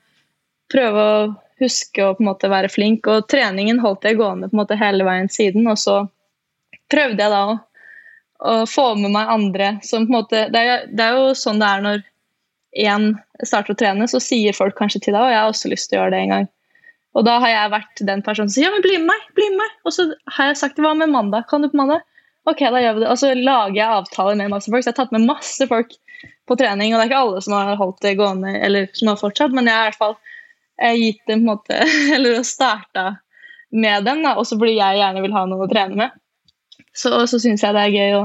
prøve 0.73 1.04
å 1.04 1.19
huske 1.62 2.04
å 2.04 2.15
på 2.17 2.23
en 2.26 2.32
måte 2.32 2.49
være 2.52 2.71
flink. 2.73 3.08
Og 3.08 3.28
treningen 3.32 3.82
holdt 3.84 4.08
jeg 4.08 4.19
gående 4.19 4.49
på 4.49 4.58
en 4.58 4.63
måte 4.63 4.80
hele 4.80 5.06
veien 5.08 5.30
siden. 5.32 5.69
Og 5.71 5.78
så 5.80 6.02
prøvde 6.91 7.23
jeg 7.23 7.34
da 7.34 7.43
å, 7.52 7.60
å 8.43 8.56
få 8.69 8.88
med 8.99 9.13
meg 9.13 9.32
andre 9.38 9.76
som 9.86 10.08
på 10.08 10.12
en 10.12 10.17
måte 10.17 10.47
det 10.54 10.65
er, 10.65 10.89
det 10.91 11.06
er 11.06 11.19
jo 11.19 11.38
sånn 11.38 11.62
det 11.62 11.69
er 11.69 11.86
når 11.86 12.04
én 12.84 13.12
starter 13.45 13.76
å 13.76 13.78
trene, 13.78 14.08
så 14.10 14.19
sier 14.21 14.56
folk 14.58 14.76
kanskje 14.80 15.04
til 15.06 15.13
deg 15.13 15.21
og 15.21 15.32
jeg 15.32 15.39
har 15.39 15.52
også 15.52 15.69
lyst 15.69 15.91
til 15.91 15.99
å 15.99 16.02
gjøre 16.02 16.15
det 16.15 16.21
en 16.23 16.34
gang. 16.34 16.47
Og 17.13 17.26
da 17.28 17.36
har 17.43 17.52
jeg 17.52 17.73
vært 17.76 18.02
den 18.10 18.23
personen 18.26 18.49
som 18.49 18.58
sier 18.58 18.65
ja, 18.65 18.73
men 18.73 18.86
bli 18.86 18.97
med 18.97 19.12
meg, 19.12 19.28
bli 19.38 19.45
med 19.52 19.60
meg. 19.62 19.76
Og 19.86 19.93
så 19.93 20.08
har 20.34 20.49
jeg 20.49 20.60
sagt 20.63 20.82
hva 20.82 20.95
med 20.97 21.13
mandag, 21.13 21.45
kan 21.49 21.62
du 21.62 21.69
på 21.69 21.78
mandag? 21.78 22.02
Ok, 22.49 22.60
da 22.60 22.82
gjør 22.82 22.97
vi 22.97 23.03
det. 23.03 23.10
Og 23.12 23.19
så 23.19 23.32
lager 23.38 23.77
jeg 23.77 23.99
avtaler 23.99 24.39
med 24.39 24.51
masse 24.51 24.71
folk. 24.71 24.84
Så 24.84 24.91
jeg 24.91 24.95
har 24.97 25.06
tatt 25.06 25.15
med 25.15 25.27
masse 25.27 25.67
folk 25.69 25.95
på 26.47 26.58
trening. 26.60 26.93
Og 26.93 26.99
det 26.99 27.05
er 27.05 27.11
ikke 27.11 27.22
alle 27.24 27.43
som 27.45 27.55
har 27.55 27.80
holdt 27.80 28.01
det 28.03 28.18
gående, 28.20 28.53
eller 28.68 28.89
som 28.97 29.13
har 29.13 29.22
fortsatt, 29.22 29.55
men 29.55 29.70
jeg 29.70 29.78
har 29.78 29.88
i 29.88 29.91
hvert 29.91 30.01
fall 30.01 30.18
eh, 30.82 30.97
gitt 30.99 31.24
dem 31.30 31.43
på 31.43 31.43
en 31.43 31.51
måte 31.53 31.80
Eller 32.15 32.43
starta 32.47 33.05
med 33.74 34.05
dem, 34.05 34.22
da, 34.22 34.36
og 34.38 34.45
så 34.45 34.57
jeg 34.68 34.99
gjerne 34.99 35.24
vil 35.24 35.34
ha 35.34 35.47
noe 35.49 35.65
å 35.65 35.72
trene 35.72 35.97
med. 35.97 36.20
Så, 36.93 37.09
så 37.26 37.39
syns 37.41 37.63
jeg 37.65 37.74
det 37.74 37.88
er 37.88 37.95
gøy 37.95 38.20
å 38.20 38.24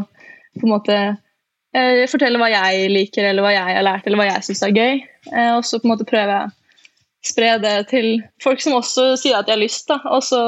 på 0.59 0.66
en 0.66 0.72
måte 0.74 0.97
eh, 0.99 2.05
fortelle 2.11 2.40
hva 2.40 2.51
jeg 2.53 2.90
liker, 2.93 3.30
eller 3.30 3.47
hva 3.47 3.55
jeg 3.55 3.78
har 3.78 3.86
lært, 3.86 4.05
eller 4.05 4.20
hva 4.20 4.26
jeg 4.28 4.45
syns 4.45 4.64
er 4.66 4.74
gøy. 4.76 5.01
Eh, 5.32 5.53
og 5.55 5.62
så 5.64 5.78
på 5.78 5.88
en 5.88 5.95
måte 5.95 6.09
prøver 6.09 6.34
jeg 6.34 6.51
å 6.51 7.30
spre 7.30 7.55
det 7.62 7.76
til 7.95 8.11
folk 8.45 8.61
som 8.61 8.76
også 8.76 9.12
sier 9.20 9.38
at 9.38 9.49
de 9.49 9.55
har 9.55 9.62
lyst. 9.62 9.88
da, 9.88 10.03
og 10.11 10.20
så, 10.26 10.43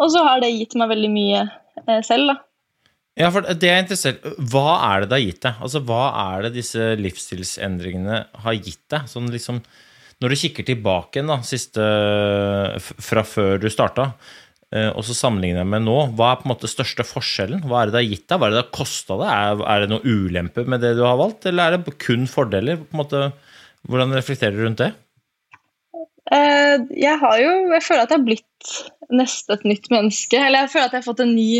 og 0.00 0.12
så 0.14 0.24
har 0.24 0.40
det 0.40 0.54
gitt 0.54 0.78
meg 0.78 0.94
veldig 0.94 1.12
mye 1.12 1.44
selv. 2.06 2.32
da. 2.32 2.36
Ja, 3.16 3.30
for 3.32 3.46
det 3.48 3.68
er 3.70 3.80
interessert. 3.80 4.24
Hva 4.52 4.76
er 4.90 5.02
det 5.02 5.08
det 5.08 5.16
har 5.16 5.24
gitt 5.24 5.44
deg? 5.46 5.60
Altså, 5.64 5.80
Hva 5.88 6.02
er 6.36 6.46
det 6.46 6.56
disse 6.58 6.88
livsstilsendringene 7.00 8.18
har 8.44 8.56
gitt 8.58 8.82
deg? 8.92 9.06
Sånn 9.08 9.30
liksom, 9.32 9.62
Når 10.20 10.32
du 10.32 10.36
kikker 10.40 10.64
tilbake 10.64 11.22
da, 11.28 11.38
siste, 11.44 11.86
fra 12.80 13.24
før 13.24 13.58
du 13.60 13.66
starta, 13.68 14.06
eh, 14.72 14.88
og 14.88 15.04
så 15.04 15.12
sammenligner 15.12 15.60
jeg 15.60 15.68
med 15.74 15.84
nå, 15.84 15.96
hva 16.16 16.30
er 16.30 16.38
på 16.40 16.48
en 16.48 16.52
måte 16.54 16.70
største 16.72 17.04
forskjellen? 17.04 17.66
Hva 17.68 17.82
er 17.82 17.90
det 17.90 17.96
det 17.96 18.00
har 18.00 18.14
gitt 18.14 18.24
deg? 18.28 18.38
Hva 18.40 18.46
er 18.46 18.54
det 18.54 18.58
det 18.58 18.64
har 18.64 18.78
kosta 18.78 19.18
deg? 19.20 19.28
Er, 19.28 19.64
er 19.74 19.82
det 19.84 19.90
noen 19.92 20.08
ulemper 20.08 20.68
med 20.72 20.80
det 20.84 20.94
du 20.96 21.02
har 21.04 21.20
valgt, 21.20 21.44
eller 21.48 21.68
er 21.68 21.76
det 21.76 21.98
kun 22.00 22.24
fordeler? 22.32 22.80
På 22.80 22.96
en 22.96 23.02
måte, 23.02 23.26
hvordan 23.88 24.16
reflekterer 24.16 24.56
du 24.56 24.64
rundt 24.64 24.80
det? 24.80 24.92
Eh, 26.32 26.76
jeg 26.98 27.18
har 27.22 27.38
jo 27.38 27.50
Jeg 27.70 27.82
føler 27.86 28.02
at 28.02 28.10
jeg 28.10 28.18
har 28.18 28.26
blitt 28.26 28.70
nesten 29.14 29.54
et 29.54 29.64
nytt 29.70 29.90
menneske. 29.92 30.40
Eller 30.40 30.64
jeg 30.64 30.72
føler 30.74 30.88
at 30.88 30.96
jeg 30.96 31.04
har 31.04 31.08
fått 31.10 31.22
en 31.24 31.34
ny, 31.36 31.50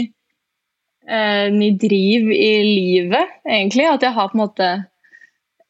eh, 1.08 1.46
ny 1.54 1.70
driv 1.78 2.30
i 2.34 2.52
livet, 2.66 3.34
egentlig. 3.46 3.86
At 3.90 4.02
jeg 4.02 4.16
har 4.16 4.30
på 4.32 4.38
en 4.38 4.44
måte 4.44 4.70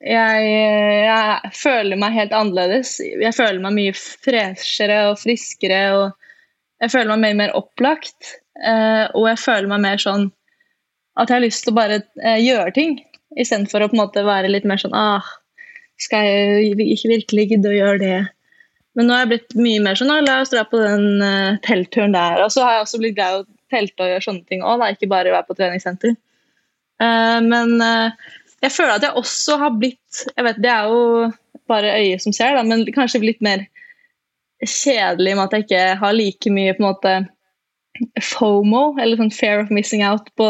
jeg, 0.07 0.49
jeg 1.09 1.53
føler 1.57 1.97
meg 1.99 2.14
helt 2.14 2.34
annerledes. 2.36 2.99
Jeg 3.01 3.32
føler 3.34 3.61
meg 3.64 3.76
mye 3.78 3.94
freshere 3.97 4.99
og 5.11 5.18
friskere. 5.20 5.82
og 5.97 6.82
Jeg 6.84 6.92
føler 6.92 7.16
meg 7.16 7.24
mye 7.24 7.40
mer 7.44 7.57
opplagt. 7.57 8.36
eh, 8.64 9.07
og 9.14 9.28
jeg 9.28 9.38
føler 9.38 9.68
meg 9.68 9.80
mer 9.84 10.01
sånn 10.01 10.30
at 11.16 11.28
jeg 11.28 11.36
har 11.36 11.44
lyst 11.44 11.64
til 11.64 11.72
å 11.72 11.76
bare 11.76 11.99
eh, 12.24 12.40
gjøre 12.44 12.72
ting, 12.76 12.94
istedenfor 13.36 13.84
å 13.84 13.88
på 13.88 13.97
en 13.97 14.03
måte 14.05 14.24
være 14.24 14.49
litt 14.53 14.64
mer 14.68 14.80
sånn 14.80 14.97
ah, 14.97 15.24
Skal 16.01 16.24
jeg 16.28 16.76
ikke 16.92 17.09
virkelig 17.09 17.44
gidde 17.51 17.70
å 17.72 17.76
gjøre 17.76 18.01
det? 18.01 18.16
Men 18.97 19.09
nå 19.09 19.14
har 19.14 19.24
jeg 19.24 19.32
blitt 19.34 19.59
mye 19.61 19.82
mer 19.84 19.99
sånn 19.99 20.12
la 20.24 20.40
oss 20.40 20.53
dra 20.55 20.64
på 20.68 20.80
den 20.80 21.20
uh, 21.20 21.59
teltturen 21.66 22.16
der. 22.16 22.40
Og 22.44 22.53
så 22.55 22.64
har 22.64 22.78
jeg 22.78 22.86
også 22.86 23.01
blitt 23.03 23.16
glad 23.18 23.34
i 23.34 23.42
å 23.42 23.47
telte 23.72 24.05
og 24.05 24.12
gjøre 24.12 24.24
sånne 24.24 24.49
ting 24.49 24.64
òg, 24.64 24.84
ikke 24.88 25.11
bare 25.11 25.34
være 25.34 25.49
på 25.49 25.57
treningssenter. 25.59 26.16
Uh, 27.03 27.38
men 27.44 27.76
uh, 27.82 28.14
jeg 28.64 28.72
føler 28.72 28.97
at 28.97 29.05
jeg 29.05 29.20
også 29.20 29.59
har 29.61 29.74
blitt 29.76 30.22
jeg 30.30 30.47
vet, 30.47 30.61
Det 30.64 30.72
er 30.72 30.88
jo 30.88 31.30
bare 31.68 31.97
øyet 31.99 32.22
som 32.24 32.32
ser, 32.32 32.57
da, 32.57 32.64
men 32.64 32.86
kanskje 32.94 33.24
litt 33.24 33.42
mer 33.44 33.66
kjedelig 34.64 35.34
med 35.34 35.44
at 35.44 35.57
jeg 35.57 35.66
ikke 35.66 35.82
har 36.01 36.16
like 36.16 36.53
mye 36.55 36.74
på 36.76 36.82
en 36.82 36.88
måte 36.88 37.16
FOMO, 38.22 38.94
eller 39.01 39.18
sånn 39.20 39.34
fear 39.34 39.64
of 39.64 39.72
missing 39.74 40.05
out, 40.07 40.30
på 40.40 40.49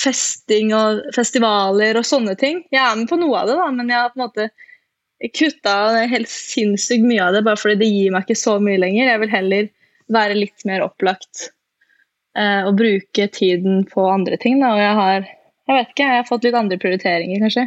festing 0.00 0.72
og 0.74 1.04
festivaler 1.14 1.96
og 2.00 2.06
sånne 2.08 2.34
ting. 2.40 2.64
Jeg 2.74 2.82
er 2.82 2.96
med 2.98 3.08
på 3.08 3.18
noe 3.20 3.40
av 3.40 3.48
det, 3.48 3.56
da, 3.60 3.68
men 3.72 3.92
jeg 3.92 4.00
har 4.00 4.12
på 4.12 4.18
en 4.18 4.26
måte 4.26 4.48
kutta 5.34 5.74
helt 6.10 6.28
sinnssykt 6.28 7.04
mye 7.06 7.22
av 7.28 7.36
det, 7.36 7.44
bare 7.46 7.60
fordi 7.60 7.78
det 7.84 7.90
gir 7.92 8.10
meg 8.14 8.26
ikke 8.26 8.38
så 8.40 8.58
mye 8.62 8.80
lenger. 8.82 9.10
Jeg 9.12 9.20
vil 9.22 9.32
heller 9.32 9.68
være 10.12 10.34
litt 10.36 10.66
mer 10.68 10.82
opplagt 10.84 11.46
eh, 12.36 12.66
og 12.68 12.74
bruke 12.80 13.28
tiden 13.32 13.84
på 13.88 14.04
andre 14.10 14.36
ting. 14.42 14.60
Da. 14.60 14.74
Og 14.74 14.82
jeg 14.82 14.98
har 15.00 15.30
jeg 15.64 15.78
vet 15.78 15.94
ikke, 15.94 16.04
jeg 16.10 16.20
har 16.20 16.26
fått 16.28 16.44
litt 16.44 16.58
andre 16.58 16.76
prioriteringer, 16.76 17.40
kanskje. 17.46 17.62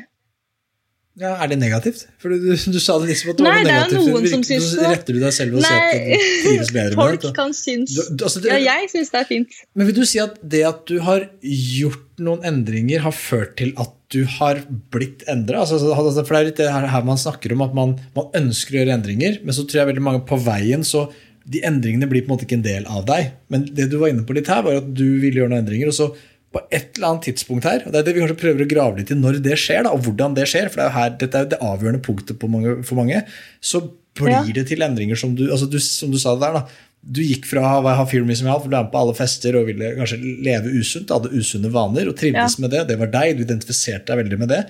Ja, 1.17 1.31
Er 1.41 1.47
det 1.49 1.55
negativt? 1.57 2.03
For 2.21 2.29
du, 2.29 2.43
du, 2.53 2.77
sa 2.77 2.99
det 3.01 3.07
liksom 3.09 3.31
at 3.31 3.39
det 3.39 3.45
Nei, 3.47 3.53
var 3.55 3.65
det 3.65 3.77
er 3.97 4.03
noen 4.05 4.27
som 4.29 4.43
syns 4.45 4.67
Så 4.69 4.77
det. 4.77 4.89
retter 4.91 5.15
du 5.17 5.19
deg 5.23 5.33
selv 5.33 5.55
og 5.57 5.63
sier 5.65 5.79
at 5.81 5.95
du 5.97 6.27
trives 6.45 6.69
bedre 6.75 6.99
folk 6.99 7.23
det. 7.23 7.31
kan 7.39 7.55
synes 7.57 7.95
Du- 7.97 8.11
du- 8.19 8.25
altså, 8.27 8.43
det- 8.43 8.51
Ja, 8.53 8.75
jeg 8.83 8.91
syns 8.93 9.09
det 9.15 9.23
er 9.23 9.25
fint. 9.31 9.57
Men 9.73 9.89
vil 9.89 9.97
du 9.97 10.05
si 10.05 10.19
at 10.21 10.37
det 10.45 10.61
at 10.69 10.83
du 10.85 10.99
har 11.01 11.25
gjort 11.41 12.21
noen 12.21 12.45
endringer, 12.45 13.01
har 13.07 13.17
ført 13.17 13.55
til 13.57 13.73
at 13.81 13.96
du 14.13 14.21
har 14.37 14.61
blitt 14.93 15.25
endra? 15.27 15.65
Altså, 15.65 15.79
for 15.81 16.31
det 16.31 16.39
er 16.39 16.47
litt 16.47 16.61
det 16.61 16.71
her, 16.71 16.87
man 17.03 17.19
snakker 17.19 17.53
om, 17.55 17.65
at 17.65 17.73
man, 17.75 17.95
man 18.15 18.29
ønsker 18.39 18.75
å 18.75 18.79
gjøre 18.81 18.95
endringer, 18.99 19.41
men 19.43 19.55
så 19.55 19.65
tror 19.67 19.81
jeg 19.81 19.91
veldig 19.91 20.05
mange 20.05 20.23
på 20.29 20.39
veien 20.45 20.85
så 20.87 21.09
de 21.47 21.61
endringene 21.63 22.07
blir 22.11 22.25
på 22.25 22.31
en 22.31 22.35
måte 22.35 22.47
ikke 22.47 22.57
en 22.59 22.65
del 22.65 22.87
av 22.91 23.05
deg. 23.07 23.29
Men 23.51 23.67
det 23.75 23.89
du 23.91 23.97
var 24.01 24.11
inne 24.11 24.25
på 24.27 24.35
litt 24.35 24.49
her, 24.51 24.65
var 24.65 24.81
at 24.81 24.89
du 24.95 25.05
ville 25.21 25.39
gjøre 25.39 25.53
noen 25.53 25.63
endringer. 25.63 25.91
og 25.91 25.95
så 25.95 26.09
på 26.57 26.61
et 26.71 26.95
eller 26.95 27.09
annet 27.11 27.25
tidspunkt 27.27 27.67
her, 27.67 27.83
og 27.85 27.91
det 27.91 27.99
er 27.99 28.05
det 28.07 28.15
vi 28.15 28.21
kanskje 28.23 28.39
prøver 28.39 28.63
å 28.63 28.69
grave 28.71 29.01
litt 29.01 29.11
i 29.11 29.17
når 29.19 29.41
det 29.43 29.57
skjer, 29.59 29.83
da, 29.83 29.91
og 29.91 30.05
hvordan 30.05 30.35
det 30.37 30.47
skjer, 30.47 30.69
for 30.71 30.79
det 30.79 30.85
er 30.85 30.89
jo 30.89 30.95
her, 30.97 31.15
dette 31.19 31.39
er 31.39 31.43
jo 31.45 31.49
det 31.51 31.59
avgjørende 31.69 32.03
punktet 32.05 32.39
på 32.39 32.49
mange, 32.51 32.75
for 32.87 32.99
mange, 32.99 33.19
så 33.59 33.83
blir 34.17 34.31
Ja. 34.33 34.41
det 34.55 34.63
til 34.71 34.81
endringer 34.81 35.19
som 35.19 35.35
du, 35.37 35.43
altså 35.51 35.67
du, 35.69 35.77
som 35.83 36.09
du 36.11 36.17
sa 36.17 36.33
der, 36.39 36.55
da. 36.55 36.63
Du 37.01 37.21
gikk 37.23 37.45
fra 37.47 37.77
å 37.77 37.83
ha, 37.87 38.05
fear 38.09 38.25
me 38.27 38.35
som 38.35 38.47
jeg 38.47 38.53
hadde, 38.53 38.63
for 38.65 38.73
du 38.73 38.77
er 38.77 38.85
med 38.87 38.93
på 38.93 39.01
alle 39.01 39.15
fester 39.15 39.55
og 39.59 39.67
ville 39.69 39.93
kanskje 39.95 40.17
leve 40.43 40.73
usunt, 40.75 41.11
hadde 41.13 41.31
usunne 41.31 41.71
vaner 41.71 42.09
og 42.09 42.17
trivdes 42.19 42.57
Ja. 42.57 42.61
med 42.63 42.73
det, 42.73 42.87
det 42.89 42.97
var 42.99 43.11
deg, 43.13 43.37
du 43.37 43.43
identifiserte 43.45 44.09
deg 44.11 44.23
veldig 44.23 44.39
med 44.41 44.49
det, 44.51 44.63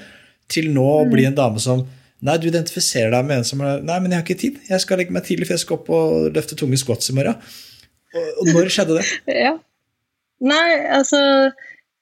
til 0.51 0.69
nå 0.75 0.85
å 0.99 1.07
bli 1.09 1.25
en 1.25 1.37
dame 1.37 1.59
som 1.63 1.87
Nei, 2.17 2.33
du 2.41 2.47
identifiserer 2.49 3.11
deg 3.13 3.25
med 3.27 3.37
en 3.37 3.43
som 3.45 3.59
Nei, 3.61 3.99
men 4.01 4.09
jeg 4.09 4.17
har 4.17 4.23
ikke 4.25 4.41
tid. 4.41 4.55
Jeg 4.65 4.81
skal 4.81 4.97
legge 4.97 5.13
meg 5.13 5.21
tidlig, 5.27 5.45
for 5.45 5.53
jeg 5.53 5.61
skal 5.61 5.75
opp 5.77 5.89
og 5.93 6.31
løfte 6.33 6.55
tunge 6.57 6.79
squats 6.81 7.11
i 7.11 7.13
morgen. 7.13 7.35
Og, 8.41 8.47
når 8.55 8.71
skjedde 8.73 8.95
det? 8.97 9.03
Ja. 9.45 9.51
Nei, 10.41 10.65
altså 10.97 11.19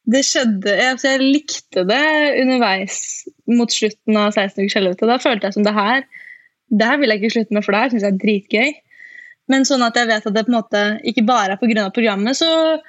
Det 0.08 0.22
skjedde 0.28 0.72
altså, 0.86 1.16
jeg 1.18 1.20
likte 1.20 1.84
det 1.90 2.00
underveis 2.46 2.98
mot 3.52 3.72
slutten 3.72 4.16
av 4.22 4.32
16 4.32 4.64
ukers 4.64 4.78
helvete. 4.80 5.10
Da 5.12 5.20
følte 5.20 5.50
jeg 5.50 5.58
som 5.58 5.68
det 5.68 5.76
her 5.76 6.08
Det 6.72 6.88
her 6.88 7.02
vil 7.02 7.12
jeg 7.12 7.22
ikke 7.22 7.36
slutte 7.36 7.58
med, 7.58 7.66
for 7.66 7.76
det 7.76 7.82
her 7.84 7.94
syns 7.94 8.08
jeg 8.08 8.14
er 8.16 8.24
dritgøy. 8.24 8.72
Men 9.52 9.66
sånn 9.68 9.84
at 9.86 9.98
jeg 10.00 10.10
vet 10.10 10.26
at 10.26 10.34
det 10.34 10.46
på 10.48 10.52
en 10.54 10.58
måte 10.58 10.84
ikke 11.06 11.26
bare 11.28 11.56
er 11.56 11.62
pga. 11.62 11.90
programmet, 11.94 12.38
så 12.38 12.80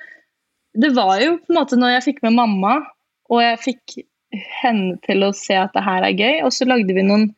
Det 0.77 0.93
var 0.93 1.21
jo 1.21 1.39
på 1.39 1.53
en 1.53 1.57
måte 1.57 1.77
når 1.77 1.95
jeg 1.95 2.05
fikk 2.11 2.23
med 2.23 2.37
mamma, 2.37 2.75
og 3.33 3.41
jeg 3.41 3.61
fikk 3.63 3.95
henne 4.61 4.99
til 5.07 5.25
å 5.25 5.33
se 5.33 5.57
at 5.57 5.73
det 5.73 5.85
her 5.87 6.05
er 6.05 6.13
gøy, 6.13 6.43
og 6.45 6.53
så 6.53 6.67
lagde 6.69 6.93
vi 6.93 7.05
noen 7.07 7.31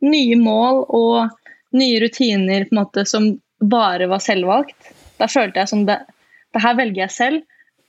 nye 0.00 0.36
mål 0.40 0.86
og 0.96 1.28
nye 1.76 2.00
rutiner 2.00 2.64
på 2.64 2.72
en 2.72 2.80
måte 2.80 3.04
som 3.08 3.34
bare 3.60 4.08
var 4.08 4.22
selvvalgt. 4.24 4.92
Da 5.20 5.28
følte 5.28 5.60
jeg 5.60 5.68
som 5.68 5.84
det, 5.88 5.98
det 6.56 6.62
her 6.64 6.78
velger 6.78 7.02
jeg 7.02 7.14
selv, 7.16 7.44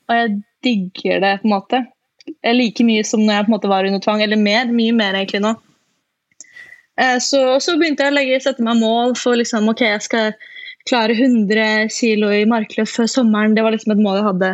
og 0.10 0.20
jeg 0.20 0.36
digger 0.66 1.24
det 1.24 1.34
på 1.42 1.48
en 1.48 1.56
måte. 1.56 1.82
Like 2.44 2.84
mye 2.84 3.06
som 3.08 3.24
når 3.24 3.34
jeg 3.34 3.48
på 3.48 3.52
en 3.52 3.56
måte 3.56 3.72
var 3.72 3.88
under 3.88 4.04
tvang, 4.04 4.22
eller 4.24 4.40
mer. 4.40 4.68
Mye 4.68 4.96
mer 4.96 5.16
egentlig 5.16 5.44
nå. 5.46 5.56
Eh, 7.00 7.18
Så, 7.24 7.42
så 7.64 7.78
begynte 7.80 8.04
jeg 8.04 8.12
å 8.12 8.18
legge, 8.18 8.44
sette 8.44 8.64
meg 8.64 8.82
mål 8.82 9.16
for 9.20 9.40
liksom, 9.40 9.70
ok, 9.72 9.84
jeg 9.94 10.04
skal 10.04 10.34
klare 10.88 11.16
100 11.18 11.90
kilo 11.94 12.32
i 12.34 12.46
markløft 12.50 12.96
før 12.98 13.10
sommeren. 13.12 13.56
Det 13.58 13.66
var 13.66 13.76
liksom 13.76 13.96
et 13.96 14.04
mål 14.04 14.22
jeg 14.22 14.28
hadde. 14.30 14.54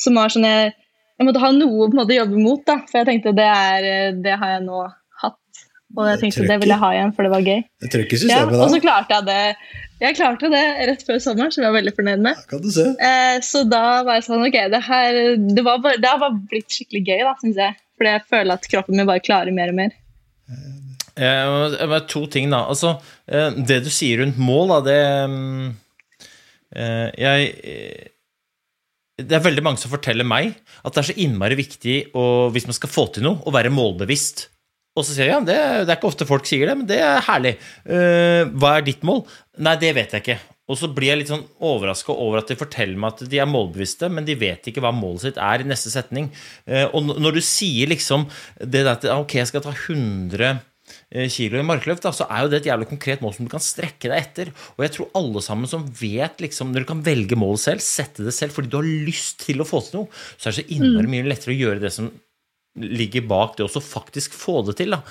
Som 0.00 0.18
var 0.18 0.32
sånn 0.32 0.48
jeg, 0.48 0.72
jeg 1.18 1.28
måtte 1.28 1.42
ha 1.42 1.52
noe 1.54 1.86
på 1.90 1.96
en 1.96 2.02
å 2.04 2.18
jobbe 2.18 2.42
mot, 2.42 2.64
da. 2.66 2.80
For 2.88 3.02
jeg 3.02 3.10
tenkte 3.10 3.36
det, 3.38 3.46
er, 3.46 3.86
eh, 3.92 4.18
det 4.24 4.34
har 4.40 4.56
jeg 4.56 4.66
nå 4.66 4.82
hatt. 5.22 5.62
Og 5.92 6.08
jeg 6.08 6.20
tenkte 6.24 6.48
det 6.48 6.58
ville 6.62 6.74
jeg 6.74 6.82
ha 6.82 6.92
igjen, 6.96 7.14
for 7.14 7.28
det 7.28 7.32
var 7.34 7.46
gøy. 7.46 7.64
Det 7.84 7.90
trøkker 7.94 8.18
Ja, 8.18 8.22
systemet 8.24 8.64
og 8.64 8.74
så 8.74 8.82
klarte 8.82 9.18
jeg 9.18 9.28
det. 9.30 9.78
Jeg 10.02 10.18
klarte 10.18 10.50
det 10.50 10.62
rett 10.88 11.04
før 11.06 11.20
sommeren, 11.22 11.52
som 11.54 11.62
jeg 11.62 11.70
var 11.70 11.78
veldig 11.78 11.94
fornøyd 11.94 12.22
med. 12.24 12.44
Kan 12.50 12.62
du 12.64 12.70
se. 12.74 12.88
Eh, 12.98 13.36
så 13.46 13.62
da 13.68 14.02
var 14.02 14.18
jeg 14.18 14.26
sånn 14.26 14.46
Ok, 14.48 14.58
det 14.72 14.82
her 14.88 15.18
det, 15.38 15.62
var 15.62 15.82
bare, 15.84 16.00
det 16.02 16.10
har 16.10 16.18
bare 16.22 16.40
blitt 16.50 16.74
skikkelig 16.74 17.04
gøy, 17.06 17.20
da, 17.28 17.36
syns 17.44 17.60
jeg. 17.62 17.78
Fordi 18.00 18.16
jeg 18.16 18.26
føler 18.32 18.56
at 18.56 18.70
kroppen 18.72 18.98
min 18.98 19.06
bare 19.06 19.22
klarer 19.22 19.54
mer 19.54 19.70
og 19.70 19.78
mer. 19.78 19.94
Eh, 21.16 21.98
to 22.08 22.26
ting, 22.26 22.50
da. 22.52 22.64
Altså, 22.72 22.96
eh, 23.28 23.50
det 23.56 23.82
du 23.84 23.90
sier 23.92 24.22
rundt 24.22 24.38
mål, 24.40 24.72
da, 24.72 24.78
det 24.86 25.00
mm, 25.28 25.66
eh, 26.76 27.08
Jeg 27.20 27.50
eh, 27.62 28.08
Det 29.20 29.36
er 29.36 29.44
veldig 29.44 29.64
mange 29.66 29.78
som 29.82 29.92
forteller 29.92 30.24
meg 30.24 30.54
at 30.82 30.94
det 30.94 31.02
er 31.02 31.10
så 31.10 31.18
innmari 31.20 31.58
viktig 31.58 31.98
å, 32.16 32.48
hvis 32.54 32.66
man 32.66 32.78
skal 32.78 32.90
få 32.90 33.06
til 33.12 33.26
noe, 33.26 33.42
å 33.44 33.52
være 33.54 33.70
målbevisst. 33.70 34.48
Og 34.96 35.04
så 35.06 35.14
sier 35.14 35.28
jeg 35.30 35.36
ja, 35.36 35.42
det, 35.44 35.58
det 35.86 35.92
er 35.92 35.98
ikke 35.98 36.10
ofte 36.10 36.28
folk 36.28 36.48
sier 36.48 36.68
det, 36.68 36.78
men 36.80 36.88
det 36.88 36.98
er 37.00 37.22
herlig. 37.28 37.54
Eh, 37.84 38.48
hva 38.60 38.76
er 38.76 38.88
ditt 38.88 39.04
mål? 39.06 39.22
Nei, 39.64 39.76
det 39.80 39.92
vet 39.96 40.16
jeg 40.16 40.24
ikke. 40.24 40.40
Og 40.70 40.78
så 40.78 40.88
blir 40.94 41.10
jeg 41.10 41.20
litt 41.20 41.30
sånn 41.32 41.44
overraska 41.64 42.14
over 42.14 42.40
at 42.40 42.50
de 42.52 42.56
forteller 42.56 42.98
meg 43.00 43.14
at 43.14 43.30
de 43.32 43.40
er 43.42 43.48
målbevisste, 43.50 44.08
men 44.12 44.26
de 44.26 44.36
vet 44.38 44.68
ikke 44.68 44.82
hva 44.84 44.92
målet 44.94 45.26
sitt 45.26 45.40
er 45.40 45.64
i 45.64 45.68
neste 45.68 45.92
setning. 45.92 46.28
Eh, 46.64 46.84
og 46.88 47.08
når 47.20 47.38
du 47.38 47.42
sier 47.44 47.90
liksom 47.90 48.28
det 48.60 48.84
der 48.84 48.94
at 48.94 49.08
ok, 49.12 49.36
jeg 49.40 49.50
skal 49.50 49.64
ta 49.64 49.72
100 49.74 50.44
eh, 50.48 50.60
kilo 51.12 51.58
i 51.60 51.66
markløft, 51.66 52.04
da, 52.06 52.12
så 52.16 52.24
er 52.30 52.44
jo 52.44 52.50
det 52.52 52.62
et 52.62 52.68
jævlig 52.70 52.88
konkret 52.88 53.20
mål 53.24 53.34
som 53.36 53.46
du 53.46 53.52
kan 53.52 53.62
strekke 53.62 54.08
deg 54.08 54.16
etter. 54.16 54.52
Og 54.76 54.86
jeg 54.86 54.94
tror 54.94 55.10
alle 55.18 55.42
sammen 55.44 55.68
som 55.68 55.84
vet 55.98 56.40
liksom, 56.40 56.72
Når 56.72 56.84
du 56.84 56.88
kan 56.88 57.02
velge 57.04 57.36
målet 57.36 57.64
selv, 57.66 57.84
sette 57.84 58.24
det 58.24 58.32
selv 58.36 58.56
fordi 58.56 58.72
du 58.72 58.78
har 58.78 58.88
lyst 59.08 59.42
til 59.44 59.60
å 59.60 59.68
få 59.68 59.82
til 59.84 60.00
noe, 60.00 60.22
så 60.36 60.48
er 60.48 60.54
det 60.54 60.62
så 60.62 60.76
innmari 60.76 61.10
mye 61.12 61.28
lettere 61.28 61.52
å 61.52 61.58
gjøre 61.58 61.84
det 61.84 61.92
som 61.92 62.08
ligger 62.80 63.26
bak 63.28 63.58
det, 63.58 63.66
og 63.66 63.74
så 63.74 63.82
faktisk 63.84 64.32
få 64.36 64.62
det 64.68 64.78
til. 64.80 64.96
da. 64.96 65.02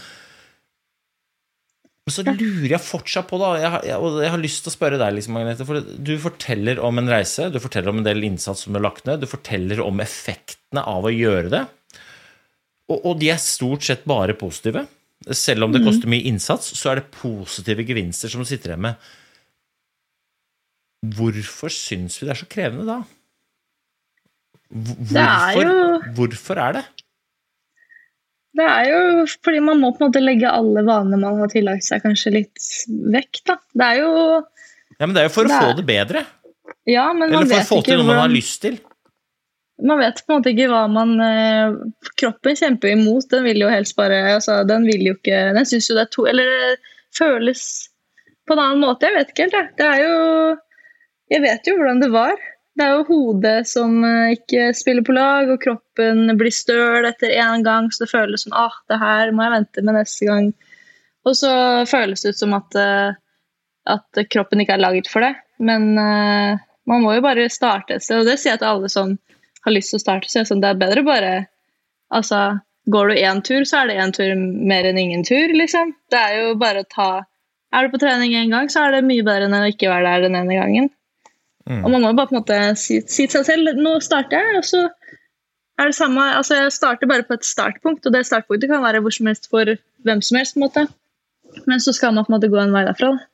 Men 2.02 2.16
så 2.16 2.26
lurer 2.26 2.72
jeg 2.74 2.82
fortsatt 2.82 3.28
på, 3.30 3.38
da, 3.38 3.52
jeg 3.62 3.92
jeg, 3.92 4.00
og 4.02 4.18
jeg 4.24 4.34
har 4.34 4.42
lyst 4.42 4.64
til 4.66 4.72
å 4.72 4.74
spørre 4.74 4.98
deg, 5.02 5.14
liksom, 5.20 5.38
Agnete, 5.38 5.68
for 5.70 5.86
du 5.86 6.16
forteller 6.24 6.82
om 6.82 6.98
en 6.98 7.12
reise, 7.14 7.52
du 7.54 7.60
forteller 7.62 7.94
om 7.94 8.02
en 8.02 8.08
del 8.08 8.26
innsats 8.26 8.66
som 8.66 8.74
du 8.74 8.80
har 8.80 8.88
lagt 8.88 9.06
ned, 9.06 9.22
du 9.22 9.30
forteller 9.30 9.84
om 9.86 10.02
effektene 10.02 10.82
av 10.82 11.06
å 11.06 11.14
gjøre 11.14 11.54
det, 11.54 11.62
og, 12.90 12.98
og 12.98 13.22
de 13.22 13.30
er 13.32 13.40
stort 13.40 13.86
sett 13.86 14.10
bare 14.10 14.34
positive. 14.36 14.88
Selv 15.30 15.64
om 15.68 15.72
det 15.74 15.84
koster 15.86 16.10
mye 16.10 16.26
innsats, 16.26 16.72
så 16.74 16.92
er 16.92 16.96
det 17.02 17.12
positive 17.14 17.84
gevinster 17.86 18.32
som 18.32 18.42
sitter 18.48 18.72
igjen 18.74 18.82
med. 18.88 18.96
Hvorfor 21.16 21.70
syns 21.74 22.18
vi 22.22 22.28
det 22.28 22.34
er 22.36 22.40
så 22.42 22.48
krevende 22.50 22.86
da? 22.88 23.00
Hvorfor 24.72 25.14
Det 25.14 25.22
er 25.22 25.62
jo- 25.62 26.02
hvorfor 26.18 26.58
er 26.58 26.74
det? 26.74 26.86
Det 28.56 28.66
er 28.68 28.86
jo 28.90 29.26
fordi 29.44 29.60
man 29.64 29.80
må 29.80 29.92
på 29.96 30.02
en 30.02 30.12
måte 30.12 30.22
legge 30.24 30.50
alle 30.52 30.84
vanene 30.84 31.20
man 31.20 31.38
har 31.40 31.48
tillagt 31.48 31.84
seg, 31.84 32.02
kanskje 32.04 32.34
litt 32.34 32.58
vekk, 32.90 33.44
da. 33.46 33.56
Det 33.74 33.82
er 33.86 33.98
jo 34.02 34.46
Ja, 35.00 35.06
men 35.08 35.14
Det 35.16 35.22
er 35.22 35.30
jo 35.30 35.34
for 35.34 35.46
å 35.46 35.60
få 35.62 35.76
det 35.78 35.86
bedre. 35.88 36.26
Ja, 36.86 37.12
men 37.14 37.30
Eller 37.30 37.46
man 37.46 37.48
for 37.48 37.56
å 37.56 37.82
få 37.82 37.86
til 37.86 37.98
noe 37.98 38.06
man 38.06 38.18
har 38.18 38.30
lyst 38.30 38.62
til. 38.62 38.80
Man 39.82 40.00
vet 40.00 40.22
på 40.26 40.34
en 40.34 40.40
måte 40.40 40.52
ikke 40.54 40.70
hva 40.70 40.84
man 40.92 41.16
eh, 41.26 41.76
Kroppen 42.20 42.58
kjemper 42.58 42.94
imot. 42.94 43.30
Den 43.32 43.46
vil 43.48 43.64
jo 43.64 43.72
helst 43.72 43.98
bare 43.98 44.20
altså, 44.36 44.62
Den 44.68 44.86
vil 44.90 45.08
jo 45.10 45.16
ikke 45.18 45.40
Den 45.58 45.68
syns 45.68 45.90
jo 45.90 45.98
det 45.98 46.06
er 46.06 46.12
to 46.14 46.28
Eller 46.30 46.52
det 46.52 46.76
føles 47.18 47.64
på 48.48 48.56
en 48.56 48.62
annen 48.62 48.84
måte. 48.84 49.08
Jeg 49.08 49.18
vet 49.18 49.32
ikke 49.32 49.48
helt, 49.48 49.58
jeg. 49.58 49.72
Det 49.80 49.88
er 49.88 50.02
jo 50.06 50.16
Jeg 51.34 51.44
vet 51.46 51.70
jo 51.70 51.78
hvordan 51.80 52.02
det 52.04 52.12
var. 52.14 52.36
Det 52.78 52.86
er 52.86 52.96
jo 52.96 53.08
hodet 53.10 53.58
som 53.68 53.98
eh, 54.08 54.34
ikke 54.38 54.70
spiller 54.76 55.06
på 55.08 55.16
lag, 55.16 55.50
og 55.52 55.60
kroppen 55.64 56.32
blir 56.40 56.54
støl 56.56 57.08
etter 57.08 57.34
én 57.36 57.66
gang, 57.68 57.90
så 57.92 58.06
det 58.06 58.12
føles 58.12 58.46
som 58.46 58.56
ah, 58.56 58.78
det 58.92 59.00
her 59.00 59.32
må 59.36 59.44
jeg 59.44 59.54
vente 59.58 59.84
med 59.84 59.98
neste 60.00 60.28
gang. 60.28 60.48
Og 61.28 61.36
så 61.38 61.52
føles 61.92 62.24
det 62.24 62.32
ut 62.34 62.40
som 62.40 62.56
at, 62.58 62.80
eh, 62.80 63.20
at 63.92 64.22
kroppen 64.32 64.64
ikke 64.64 64.78
er 64.80 64.84
laget 64.84 65.12
for 65.12 65.24
det. 65.24 65.34
Men 65.60 65.92
man 65.96 67.04
må 67.04 67.14
jo 67.14 67.24
bare 67.24 67.46
starte 67.54 68.00
et 68.00 68.04
sted, 68.04 68.24
og 68.24 68.28
det 68.28 68.40
sier 68.40 68.56
jeg 68.56 68.64
til 68.64 68.72
alle 68.72 68.90
som 68.92 69.12
har 69.66 69.76
lyst 69.76 69.94
til 69.94 70.00
å 70.00 70.04
starte. 70.04 70.30
Så 70.32 70.46
sånn, 70.48 70.62
det 70.64 70.72
er 70.72 70.84
bedre 70.84 71.08
bare 71.08 71.34
Altså, 72.12 72.60
går 72.92 73.08
du 73.08 73.20
én 73.22 73.38
tur, 73.48 73.64
så 73.64 73.82
er 73.82 73.88
det 73.88 74.00
én 74.04 74.12
tur 74.12 74.34
mer 74.36 74.84
enn 74.90 74.98
ingen 75.00 75.22
tur, 75.24 75.54
liksom. 75.56 75.94
Det 76.12 76.20
er 76.20 76.34
jo 76.42 76.58
bare 76.60 76.82
å 76.84 76.90
ta 76.92 77.12
Er 77.72 77.88
du 77.88 77.94
på 77.94 78.02
trening 78.02 78.34
én 78.36 78.52
gang, 78.52 78.68
så 78.68 78.82
er 78.84 78.98
det 78.98 79.06
mye 79.08 79.24
bedre 79.24 79.48
enn 79.48 79.56
å 79.56 79.70
ikke 79.72 79.88
være 79.88 80.10
der 80.10 80.26
den 80.26 80.36
ene 80.36 80.58
gangen. 80.58 80.90
Mm. 81.70 81.86
Og 81.86 81.92
man 81.94 82.04
må 82.04 82.10
bare 82.18 82.28
på 82.28 82.36
en 82.36 82.42
måte 82.42 82.58
si, 82.76 82.98
si 83.08 83.30
til 83.30 83.46
seg 83.46 83.46
selv 83.48 83.80
nå 83.80 83.94
starter 84.04 84.44
jeg, 84.44 84.58
og 84.60 84.68
så 84.68 84.82
er 85.80 85.88
det 85.88 85.96
samme 85.96 86.26
altså 86.36 86.58
Jeg 86.58 86.74
starter 86.76 87.08
bare 87.08 87.24
på 87.24 87.38
et 87.38 87.48
startpunkt, 87.48 88.06
og 88.06 88.14
det 88.14 88.26
startpunktet 88.28 88.70
kan 88.70 88.84
være 88.84 89.00
hvor 89.06 89.16
som 89.16 89.30
helst 89.32 89.48
for 89.50 89.72
hvem 90.04 90.22
som 90.26 90.42
helst. 90.42 90.58
på 90.58 90.60
en 90.60 90.66
måte. 90.68 90.88
Men 91.68 91.80
så 91.80 91.94
skal 91.96 92.14
man 92.14 92.26
på 92.26 92.34
en 92.34 92.38
måte 92.40 92.52
gå 92.52 92.60
en 92.60 92.76
vei 92.76 92.84
derfra. 92.90 93.14
da. 93.16 93.28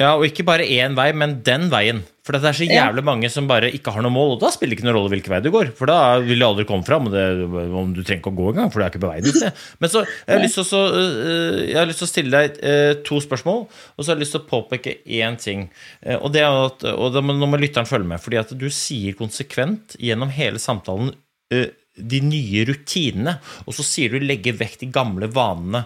Ja, 0.00 0.14
og 0.16 0.24
ikke 0.24 0.46
bare 0.48 0.64
én 0.64 0.94
vei, 0.96 1.10
men 1.12 1.42
den 1.44 1.68
veien. 1.72 2.00
For 2.24 2.36
det 2.36 2.46
er 2.46 2.56
så 2.56 2.66
jævlig 2.68 3.02
mange 3.04 3.28
som 3.32 3.48
bare 3.48 3.68
ikke 3.74 3.92
har 3.92 4.04
noe 4.04 4.12
mål, 4.14 4.34
og 4.36 4.42
da 4.42 4.50
spiller 4.52 4.72
det 4.72 4.78
ikke 4.78 4.86
noen 4.86 4.96
rolle 4.96 5.10
hvilken 5.12 5.32
vei 5.34 5.40
du 5.44 5.50
går. 5.52 5.72
For 5.76 5.90
da 5.90 6.20
vil 6.24 6.40
du 6.40 6.46
aldri 6.46 6.64
komme 6.68 6.86
fram, 6.86 7.08
det, 7.12 7.24
om 7.44 7.90
du 7.92 8.00
trenger 8.00 8.20
ikke 8.22 8.32
å 8.32 8.38
gå 8.38 8.46
engang, 8.52 8.70
for 8.72 8.80
du 8.80 8.86
er 8.86 8.92
ikke 8.92 9.02
på 9.02 9.10
vei 9.10 9.20
dit. 9.24 9.40
Men 9.82 9.92
så 9.92 10.04
jeg 10.06 10.30
har, 10.30 10.40
lyst 10.44 10.56
til 10.56 10.78
å, 10.78 10.82
øh, 11.00 11.58
jeg 11.66 11.78
har 11.80 11.90
lyst 11.90 12.00
til 12.00 12.08
å 12.08 12.12
stille 12.12 12.42
deg 12.42 12.60
øh, 12.70 12.92
to 13.08 13.20
spørsmål, 13.24 13.64
og 13.66 14.00
så 14.00 14.06
har 14.06 14.16
jeg 14.16 14.22
lyst 14.24 14.36
til 14.36 14.42
å 14.44 14.50
påpeke 14.52 14.96
én 15.20 15.36
ting. 15.42 15.66
Eh, 16.00 16.16
og 16.16 16.32
det 16.36 16.44
er 16.46 16.60
at, 16.68 16.86
og 16.94 17.12
da 17.16 17.24
må, 17.24 17.36
nå 17.36 17.50
må 17.50 17.60
lytteren 17.60 17.88
følge 17.88 18.08
med, 18.12 18.24
fordi 18.24 18.40
at 18.40 18.54
du 18.56 18.68
sier 18.72 19.18
konsekvent 19.18 19.98
gjennom 20.00 20.32
hele 20.32 20.62
samtalen 20.62 21.12
øh, 21.56 21.66
de 22.00 22.22
nye 22.24 22.64
rutinene, 22.68 23.36
og 23.66 23.76
så 23.76 23.84
sier 23.84 24.14
du 24.14 24.22
'legge 24.22 24.54
vekk 24.56 24.78
de 24.84 24.92
gamle 24.94 25.28
vanene'. 25.28 25.82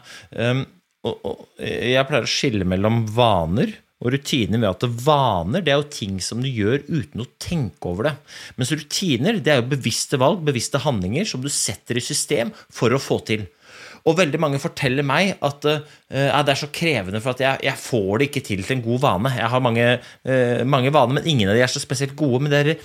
Og, 1.04 1.16
og, 1.26 1.40
jeg 1.60 2.06
pleier 2.08 2.24
å 2.24 2.30
skille 2.30 2.68
mellom 2.68 3.02
vaner 3.12 3.72
og 4.02 4.12
rutiner 4.12 4.60
ved 4.60 4.70
at 4.70 4.86
vaner 5.06 5.64
det 5.64 5.72
er 5.72 5.80
jo 5.80 5.92
ting 5.92 6.16
som 6.22 6.42
du 6.42 6.48
gjør 6.50 6.82
uten 6.88 7.22
å 7.22 7.30
tenke 7.40 7.88
over 7.88 8.10
det. 8.10 8.14
Mens 8.58 8.72
rutiner 8.74 9.38
det 9.38 9.52
er 9.52 9.60
jo 9.62 9.70
bevisste 9.70 10.18
valg, 10.20 10.42
bevisste 10.44 10.82
handlinger 10.82 11.28
som 11.28 11.44
du 11.44 11.50
setter 11.52 12.00
i 12.00 12.04
system 12.04 12.52
for 12.72 12.92
å 12.92 13.00
få 13.02 13.20
til. 13.28 13.46
Og 14.04 14.18
veldig 14.18 14.40
mange 14.42 14.60
forteller 14.60 15.06
meg 15.06 15.38
at 15.44 15.64
uh, 15.64 15.80
det 16.10 16.52
er 16.52 16.60
så 16.60 16.68
krevende 16.74 17.22
for 17.24 17.32
at 17.32 17.40
jeg, 17.40 17.62
jeg, 17.70 17.80
får 17.80 18.10
det 18.20 18.28
ikke 18.28 18.44
til 18.50 18.66
til 18.66 18.76
en 18.76 18.84
god 18.84 19.00
vane. 19.06 19.32
Jeg 19.38 19.52
har 19.54 19.64
mange, 19.64 19.86
uh, 20.28 20.60
mange 20.68 20.92
vaner, 20.92 21.16
men 21.16 21.30
ingen 21.30 21.48
av 21.48 21.56
de 21.56 21.64
er 21.64 21.72
så 21.72 21.80
spesielt 21.80 22.16
gode. 22.18 22.42
Men 22.44 22.52
det 22.52 22.60
er 22.60 22.82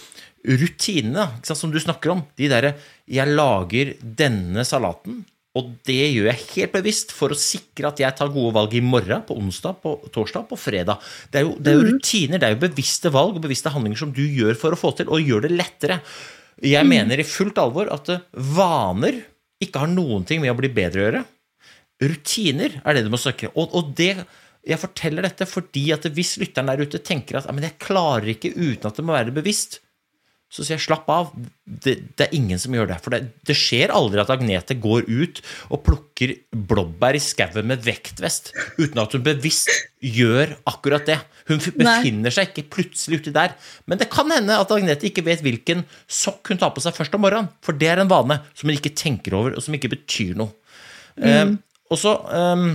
rutinene 0.62 1.28
som 1.44 1.74
du 1.74 1.80
snakker 1.82 2.14
om, 2.14 2.24
de 2.40 2.48
derre 2.48 2.78
'jeg 3.10 3.36
lager 3.36 3.94
denne 4.00 4.64
salaten', 4.64 5.26
og 5.58 5.70
det 5.88 6.04
gjør 6.14 6.28
jeg 6.30 6.44
helt 6.54 6.74
bevisst 6.76 7.14
for 7.16 7.34
å 7.34 7.38
sikre 7.38 7.90
at 7.90 8.02
jeg 8.04 8.16
tar 8.18 8.30
gode 8.34 8.54
valg 8.54 8.74
i 8.78 8.84
morgen, 8.86 9.24
på 9.26 9.38
onsdag, 9.40 9.80
på 9.82 9.96
torsdag, 10.14 10.46
på 10.52 10.60
fredag. 10.60 11.02
Det 11.32 11.42
er, 11.42 11.48
jo, 11.48 11.56
det 11.58 11.72
er 11.72 11.80
jo, 11.80 11.86
mhm. 11.88 11.96
rutiner, 11.96 12.42
det 12.42 12.50
er 12.50 12.54
jo 12.54 12.62
bevisste 12.68 13.12
valg 13.16 13.40
og 13.40 13.46
bevisste 13.48 13.74
handlinger 13.74 14.04
som 14.04 14.14
du 14.14 14.22
gjør 14.22 14.60
for 14.62 14.76
å 14.76 14.80
få 14.80 14.94
til, 15.00 15.10
og 15.10 15.26
gjør 15.26 15.48
det 15.48 15.56
lettere. 15.56 16.00
Jeg 16.62 16.86
mm. 16.86 16.94
mener 16.94 17.22
i 17.22 17.26
fullt 17.28 17.58
alvor 17.64 17.90
at 17.96 18.14
eh, 18.14 18.24
vaner 18.54 19.24
ikke 19.64 19.82
har 19.82 19.92
noen 19.92 20.28
ting 20.28 20.44
med 20.44 20.54
å 20.54 20.60
bli 20.60 20.70
bedre 20.72 21.02
å 21.02 21.08
gjøre. 21.08 21.26
Rutiner 22.00 22.78
er 22.84 22.96
det 22.96 23.04
du 23.08 23.12
må 23.12 23.20
søke. 23.20 23.50
Og, 23.56 23.74
og 23.76 23.92
det, 23.98 24.14
jeg 24.70 24.80
forteller 24.80 25.26
dette 25.26 25.50
fordi 25.50 25.90
at 25.96 26.06
hvis 26.14 26.38
lytteren 26.40 26.70
der 26.70 26.86
ute 26.86 27.02
tenker 27.04 27.40
at 27.40 27.50
jeg 27.50 27.80
klarer 27.82 28.36
ikke 28.36 28.54
uten 28.54 28.88
at 28.88 29.00
det 29.00 29.08
må 29.08 29.18
være 29.18 29.36
bevisst, 29.36 29.82
så 30.50 30.64
sier 30.66 30.80
jeg 30.80 30.88
slapp 30.88 31.10
av, 31.14 31.28
det, 31.64 31.94
det, 32.18 32.26
er 32.26 32.34
ingen 32.34 32.58
som 32.58 32.74
gjør 32.74 32.88
det. 32.90 32.96
For 33.06 33.14
det, 33.14 33.20
det, 33.46 33.54
skjer 33.58 33.92
aldri 33.94 34.24
at 34.24 34.32
Agnete 34.34 34.74
går 34.82 35.06
ut 35.06 35.42
og 35.70 35.84
plukker 35.86 36.34
blåbær 36.50 37.18
i 37.18 37.22
skauen 37.22 37.70
med 37.70 37.86
vektvest 37.86 38.50
uten 38.80 38.98
at 39.04 39.14
hun 39.14 39.26
bevisst 39.28 39.70
gjør 40.02 40.56
akkurat 40.72 41.06
det. 41.06 41.20
Hun 41.52 41.62
befinner 41.62 42.32
Nei. 42.32 42.34
seg 42.34 42.50
ikke 42.50 42.66
plutselig 42.80 43.22
uti 43.22 43.36
der. 43.36 43.54
Men 43.86 44.02
det 44.02 44.10
kan 44.10 44.34
hende 44.34 44.58
at 44.58 44.74
Agnete 44.74 45.12
ikke 45.12 45.28
vet 45.30 45.46
hvilken 45.46 45.86
sokk 46.10 46.50
hun 46.50 46.62
tar 46.62 46.74
på 46.74 46.82
seg 46.82 46.98
først 46.98 47.14
om 47.14 47.28
morgenen. 47.28 47.54
For 47.62 47.78
det 47.78 47.94
er 47.94 48.02
en 48.02 48.10
vane 48.10 48.42
som 48.56 48.72
hun 48.72 48.78
ikke 48.78 48.98
tenker 48.98 49.38
over, 49.38 49.54
og 49.54 49.66
som 49.66 49.78
ikke 49.78 49.94
betyr 49.94 50.34
noe. 50.40 50.56
Mm. 51.20 51.30
Um, 51.30 51.58
og 51.94 52.02
så, 52.02 52.18
um, 52.26 52.72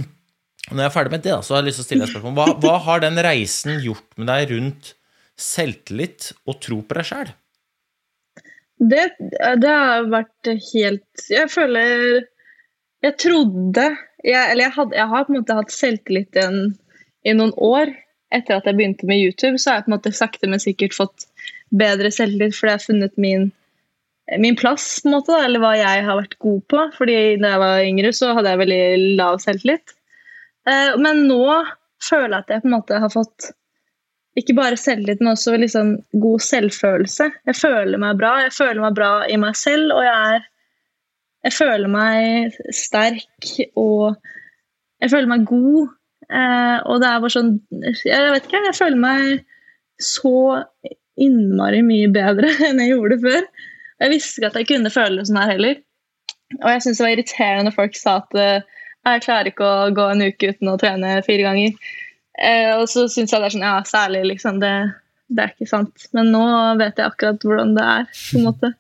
når 0.71 0.87
jeg 0.87 0.93
er 0.93 0.99
ferdig 1.03 1.19
med 1.19 1.27
det, 1.27 1.35
da, 1.35 1.43
så 1.43 1.57
har 1.57 1.65
jeg 1.65 1.73
lyst 1.73 1.83
til 1.83 1.89
å 1.89 1.91
stille 1.91 2.07
deg 2.07 2.15
spørsmål. 2.15 2.39
Hva, 2.39 2.61
hva 2.63 2.83
har 2.87 3.03
den 3.03 3.19
reisen 3.27 3.83
gjort 3.83 4.07
med 4.15 4.31
deg 4.31 4.53
rundt 4.55 4.99
selvtillit 5.35 6.37
og 6.47 6.63
tro 6.63 6.85
på 6.87 7.03
deg 7.03 7.11
sjæl? 7.11 7.41
Det, 8.83 9.05
det, 9.63 9.71
har 9.71 10.09
vært 10.11 10.49
helt 10.51 11.27
Jeg 11.31 11.47
føler 11.53 12.25
Jeg 13.05 13.15
trodde 13.23 13.85
jeg, 14.25 14.41
Eller 14.51 14.65
jeg, 14.67 14.75
had, 14.75 14.95
jeg, 14.97 15.09
har 15.13 15.27
på 15.27 15.33
en 15.33 15.39
måte 15.39 15.57
hatt 15.59 15.75
selvtillit 15.75 16.39
i, 16.41 16.47
i 17.29 17.35
noen 17.37 17.53
år. 17.61 17.93
Etter 18.35 18.57
at 18.57 18.67
jeg 18.67 18.79
begynte 18.79 19.07
med 19.07 19.21
YouTube, 19.21 19.61
så 19.61 19.71
har 19.71 19.77
jeg 19.79 19.85
på 19.85 19.91
en 19.93 19.97
måte 19.99 20.13
sakte, 20.17 20.49
men 20.49 20.63
sikkert 20.63 20.97
fått 20.97 21.27
bedre 21.77 22.11
selvtillit 22.15 22.57
fordi 22.57 22.73
jeg 22.73 22.81
har 22.81 22.87
funnet 22.87 23.21
min, 23.21 23.45
min 24.41 24.57
plass, 24.57 24.87
på 25.03 25.11
en 25.11 25.17
måte, 25.19 25.37
eller 25.37 25.61
hva 25.63 25.75
jeg 25.77 26.07
har 26.09 26.19
vært 26.19 26.39
god 26.43 26.65
på. 26.73 26.87
Fordi 26.97 27.19
da 27.43 27.53
jeg 27.53 27.63
var 27.63 27.85
yngre, 27.85 28.15
så 28.17 28.33
hadde 28.39 28.55
jeg 28.55 28.63
veldig 28.65 28.83
lav 29.21 29.37
selvtillit. 29.45 29.95
Eh, 30.65 30.97
men 31.05 31.27
nå 31.29 31.45
føler 32.05 32.39
jeg 32.39 32.41
at 32.41 32.57
jeg 32.57 32.65
på 32.65 32.71
en 32.71 32.77
måte 32.79 33.05
har 33.05 33.13
fått 33.13 33.53
ikke 34.39 34.57
bare 34.57 34.79
selvtillit, 34.79 35.21
men 35.23 35.33
også 35.35 35.55
liksom 35.61 35.95
god 36.23 36.43
selvfølelse. 36.43 37.31
Jeg 37.47 37.57
føler 37.57 38.01
meg 38.03 38.19
bra. 38.19 38.33
Jeg 38.43 38.55
føler 38.57 38.81
meg 38.83 38.97
bra 38.97 39.13
i 39.31 39.39
meg 39.39 39.57
selv, 39.59 39.95
og 39.95 40.05
jeg 40.07 40.35
er 40.35 40.51
Jeg 41.45 41.53
føler 41.53 41.91
meg 41.93 42.55
sterk, 42.73 43.51
og 43.77 44.17
jeg 45.03 45.11
føler 45.13 45.29
meg 45.29 45.43
god. 45.47 45.91
Eh, 46.33 46.79
og 46.89 47.03
det 47.03 47.09
er 47.09 47.19
bare 47.21 47.35
sånn 47.35 47.51
Jeg 48.09 48.31
vet 48.33 48.47
ikke, 48.47 48.63
jeg 48.65 48.77
føler 48.79 48.97
meg 49.03 49.43
så 50.01 50.63
innmari 51.21 51.83
mye 51.85 52.09
bedre 52.09 52.49
enn 52.69 52.81
jeg 52.81 52.95
gjorde 52.95 53.21
før. 53.27 53.43
Jeg 54.01 54.13
visste 54.15 54.41
ikke 54.41 54.51
at 54.51 54.57
jeg 54.63 54.71
kunne 54.73 54.95
føle 54.95 55.21
det 55.21 55.29
sånn 55.29 55.43
her 55.43 55.53
heller. 55.53 55.83
Og 56.63 56.71
jeg 56.71 56.83
syntes 56.83 57.03
det 57.03 57.05
var 57.05 57.15
irriterende 57.15 57.69
når 57.69 57.77
folk 57.77 57.99
sa 57.99 58.17
at 58.23 58.41
eh, 58.41 58.81
jeg 59.05 59.25
klarer 59.27 59.51
ikke 59.51 59.69
å 59.69 59.93
gå 59.95 60.09
en 60.11 60.25
uke 60.25 60.51
uten 60.55 60.73
å 60.73 60.79
trene 60.81 61.19
fire 61.27 61.45
ganger. 61.45 61.77
Eh, 62.35 62.73
og 62.75 62.89
så 62.91 63.07
syns 63.11 63.31
jeg 63.31 63.43
det 63.43 63.49
er 63.49 63.55
sånn 63.55 63.67
Ja, 63.67 63.75
særlig, 63.87 64.25
liksom. 64.33 64.63
Det, 64.63 64.73
det, 65.31 65.45
er 65.45 65.53
ikke 65.55 65.71
sant. 65.71 66.09
Men 66.17 66.33
nå 66.35 66.47
vet 66.81 66.99
jeg 66.99 67.07
akkurat 67.11 67.47
hvordan 67.47 67.77
det 67.77 67.85
er, 67.97 68.09
på 68.11 68.41
en 68.41 68.47
måte. 68.51 68.73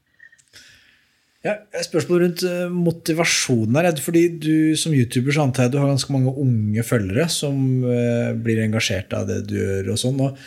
Ja, 1.44 1.58
spørsmål 1.84 2.22
rundt 2.22 2.42
uh, 2.48 2.70
motivasjonen 2.72 3.76
her. 3.76 3.90
Fordi 4.00 4.22
du 4.40 4.54
som 4.80 4.94
YouTuber 4.96 5.36
så 5.36 5.44
antar 5.44 5.68
jeg 5.68 5.74
du 5.74 5.82
har 5.82 5.92
ganske 5.92 6.14
mange 6.14 6.32
unge 6.40 6.86
følgere 6.86 7.28
som 7.32 7.84
eh, 7.84 8.30
blir 8.32 8.62
engasjert 8.64 9.12
av 9.16 9.28
det 9.28 9.42
du 9.50 9.58
gjør. 9.58 9.92
og 9.92 10.00
sånn. 10.00 10.22
Og, 10.24 10.40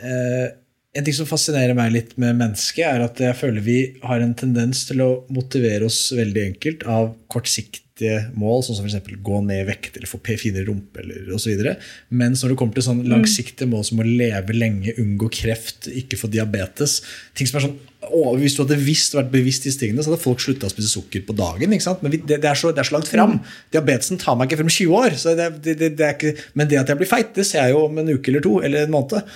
uh, 0.00 0.48
en 0.96 1.04
ting 1.04 1.14
som 1.14 1.28
fascinerer 1.28 1.76
meg 1.76 1.92
litt 1.92 2.14
med 2.20 2.38
mennesket, 2.38 2.86
er 2.86 3.02
at 3.04 3.20
jeg 3.20 3.36
føler 3.36 3.64
vi 3.64 3.80
har 4.00 4.22
en 4.24 4.32
tendens 4.36 4.86
til 4.88 5.02
å 5.04 5.10
motivere 5.34 5.84
oss 5.88 6.06
veldig 6.16 6.46
enkelt 6.46 6.86
av 6.88 7.10
kortsiktige 7.28 8.22
mål, 8.38 8.62
sånn 8.64 8.78
som 8.78 8.86
f.eks. 8.88 9.10
gå 9.26 9.40
ned 9.44 9.66
i 9.66 9.66
vekt 9.68 9.98
eller 9.98 10.08
få 10.08 10.20
finere 10.24 10.64
rumpe 10.70 11.02
eller 11.02 11.28
osv. 11.36 11.60
Mens 12.08 12.40
når 12.40 12.54
det 12.54 12.58
kommer 12.62 12.78
til 12.78 12.86
sånn 12.86 13.04
langsiktige 13.10 13.68
mål 13.68 13.84
som 13.84 14.00
å 14.00 14.06
leve 14.06 14.56
lenge, 14.56 14.94
unngå 15.02 15.28
kreft, 15.34 15.90
ikke 15.92 16.16
få 16.20 16.30
diabetes 16.32 17.02
ting 17.36 17.50
som 17.50 17.60
er 17.60 17.66
sånn, 17.68 17.76
å, 18.08 18.32
Hvis 18.40 18.54
du 18.56 18.62
hadde 18.62 18.78
visst, 18.80 19.12
vært 19.18 19.28
bevisst 19.32 19.66
disse 19.66 19.82
tingene, 19.82 20.00
så 20.00 20.12
hadde 20.12 20.22
folk 20.22 20.40
slutta 20.40 20.70
å 20.70 20.72
spise 20.72 20.88
sukker 20.88 21.26
på 21.28 21.34
dagen. 21.36 21.68
Men 21.68 22.12
vi, 22.14 22.22
det, 22.22 22.38
det, 22.40 22.48
er 22.48 22.56
så, 22.56 22.70
det, 22.72 22.80
er 22.80 22.88
så, 22.88 22.94
langt 22.94 23.10
fram. 23.10 23.34
Mm. 23.36 23.56
Diabetesen 23.74 24.22
tar 24.22 24.38
meg 24.38 24.48
ikke 24.48 24.62
frem 24.62 24.70
20 24.72 24.94
år. 24.96 25.18
Det, 25.66 25.76
det, 25.98 26.10
ikke, 26.14 26.32
men 26.56 26.70
det 26.70 26.78
at 26.80 26.94
jeg 26.94 27.02
blir 27.02 27.10
feit, 27.10 27.34
det 27.36 27.44
ser 27.44 27.66
jeg 27.66 27.74
jo 27.74 27.84
om 27.90 28.00
en 28.00 28.14
uke 28.14 28.32
eller 28.32 28.46
to 28.46 28.54
eller 28.64 28.86
en 28.86 28.94
måned 28.94 29.34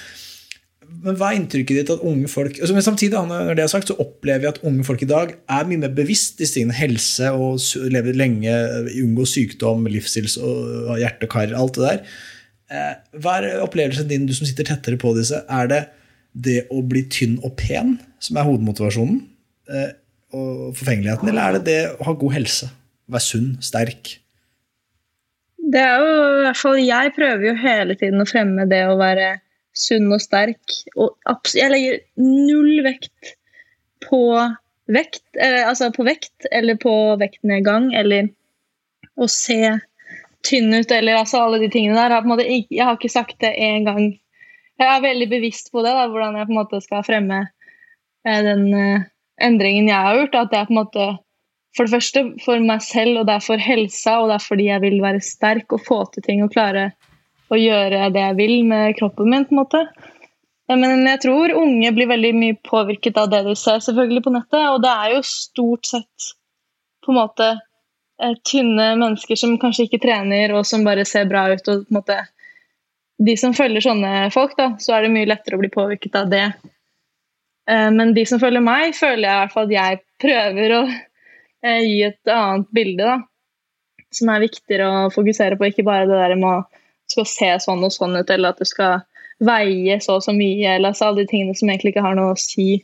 men 1.02 1.16
hva 1.18 1.30
er 1.32 1.38
inntrykket 1.38 1.78
ditt 1.78 1.90
at 1.94 2.02
unge 2.06 2.28
folk 2.30 2.58
altså, 2.58 2.74
Men 2.76 2.84
samtidig 2.84 3.22
når 3.26 3.56
det 3.58 3.64
er 3.64 3.70
sagt, 3.70 3.90
så 3.90 3.96
opplever 4.02 4.46
jeg 4.46 4.54
at 4.54 4.60
unge 4.68 4.84
folk 4.86 5.02
i 5.02 5.08
dag 5.10 5.32
er 5.34 5.68
mye 5.68 5.80
mer 5.82 5.94
bevisst 5.96 6.38
disse 6.38 6.56
tingene. 6.58 6.76
Helse 6.76 7.32
og 7.34 7.58
leve 7.92 8.14
lenge, 8.16 8.52
unngå 9.02 9.26
sykdom, 9.28 9.88
livsstils 9.90 10.38
og 10.42 10.94
hjerte 11.00 11.28
og 11.28 11.34
kar. 11.34 11.54
Alt 11.58 11.78
det 11.78 11.88
der. 11.88 12.04
Eh, 12.72 12.94
hva 13.22 13.38
er 13.40 13.64
opplevelsen 13.64 14.08
din, 14.10 14.28
du 14.28 14.34
som 14.36 14.48
sitter 14.48 14.68
tettere 14.68 15.00
på 15.00 15.14
disse? 15.16 15.42
Er 15.50 15.70
det 15.70 15.82
det 16.32 16.62
å 16.72 16.80
bli 16.86 17.04
tynn 17.12 17.36
og 17.44 17.56
pen 17.60 17.98
som 18.22 18.38
er 18.38 18.48
hovedmotivasjonen? 18.48 19.20
Eh, 19.72 19.90
og 20.32 20.72
forfengeligheten, 20.78 21.28
eller 21.28 21.42
er 21.44 21.58
det 21.58 21.64
det 21.66 21.80
å 21.98 22.06
ha 22.08 22.16
god 22.16 22.38
helse? 22.38 22.70
Være 23.12 23.26
sunn, 23.26 23.48
sterk? 23.60 24.16
Det 25.72 25.80
er 25.82 26.00
jo 26.00 26.12
i 26.12 26.44
hvert 26.46 26.58
fall 26.58 26.78
Jeg 26.80 27.12
prøver 27.14 27.44
jo 27.46 27.52
hele 27.60 27.94
tiden 27.98 28.22
å 28.22 28.26
fremme 28.26 28.64
det 28.70 28.80
å 28.88 28.96
være 28.98 29.34
sunn 29.76 30.10
og 30.12 30.22
sterk. 30.22 30.76
Og 30.96 31.16
jeg 31.56 31.72
legger 31.72 32.02
null 32.20 32.82
vekt 32.86 33.36
på 34.06 34.24
vekt, 34.92 35.24
eh, 35.38 35.62
altså 35.66 35.92
på 35.94 36.04
vekt 36.06 36.48
eller 36.52 36.78
på 36.80 36.94
vektnedgang, 37.20 37.92
eller 37.94 38.30
å 39.16 39.28
se 39.30 39.78
tynn 40.46 40.74
ut, 40.74 40.90
eller 40.90 41.20
altså 41.20 41.44
alle 41.44 41.60
de 41.62 41.70
tingene 41.70 41.96
der. 41.96 42.10
Jeg 42.10 42.18
har, 42.18 42.28
måte, 42.28 42.46
jeg 42.48 42.84
har 42.84 42.98
ikke 42.98 43.12
sagt 43.12 43.38
det 43.44 43.54
én 43.54 43.86
gang. 43.86 44.12
Jeg 44.80 44.88
er 44.88 45.04
veldig 45.04 45.28
bevisst 45.30 45.70
på 45.72 45.84
det, 45.84 45.92
da, 45.94 46.08
hvordan 46.10 46.38
jeg 46.38 46.48
på 46.48 46.54
en 46.54 46.60
måte 46.62 46.80
skal 46.82 47.04
fremme 47.06 47.44
eh, 48.26 48.40
den 48.42 48.66
eh, 48.74 49.04
endringen 49.42 49.90
jeg 49.90 50.08
har 50.08 50.18
gjort. 50.18 50.40
At 50.40 50.56
er 50.56 50.66
på 50.70 50.74
en 50.74 50.80
måte 50.82 51.06
for 51.76 51.88
det 51.88 51.94
første 51.94 52.24
for 52.44 52.60
meg 52.60 52.82
selv, 52.84 53.22
og 53.22 53.28
det 53.28 53.38
er 53.38 53.46
for 53.46 53.62
helsa, 53.62 54.18
og 54.20 54.28
det 54.28 54.36
er 54.36 54.46
fordi 54.48 54.68
jeg 54.68 54.84
vil 54.84 54.98
være 55.04 55.24
sterk 55.24 55.72
og 55.72 55.86
få 55.86 56.02
til 56.12 56.26
ting 56.26 56.42
og 56.44 56.52
klare 56.52 56.90
å 57.52 57.58
gjøre 57.60 58.08
det 58.14 58.22
jeg 58.22 58.38
vil 58.38 58.56
med 58.68 58.96
kroppen 58.98 59.30
min. 59.30 59.44
på 59.48 59.54
en 59.56 59.62
måte. 59.62 59.84
Men 60.70 61.04
jeg 61.04 61.20
tror 61.24 61.52
unge 61.58 61.90
blir 61.92 62.08
veldig 62.08 62.32
mye 62.38 62.58
påvirket 62.64 63.18
av 63.20 63.30
det 63.32 63.42
de 63.46 63.54
ser 63.58 63.82
selvfølgelig 63.84 64.22
på 64.24 64.32
nettet, 64.32 64.62
og 64.70 64.80
det 64.84 64.92
er 64.92 65.16
jo 65.16 65.22
stort 65.26 65.88
sett 65.90 66.32
på 67.02 67.12
en 67.12 67.18
måte 67.18 67.48
eh, 67.50 68.36
tynne 68.46 68.92
mennesker 69.00 69.38
som 69.38 69.56
kanskje 69.60 69.88
ikke 69.88 70.02
trener, 70.04 70.54
og 70.56 70.66
som 70.68 70.86
bare 70.86 71.04
ser 71.08 71.28
bra 71.30 71.48
ut. 71.50 71.66
og 71.68 71.82
på 71.86 71.92
en 71.92 71.98
måte 71.98 72.20
De 73.22 73.36
som 73.38 73.54
følger 73.54 73.84
sånne 73.84 74.30
folk, 74.34 74.54
da, 74.58 74.72
så 74.82 74.96
er 74.96 75.04
det 75.04 75.12
mye 75.14 75.28
lettere 75.28 75.58
å 75.58 75.62
bli 75.62 75.70
påvirket 75.70 76.16
av 76.18 76.30
det. 76.30 76.46
Eh, 77.68 77.90
Men 77.90 78.14
de 78.14 78.24
som 78.26 78.40
følger 78.40 78.64
meg, 78.64 78.94
føler 78.94 79.26
jeg 79.28 79.34
i 79.34 79.42
hvert 79.42 79.56
fall 79.56 79.68
at 79.68 79.76
jeg 79.76 80.00
prøver 80.22 80.76
å 80.78 80.82
eh, 80.86 81.82
gi 81.82 81.98
et 82.08 82.32
annet 82.32 82.70
bilde, 82.70 83.02
da. 83.02 83.18
Som 84.12 84.28
er 84.28 84.44
viktigere 84.44 84.86
å 84.86 85.10
fokusere 85.12 85.56
på, 85.56 85.70
ikke 85.70 85.86
bare 85.86 86.06
det 86.06 86.18
der 86.20 86.36
med 86.36 86.50
å 86.52 86.71
skal 87.12 87.28
se 87.28 87.50
sånn 87.66 87.84
og 87.86 87.94
sånn 87.94 88.16
ut, 88.18 88.30
eller 88.30 88.52
at 88.52 88.62
du 88.62 88.68
skal 88.68 89.02
veie 89.42 89.98
så 90.02 90.18
og 90.18 90.24
så 90.26 90.34
mye, 90.36 90.76
eller 90.76 90.92
altså 90.92 91.08
alle 91.08 91.22
de 91.22 91.30
tingene 91.32 91.56
som 91.58 91.70
egentlig 91.70 91.94
ikke 91.94 92.06
har 92.06 92.16
noe 92.18 92.34
å 92.34 92.40
si. 92.40 92.82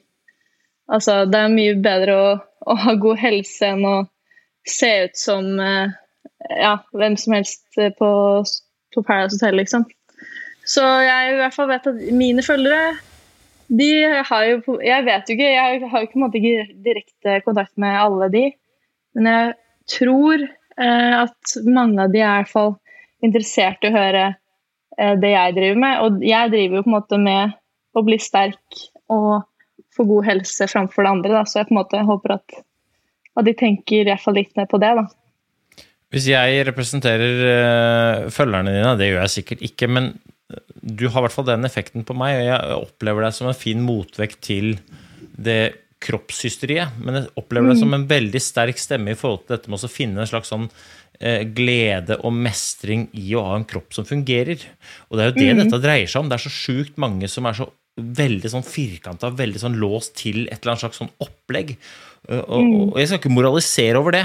Altså, 0.88 1.22
det 1.28 1.40
er 1.40 1.52
mye 1.52 1.76
bedre 1.84 2.16
å, 2.16 2.28
å 2.68 2.78
ha 2.84 2.94
god 3.00 3.20
helse 3.20 3.72
enn 3.74 3.84
å 3.86 3.96
se 4.68 4.90
ut 5.06 5.18
som 5.18 5.50
eh, 5.62 5.92
ja, 6.58 6.78
hvem 6.96 7.16
som 7.20 7.36
helst 7.36 7.64
eh, 7.80 7.92
på, 7.98 8.10
på 8.94 9.04
Paradise 9.04 9.38
Hotel, 9.38 9.60
liksom. 9.60 9.86
Så 10.68 10.84
jeg 11.04 11.32
i 11.32 11.38
hvert 11.38 11.56
fall 11.56 11.70
vet 11.70 11.86
at 11.88 12.00
mine 12.12 12.44
følgere 12.44 12.98
de 13.68 13.88
har 14.24 14.44
jo 14.48 14.78
Jeg 14.80 15.04
vet 15.04 15.28
jo 15.28 15.34
ikke, 15.36 15.48
jeg 15.52 15.80
har 15.92 16.02
jo 16.02 16.08
på 16.12 16.20
måte 16.22 16.40
ikke 16.40 16.68
direkte 16.84 17.40
kontakt 17.44 17.74
med 17.76 17.98
alle 18.00 18.30
de, 18.32 18.44
men 19.16 19.28
jeg 19.28 19.50
tror 19.92 20.44
eh, 20.44 21.14
at 21.18 21.56
mange 21.68 22.04
av 22.04 22.14
de 22.14 22.22
er 22.22 22.28
i 22.28 22.42
hvert 22.42 22.52
fall 22.52 22.76
interessert 23.24 23.84
i 23.84 23.90
å 23.90 23.96
høre 23.96 24.24
eh, 24.30 25.14
det 25.20 25.32
jeg 25.34 25.56
driver 25.58 25.82
med. 25.84 26.00
Og 26.04 26.24
jeg 26.26 26.54
driver 26.54 26.80
jo 26.80 26.86
på 26.86 26.92
en 26.92 26.96
måte 26.96 27.20
med 27.22 27.56
å 27.96 28.04
bli 28.06 28.18
sterk 28.22 28.82
og 29.12 29.46
få 29.96 30.06
god 30.06 30.28
helse 30.28 30.68
framfor 30.70 31.04
det 31.04 31.14
andre, 31.16 31.36
da. 31.40 31.44
så 31.48 31.60
jeg 31.60 31.70
på 31.70 31.74
en 31.74 31.80
måte 31.80 32.02
håper 32.06 32.36
at, 32.36 32.58
at 33.40 33.46
de 33.48 33.54
tenker 33.58 34.02
i 34.02 34.10
hvert 34.10 34.22
fall 34.22 34.36
litt 34.38 34.54
mer 34.58 34.68
på 34.70 34.80
det. 34.82 34.92
da. 35.00 35.08
Hvis 36.14 36.30
jeg 36.30 36.62
representerer 36.68 37.44
eh, 37.52 38.28
følgerne 38.32 38.72
dine, 38.72 38.94
det 39.00 39.10
gjør 39.10 39.24
jeg 39.24 39.34
sikkert 39.40 39.64
ikke, 39.68 39.90
men 39.92 40.12
du 40.80 41.08
har 41.10 41.20
i 41.20 41.26
hvert 41.26 41.34
fall 41.34 41.48
den 41.50 41.68
effekten 41.68 42.06
på 42.08 42.16
meg, 42.16 42.38
og 42.38 42.46
jeg 42.46 42.78
opplever 42.78 43.26
deg 43.26 43.36
som 43.36 43.50
en 43.50 43.58
fin 43.58 43.82
motvekt 43.84 44.40
til 44.46 44.78
det 45.36 45.60
kroppshysteriet. 46.04 46.96
Men 47.02 47.20
jeg 47.20 47.32
opplever 47.40 47.72
deg 47.72 47.80
som 47.82 47.92
en 47.94 48.06
veldig 48.08 48.40
sterk 48.42 48.80
stemme 48.80 49.12
i 49.12 49.18
forhold 49.18 49.44
til 49.44 49.56
dette 49.56 49.72
med 49.72 49.84
å 49.84 49.90
finne 49.90 50.22
en 50.22 50.30
slags 50.30 50.52
sånn 50.52 50.68
glede 51.56 52.18
og 52.22 52.30
mestring 52.30 53.08
i 53.18 53.32
å 53.34 53.42
ha 53.48 53.56
en 53.58 53.66
kropp 53.66 53.96
som 53.96 54.06
fungerer. 54.06 54.62
Og 55.10 55.18
det 55.18 55.24
er 55.24 55.30
jo 55.30 55.38
det 55.38 55.64
dette 55.64 55.80
dreier 55.82 56.10
seg 56.10 56.22
om. 56.22 56.28
Det 56.30 56.38
er 56.38 56.44
så 56.46 56.54
sjukt 56.54 57.00
mange 57.00 57.30
som 57.30 57.48
er 57.50 57.58
så 57.58 57.66
veldig 57.98 58.50
sånn 58.52 58.66
firkanta, 58.66 59.32
veldig 59.34 59.62
sånn 59.62 59.78
låst 59.82 60.14
til 60.20 60.44
et 60.46 60.60
eller 60.60 60.76
annet 60.76 60.84
slags 60.84 61.00
sånn 61.02 61.14
opplegg. 61.24 61.74
Og, 62.28 62.38
og, 62.38 62.68
og 62.92 63.00
jeg 63.00 63.10
skal 63.10 63.22
ikke 63.22 63.34
moralisere 63.34 63.98
over 63.98 64.14
det. 64.14 64.24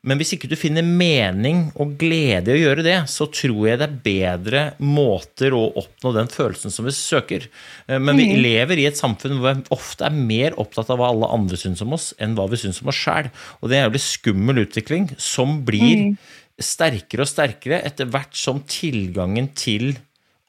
Men 0.00 0.16
hvis 0.16 0.32
ikke 0.32 0.48
du 0.48 0.56
finner 0.56 0.84
mening 0.86 1.66
og 1.80 1.92
glede 2.00 2.54
i 2.54 2.56
å 2.56 2.60
gjøre 2.62 2.84
det, 2.86 2.96
så 3.12 3.26
tror 3.28 3.66
jeg 3.68 3.80
det 3.82 3.86
er 3.86 3.98
bedre 4.06 4.62
måter 4.80 5.52
å 5.52 5.66
oppnå 5.76 6.14
den 6.16 6.30
følelsen 6.32 6.72
som 6.72 6.88
vi 6.88 6.94
søker. 6.96 7.44
Eh, 7.84 8.00
Men 8.00 8.16
vi 8.16 8.30
lever 8.40 8.80
i 8.80 8.86
et 8.88 8.96
samfunn 8.96 9.36
hvor 9.36 9.58
vi 9.58 9.76
ofte 9.76 10.08
er 10.08 10.16
mer 10.16 10.56
opptatt 10.60 10.92
av 10.92 11.02
hva 11.02 11.10
alle 11.12 11.28
andre 11.36 11.60
syns 11.60 11.84
om 11.84 11.92
oss, 11.98 12.10
enn 12.16 12.36
hva 12.38 12.48
vi 12.48 12.62
syns 12.62 12.80
om 12.80 12.88
oss 12.88 13.00
sjæl. 13.02 13.28
Og 13.60 13.68
det 13.68 13.76
er 13.76 13.82
en 13.82 13.90
jævlig 13.90 14.04
skummel 14.06 14.64
utvikling 14.64 15.10
som 15.20 15.58
blir 15.68 16.14
sterkere 16.60 17.26
og 17.26 17.30
sterkere 17.30 17.82
etter 17.84 18.08
hvert 18.08 18.36
som 18.36 18.64
tilgangen 18.68 19.52
til 19.56 19.92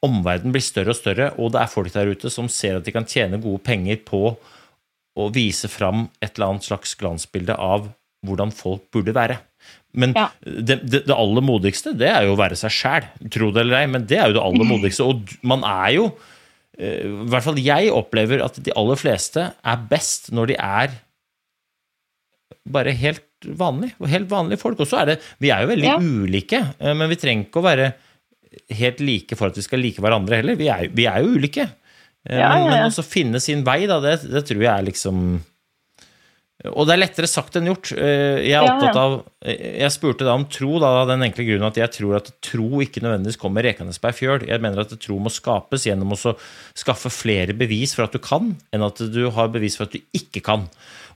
omverdenen 0.02 0.54
blir 0.54 0.64
større 0.64 0.96
og 0.96 0.98
større, 0.98 1.28
og 1.38 1.52
det 1.54 1.60
er 1.62 1.70
folk 1.70 1.92
der 1.94 2.10
ute 2.10 2.30
som 2.32 2.48
ser 2.50 2.80
at 2.80 2.88
de 2.88 2.94
kan 2.94 3.06
tjene 3.06 3.40
gode 3.42 3.62
penger 3.62 4.00
på 4.08 4.32
å 5.12 5.26
vise 5.32 5.68
fram 5.68 6.08
et 6.24 6.32
eller 6.34 6.54
annet 6.54 6.66
slags 6.66 6.96
glansbilde 6.98 7.54
av 7.54 7.92
hvordan 8.26 8.52
folk 8.54 8.84
burde 8.94 9.14
være. 9.16 9.38
Men 9.94 10.14
Ja. 10.16 10.28
det, 10.44 10.78
det, 10.88 11.02
det 11.06 11.14
aller 11.14 11.42
modigste, 11.44 11.92
det 11.98 12.08
er 12.08 12.24
jo 12.26 12.32
å 12.34 12.38
være 12.40 12.56
seg 12.56 12.70
sjæl, 12.72 13.08
tro 13.30 13.50
det 13.52 13.60
eller 13.66 13.80
ei, 13.82 13.86
men 13.92 14.06
det 14.08 14.18
er 14.18 14.30
jo 14.30 14.38
det 14.38 14.44
aller 14.46 14.68
modigste. 14.74 15.04
Og 15.04 15.34
man 15.46 15.64
er 15.68 15.90
jo 15.98 16.06
eh, 16.78 17.02
I 17.04 17.28
hvert 17.32 17.44
fall 17.44 17.58
jeg 17.60 17.90
opplever 17.92 18.44
at 18.46 18.56
de 18.64 18.72
aller 18.78 18.96
fleste 19.00 19.48
er 19.52 19.82
best 19.90 20.30
når 20.32 20.52
de 20.54 20.56
er 20.62 20.94
bare 22.72 22.92
helt 22.94 23.24
vanlige, 23.58 23.96
helt 24.06 24.30
vanlige 24.30 24.60
folk. 24.62 24.80
Og 24.80 24.86
så 24.88 25.02
er 25.02 25.12
det 25.12 25.18
Vi 25.42 25.50
er 25.50 25.64
jo 25.64 25.70
veldig 25.72 25.88
Ja. 25.90 25.98
ulike, 25.98 26.62
eh, 26.78 26.94
men 26.94 27.08
vi 27.10 27.16
trenger 27.18 27.46
ikke 27.48 27.60
å 27.62 27.66
være 27.68 27.92
helt 28.70 29.00
like 29.00 29.36
for 29.36 29.48
at 29.48 29.56
vi 29.56 29.62
skal 29.64 29.80
like 29.80 30.00
hverandre 30.02 30.36
heller. 30.40 30.56
Vi 30.56 30.68
er, 30.68 30.88
vi 30.92 31.06
er 31.08 31.22
jo 31.24 31.34
ulike. 31.38 31.68
Eh, 32.28 32.38
Ja, 32.38 32.50
men, 32.54 32.70
men 32.70 32.84
også 32.90 33.02
finne 33.04 33.40
sin 33.42 33.64
vei, 33.66 33.86
da, 33.90 33.98
det, 34.00 34.20
det 34.30 34.44
tror 34.46 34.62
jeg 34.62 34.70
er 34.72 34.84
liksom 34.88 35.40
Og 36.70 36.86
det 36.86 36.92
er 36.94 37.00
lettere 37.02 37.26
sagt 37.26 37.56
enn 37.58 37.66
gjort. 37.66 37.90
Eh, 37.96 38.38
Jeg 38.46 38.54
er 38.54 38.62
opptatt 38.68 38.98
av 39.00 39.14
Jeg 39.42 39.90
spurte 39.90 40.22
da 40.28 40.36
om 40.38 40.44
tro, 40.46 40.76
da, 40.78 40.92
av 41.02 41.08
den 41.10 41.24
enkle 41.26 41.42
grunnen 41.48 41.66
at 41.66 41.78
jeg 41.80 41.90
tror 41.96 42.20
at 42.20 42.30
tro 42.44 42.78
ikke 42.84 43.02
nødvendigvis 43.02 43.40
kommer 43.40 43.66
rekende 43.66 43.94
på 43.98 44.10
ei 44.10 44.14
fjøl. 44.14 44.44
Jeg 44.46 44.62
mener 44.62 44.84
at 44.84 44.94
tro 45.02 45.18
må 45.18 45.32
skapes 45.34 45.88
gjennom 45.88 46.14
å 46.14 46.36
skaffe 46.78 47.10
flere 47.10 47.56
bevis 47.58 47.96
for 47.98 48.06
at 48.06 48.14
du 48.14 48.20
kan, 48.22 48.52
enn 48.72 48.86
at 48.86 49.02
du 49.10 49.24
har 49.34 49.50
bevis 49.50 49.74
for 49.80 49.88
at 49.90 49.96
du 49.96 49.98
ikke 50.14 50.44
kan. 50.46 50.68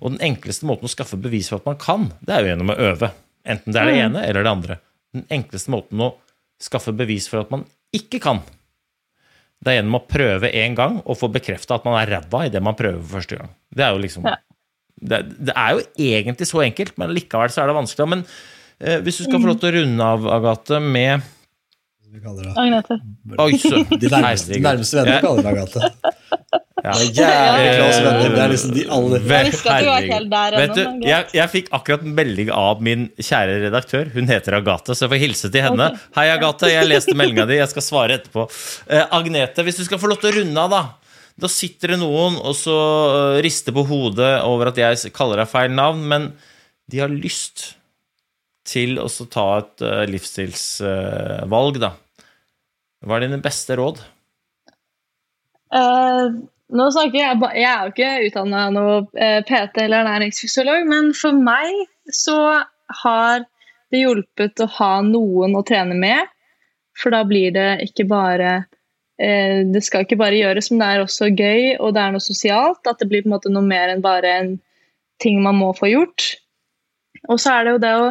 Og 0.02 0.16
den 0.16 0.24
enkleste 0.34 0.66
måten 0.66 0.90
å 0.90 0.92
skaffe 0.92 1.16
bevis 1.20 1.48
for 1.52 1.62
at 1.62 1.70
man 1.70 1.78
kan, 1.78 2.10
det 2.26 2.34
er 2.34 2.42
jo 2.42 2.50
gjennom 2.50 2.74
å 2.74 2.80
øve. 2.90 3.12
Enten 3.46 3.72
det 3.72 3.80
er 3.80 3.86
det 3.92 4.00
ene 4.02 4.26
eller 4.26 4.42
det 4.42 4.50
andre. 4.56 4.80
Den 5.14 5.28
enkleste 5.30 5.70
måten 5.70 6.02
å 6.02 6.10
skaffe 6.60 6.90
bevis 6.96 7.30
for 7.30 7.44
at 7.44 7.54
man 7.54 7.62
ikke 7.94 8.18
kan, 8.20 8.42
det 9.62 9.70
er 9.72 9.78
gjennom 9.78 9.96
å 10.00 10.04
prøve 10.10 10.50
en 10.52 10.74
gang 10.76 10.98
og 11.06 11.16
få 11.16 11.30
bekrefta 11.32 11.78
at 11.78 11.86
man 11.86 11.96
er 12.02 12.10
ræva 12.18 12.42
i 12.44 12.50
det 12.52 12.60
man 12.62 12.76
prøver 12.76 12.98
for 13.00 13.20
første 13.20 13.38
gang. 13.38 13.54
Det 13.72 13.86
er 13.86 13.94
jo 13.94 14.02
liksom 14.02 14.26
Ja. 14.26 14.34
Det, 15.00 15.22
det 15.48 15.52
er 15.56 15.76
jo 15.76 15.82
egentlig 16.10 16.46
så 16.48 16.62
enkelt, 16.64 16.94
men 17.00 17.12
likevel 17.16 17.52
så 17.52 17.62
er 17.64 17.70
det 17.72 17.76
vanskelig. 17.76 18.08
Men 18.14 18.26
eh, 18.80 19.00
hvis 19.04 19.20
du 19.20 19.26
skal 19.26 19.40
få 19.42 19.50
lov 19.52 19.58
til 19.60 19.70
å 19.72 19.74
runde 19.80 20.10
av, 20.16 20.28
Agathe, 20.38 20.80
med 20.80 21.26
Vi 22.16 22.22
kaller 22.24 22.48
det. 22.48 22.54
Agnete. 22.56 22.96
Oi, 23.44 23.50
De 24.02 24.08
nærmeste, 24.12 24.60
nærmeste 24.64 24.96
vennene 25.02 25.20
kaller 25.24 25.44
det 25.44 25.52
Agathe. 25.52 25.90
ja. 26.86 26.92
Det 26.96 27.24
er 27.26 27.26
jævlig 27.26 27.70
close 27.76 28.00
venner. 28.06 28.34
Det 28.36 28.42
er 28.46 28.52
liksom 28.52 28.72
de 28.76 28.82
aller 28.96 29.24
Jeg 29.26 29.46
visste 29.50 29.72
at 29.74 29.82
du 29.82 29.88
var 29.90 30.04
helt 30.06 30.30
der 30.32 30.56
ennå, 30.60 30.74
du, 30.76 30.82
men 30.86 31.00
greit. 31.00 31.08
jeg, 31.10 31.28
jeg 31.40 31.52
fikk 31.56 31.70
akkurat 31.76 32.04
en 32.06 32.14
melding 32.16 32.52
av 32.54 32.84
min 32.88 33.08
kjære 33.18 33.56
redaktør. 33.66 34.12
Hun 34.14 34.30
heter 34.32 34.56
Agathe, 34.60 34.94
så 34.96 35.06
jeg 35.06 35.12
får 35.12 35.22
hilse 35.24 35.50
til 35.52 35.64
henne. 35.66 35.88
Okay. 35.92 36.12
Hei, 36.20 36.26
Agathe, 36.36 36.70
jeg 36.72 36.88
leste 36.88 37.16
meldinga 37.18 37.48
di. 37.50 37.58
Jeg 37.60 37.72
skal 37.74 37.84
svare 37.84 38.16
etterpå. 38.20 38.46
Eh, 38.88 39.04
Agnete, 39.18 39.66
hvis 39.66 39.80
du 39.82 39.84
skal 39.88 40.00
få 40.00 40.12
lov 40.12 40.22
til 40.22 40.30
å 40.32 40.36
runde 40.40 40.64
av, 40.68 40.72
da. 40.76 40.84
Da 41.36 41.48
sitter 41.52 41.92
det 41.92 42.00
noen 42.00 42.38
og 42.40 42.54
så 42.56 42.76
eh, 43.36 43.38
rister 43.44 43.74
på 43.76 43.84
hodet 43.88 44.38
over 44.48 44.70
at 44.70 44.80
jeg 44.80 45.12
kaller 45.16 45.42
deg 45.42 45.50
feil 45.50 45.74
navn, 45.76 46.04
men 46.08 46.30
de 46.88 47.02
har 47.02 47.12
lyst 47.12 47.74
til 48.66 48.96
å 48.98 49.06
ta 49.30 49.46
et 49.60 49.84
eh, 49.84 50.04
livsstilsvalg, 50.10 51.80
da. 51.82 51.92
Hva 53.04 53.18
er 53.18 53.26
dine 53.26 53.42
beste 53.44 53.76
råd? 53.78 54.00
Uh, 55.74 56.32
nå 56.72 56.84
snakker 56.94 57.18
jeg 57.18 57.40
Jeg 57.58 57.66
er 57.68 57.82
jo 57.82 57.92
ikke 57.92 58.10
utdanna 58.28 58.62
noe 58.72 58.96
PT 59.46 59.82
eller 59.82 60.00
ernæringsfysiolog, 60.00 60.86
men 60.88 61.12
for 61.14 61.36
meg 61.36 61.84
så 62.14 62.38
har 63.02 63.44
det 63.92 64.02
hjulpet 64.02 64.62
å 64.64 64.70
ha 64.78 64.92
noen 65.04 65.58
å 65.58 65.64
trene 65.66 65.98
med. 65.98 66.32
For 66.96 67.12
da 67.12 67.22
blir 67.28 67.52
det 67.54 67.68
ikke 67.84 68.06
bare 68.08 68.54
Det 69.16 69.80
skal 69.80 70.02
ikke 70.04 70.18
bare 70.20 70.36
gjøres, 70.36 70.66
men 70.68 70.82
det 70.82 70.86
er 70.92 71.00
også 71.00 71.30
gøy, 71.32 71.76
og 71.80 71.94
det 71.96 72.02
er 72.02 72.10
noe 72.12 72.20
sosialt. 72.20 72.82
At 72.84 73.00
det 73.00 73.08
blir 73.08 73.22
på 73.24 73.30
en 73.30 73.34
måte 73.38 73.52
noe 73.52 73.64
mer 73.64 73.88
enn 73.88 74.02
bare 74.04 74.32
en 74.42 74.50
ting 75.22 75.38
man 75.44 75.56
må 75.56 75.70
få 75.76 75.88
gjort. 75.88 76.26
Og 77.28 77.40
så 77.40 77.54
er 77.54 77.64
det 77.64 77.72
jo 77.74 77.82
det 77.82 77.92
å 77.96 78.10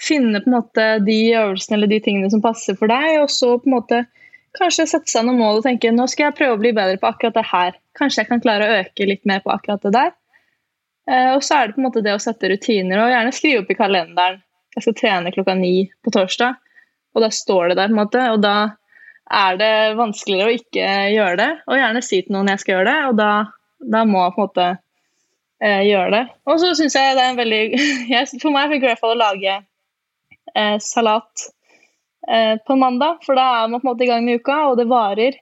finne 0.00 0.42
på 0.42 0.50
en 0.50 0.56
måte 0.58 0.86
de 1.06 1.16
øvelsene 1.38 1.78
eller 1.78 1.90
de 1.90 2.00
tingene 2.04 2.30
som 2.32 2.42
passer 2.44 2.76
for 2.78 2.90
deg, 2.90 3.22
og 3.22 3.30
så 3.32 3.54
på 3.56 3.70
en 3.70 3.76
måte 3.76 4.02
kanskje 4.58 4.86
sette 4.90 5.10
seg 5.10 5.26
noen 5.26 5.40
mål 5.40 5.60
og 5.60 5.66
tenke 5.66 5.90
nå 5.90 6.06
skal 6.10 6.28
jeg 6.28 6.38
prøve 6.38 6.56
å 6.56 6.60
bli 6.60 6.74
bedre 6.76 7.00
på 7.00 7.10
akkurat 7.10 7.38
det 7.38 7.46
her. 7.50 7.78
Kanskje 7.98 8.22
jeg 8.22 8.30
kan 8.30 8.42
klare 8.44 8.68
å 8.68 8.76
øke 8.82 9.08
litt 9.08 9.24
mer 9.28 9.42
på 9.42 9.52
akkurat 9.54 9.82
det 9.86 9.94
der. 9.96 10.12
Eh, 11.10 11.30
og 11.34 11.42
så 11.44 11.58
er 11.58 11.66
det 11.66 11.76
på 11.76 11.82
en 11.82 11.88
måte 11.88 12.04
det 12.04 12.14
å 12.14 12.22
sette 12.22 12.50
rutiner, 12.50 13.02
og 13.02 13.12
gjerne 13.12 13.34
skrive 13.34 13.64
opp 13.64 13.72
i 13.72 13.78
kalenderen. 13.78 14.40
Jeg 14.74 14.86
skal 14.86 14.96
trene 14.98 15.34
klokka 15.34 15.54
ni 15.58 15.74
på 16.02 16.12
torsdag, 16.14 16.56
og 17.14 17.22
da 17.22 17.30
står 17.30 17.70
det 17.70 17.78
der. 17.78 17.90
på 17.90 17.94
en 17.94 18.00
måte, 18.00 18.22
Og 18.32 18.40
da 18.42 18.56
er 19.32 19.58
det 19.60 19.74
vanskeligere 19.98 20.50
å 20.50 20.56
ikke 20.58 20.88
gjøre 21.14 21.36
det, 21.40 21.50
og 21.68 21.78
gjerne 21.78 22.02
si 22.04 22.20
til 22.22 22.36
noen 22.36 22.50
jeg 22.52 22.62
skal 22.62 22.76
gjøre 22.76 22.88
det, 22.90 22.96
og 23.08 23.18
da, 23.20 23.30
da 23.96 24.02
må 24.08 24.24
jeg 24.24 24.34
på 24.34 24.42
en 24.42 24.48
måte 24.48 24.66
eh, 25.64 25.82
gjøre 25.88 26.10
det. 26.14 26.24
Og 26.50 26.60
så 26.60 26.74
syns 26.76 26.96
jeg 26.98 27.16
det 27.16 27.24
er 27.24 27.32
en 27.32 27.40
veldig 27.40 27.62
jeg, 28.12 28.42
For 28.42 28.54
meg 28.54 28.72
funker 28.72 28.84
det 28.84 28.90
i 28.90 28.92
hvert 28.92 29.04
fall 29.04 29.16
å 29.16 29.22
lage 29.22 29.56
eh, 30.54 30.76
salat 30.82 31.48
eh, 32.28 32.54
på 32.66 32.78
mandag, 32.80 33.24
for 33.24 33.38
da 33.38 33.48
er 33.62 33.72
man 33.72 33.80
på 33.80 33.88
en 33.88 33.92
måte 33.94 34.06
i 34.06 34.12
gang 34.12 34.26
med 34.26 34.42
uka, 34.42 34.60
og 34.70 34.78
det 34.80 34.88
varer 34.92 35.40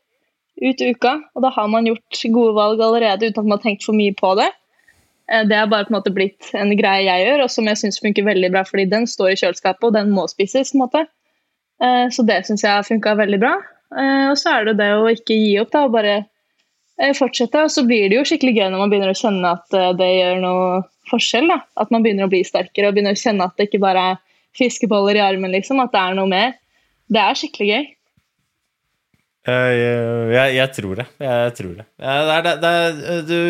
ut 0.63 0.83
uka. 0.83 1.17
Og 1.35 1.45
da 1.45 1.53
har 1.55 1.71
man 1.73 1.89
gjort 1.89 2.25
gode 2.35 2.57
valg 2.59 2.83
allerede 2.85 3.31
uten 3.31 3.41
at 3.41 3.49
man 3.49 3.59
har 3.59 3.65
tenkt 3.67 3.87
for 3.87 3.99
mye 3.99 4.15
på 4.15 4.35
det. 4.39 4.51
Eh, 5.33 5.47
det 5.49 5.59
er 5.59 5.71
bare 5.71 5.89
på 5.89 5.95
en 5.95 5.99
måte 5.99 6.15
blitt 6.15 6.53
en 6.59 6.75
greie 6.79 7.07
jeg 7.09 7.27
gjør, 7.27 7.45
og 7.47 7.55
som 7.55 7.69
jeg 7.71 7.83
syns 7.83 8.01
funker 8.03 8.27
veldig 8.27 8.53
bra, 8.55 8.65
fordi 8.69 8.87
den 8.91 9.09
står 9.11 9.35
i 9.35 9.41
kjøleskapet, 9.43 9.89
og 9.89 9.99
den 9.99 10.15
må 10.15 10.29
spises. 10.31 10.73
på 10.73 10.79
en 10.79 10.85
måte. 10.87 11.07
Eh, 11.83 12.07
så 12.15 12.25
det 12.27 12.43
syns 12.47 12.65
jeg 12.65 12.73
har 12.73 12.87
funka 12.87 13.17
veldig 13.19 13.41
bra. 13.43 13.57
Eh, 13.97 14.27
og 14.31 14.37
så 14.41 14.57
er 14.57 14.71
det 14.71 14.79
det 14.81 14.91
å 14.97 15.09
ikke 15.11 15.37
gi 15.37 15.57
opp, 15.63 15.73
da, 15.75 15.87
og 15.87 15.97
bare 15.97 16.21
fortsette. 17.19 17.65
Og 17.67 17.73
så 17.75 17.83
blir 17.89 18.11
det 18.11 18.21
jo 18.21 18.27
skikkelig 18.29 18.55
gøy 18.59 18.69
når 18.71 18.83
man 18.85 18.93
begynner 18.93 19.15
å 19.15 19.19
kjenne 19.19 19.55
at 19.57 19.79
det 19.99 20.11
gjør 20.13 20.43
noe 20.45 20.67
forskjell. 21.11 21.49
da. 21.51 21.63
At 21.83 21.91
man 21.95 22.05
begynner 22.05 22.29
å 22.29 22.33
bli 22.33 22.45
sterkere 22.47 22.91
og 22.91 22.95
begynner 22.95 23.17
å 23.17 23.23
kjenne 23.23 23.49
at 23.49 23.57
det 23.59 23.67
ikke 23.71 23.83
bare 23.83 24.05
er 24.13 24.21
fiskeboller 24.57 25.19
i 25.19 25.25
armen, 25.25 25.51
liksom, 25.55 25.81
at 25.83 25.91
det 25.95 26.03
er 26.03 26.19
noe 26.19 26.31
mer. 26.31 26.55
Det 27.13 27.23
er 27.23 27.41
skikkelig 27.41 27.69
gøy. 27.73 27.89
Jeg, 29.43 29.79
jeg, 30.31 30.55
jeg 30.55 30.69
tror 30.77 31.01
det. 31.01 31.09
Jeg 31.25 31.55
tror 31.59 31.73
det. 31.81 31.87
det, 31.99 32.37
er, 32.37 32.61
det 32.63 32.75
er, 32.77 33.25
du 33.27 33.41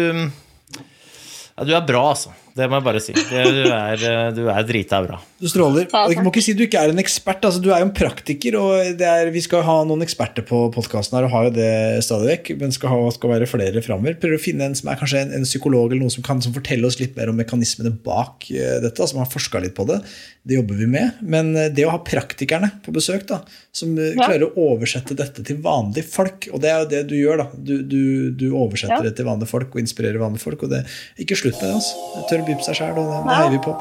ja, 1.53 1.67
du 1.69 1.75
er 1.77 1.85
bra, 1.85 2.07
altså. 2.15 2.33
Det 2.53 2.67
må 2.69 2.77
jeg 2.79 2.85
bare 2.85 3.01
si. 3.01 3.15
Du 3.17 3.71
er, 3.73 4.03
du 4.37 4.43
er 4.53 4.67
drita 4.69 4.99
bra. 5.05 5.19
Du 5.41 5.49
stråler. 5.49 5.87
Jeg 5.89 6.25
må 6.25 6.31
ikke 6.31 6.43
si 6.45 6.55
du 6.57 6.65
ikke 6.67 6.83
er 6.85 6.93
en 6.93 7.01
ekspert. 7.01 7.45
Altså, 7.49 7.63
du 7.65 7.71
er 7.73 7.81
jo 7.81 7.87
en 7.89 7.95
praktiker, 7.97 8.59
og 8.61 9.03
er, 9.09 9.31
vi 9.33 9.43
skal 9.45 9.65
ha 9.67 9.79
noen 9.89 10.05
eksperter 10.05 10.45
på 10.47 10.61
podkasten 10.75 11.17
her, 11.17 11.29
og 11.29 11.33
har 11.33 11.49
jo 11.49 11.55
det 11.57 11.73
stadig 12.05 12.29
vekk, 12.29 12.53
men 12.61 12.75
skal, 12.77 12.93
ha, 12.93 13.15
skal 13.17 13.33
være 13.33 13.49
flere 13.51 13.85
framover. 13.85 14.19
Prøver 14.21 14.37
å 14.37 14.43
finne 14.43 14.69
en 14.69 14.77
som 14.79 14.93
er 14.93 15.01
kanskje 15.01 15.25
en, 15.25 15.35
en 15.39 15.49
psykolog 15.49 15.89
eller 15.89 16.05
noen 16.05 16.15
som 16.15 16.27
kan 16.27 16.45
som 16.45 16.55
fortelle 16.55 16.89
oss 16.89 17.01
litt 17.01 17.17
mer 17.17 17.33
om 17.33 17.41
mekanismene 17.41 17.95
bak 18.05 18.51
uh, 18.53 18.79
dette, 18.85 19.09
som 19.09 19.23
har 19.23 19.33
forska 19.33 19.65
litt 19.65 19.77
på 19.79 19.89
det. 19.89 20.03
Det 20.45 20.61
jobber 20.61 20.85
vi 20.85 20.91
med. 20.93 21.25
Men 21.25 21.55
uh, 21.57 21.71
det 21.73 21.89
å 21.89 21.95
ha 21.97 22.03
praktikerne 22.05 22.75
på 22.85 22.95
besøk, 22.95 23.25
da, 23.33 23.41
som 23.73 23.95
uh, 23.97 24.05
ja. 24.13 24.27
klarer 24.27 24.47
å 24.47 24.67
oversette 24.69 25.17
dette 25.19 25.45
til 25.49 25.61
vanlige 25.65 26.05
folk, 26.13 26.49
og 26.53 26.63
det 26.65 26.73
er 26.73 26.83
jo 26.83 26.91
det 26.93 27.03
du 27.11 27.17
gjør, 27.17 27.45
da. 27.45 27.47
Du, 27.57 27.75
du, 27.83 28.03
du 28.37 28.47
oversetter 28.51 29.01
ja. 29.01 29.07
det 29.09 29.15
til 29.19 29.29
vanlige 29.29 29.53
folk 29.53 29.73
og 29.73 29.83
inspirerer 29.83 30.21
vanlige 30.23 30.45
folk, 30.45 30.67
og 30.67 30.75
det 30.75 30.83
er 30.85 31.25
ikke 31.25 31.39
slutt 31.41 31.59
med 31.61 31.71
det. 31.71 31.79
altså. 31.81 32.27
Tør 32.31 32.45
å 32.45 32.49
by 32.51 32.59
på 32.61 32.69
seg 32.69 32.81
sjæl, 32.83 32.95
og 33.01 33.09
det, 33.09 33.23
det 33.29 33.41
heier 33.41 33.57
vi 33.57 33.63
på. 33.65 33.77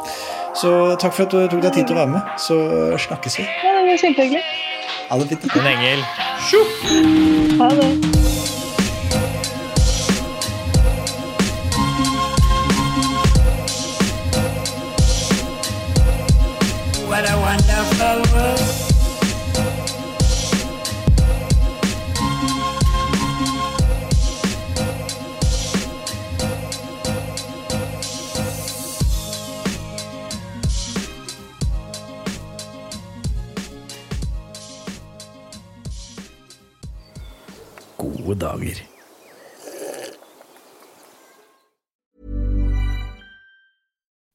Så 0.62 0.74
takk 1.02 1.16
for 1.16 1.28
at 1.28 1.36
du 1.36 1.56
tok 1.56 1.66
deg 1.68 1.78
tid 1.80 1.92
til 1.92 1.98
å 1.98 2.02
være 2.04 2.16
med. 2.16 2.34
Så 2.48 2.60
snakkes 3.08 3.40
vi. 3.42 3.48
Ja, 3.48 3.78
det 3.80 3.92
var 3.92 4.04
kjempehyggelig. 4.06 4.46
Ha 5.12 5.20
det 5.20 5.28
fint. 5.28 5.52
En 5.60 5.68
engel. 5.76 6.08
Ha 7.60 7.70
det. 7.82 8.11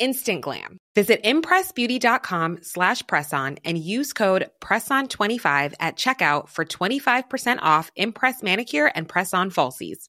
instant 0.00 0.40
glam. 0.40 0.78
Visit 0.96 1.22
impressbeauty.com 1.22 2.58
slash 2.62 3.04
presson 3.04 3.58
and 3.64 3.78
use 3.78 4.12
code 4.12 4.50
PRESSON25 4.60 5.74
at 5.78 5.96
checkout 5.96 6.48
for 6.48 6.64
25% 6.64 7.58
off 7.62 7.92
Impress 7.94 8.42
Manicure 8.42 8.90
and 8.94 9.08
Press-On 9.08 9.52
Falsies. 9.52 10.08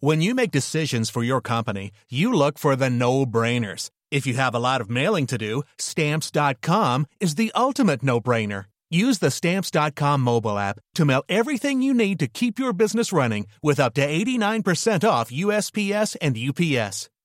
When 0.00 0.20
you 0.20 0.34
make 0.34 0.50
decisions 0.50 1.10
for 1.10 1.22
your 1.22 1.40
company, 1.40 1.92
you 2.10 2.32
look 2.32 2.58
for 2.58 2.74
the 2.74 2.90
no-brainers. 2.90 3.90
If 4.10 4.26
you 4.26 4.34
have 4.34 4.54
a 4.54 4.58
lot 4.58 4.80
of 4.80 4.90
mailing 4.90 5.28
to 5.28 5.38
do, 5.38 5.62
stamps.com 5.78 7.06
is 7.20 7.36
the 7.36 7.52
ultimate 7.54 8.02
no-brainer. 8.02 8.64
Use 8.90 9.20
the 9.20 9.30
stamps.com 9.30 10.20
mobile 10.20 10.58
app 10.58 10.78
to 10.96 11.04
mail 11.04 11.22
everything 11.28 11.80
you 11.80 11.94
need 11.94 12.18
to 12.18 12.26
keep 12.26 12.58
your 12.58 12.74
business 12.74 13.12
running 13.12 13.46
with 13.62 13.80
up 13.80 13.94
to 13.94 14.06
89% 14.06 15.08
off 15.08 15.30
USPS 15.30 16.16
and 16.20 16.36
UPS. 16.36 17.08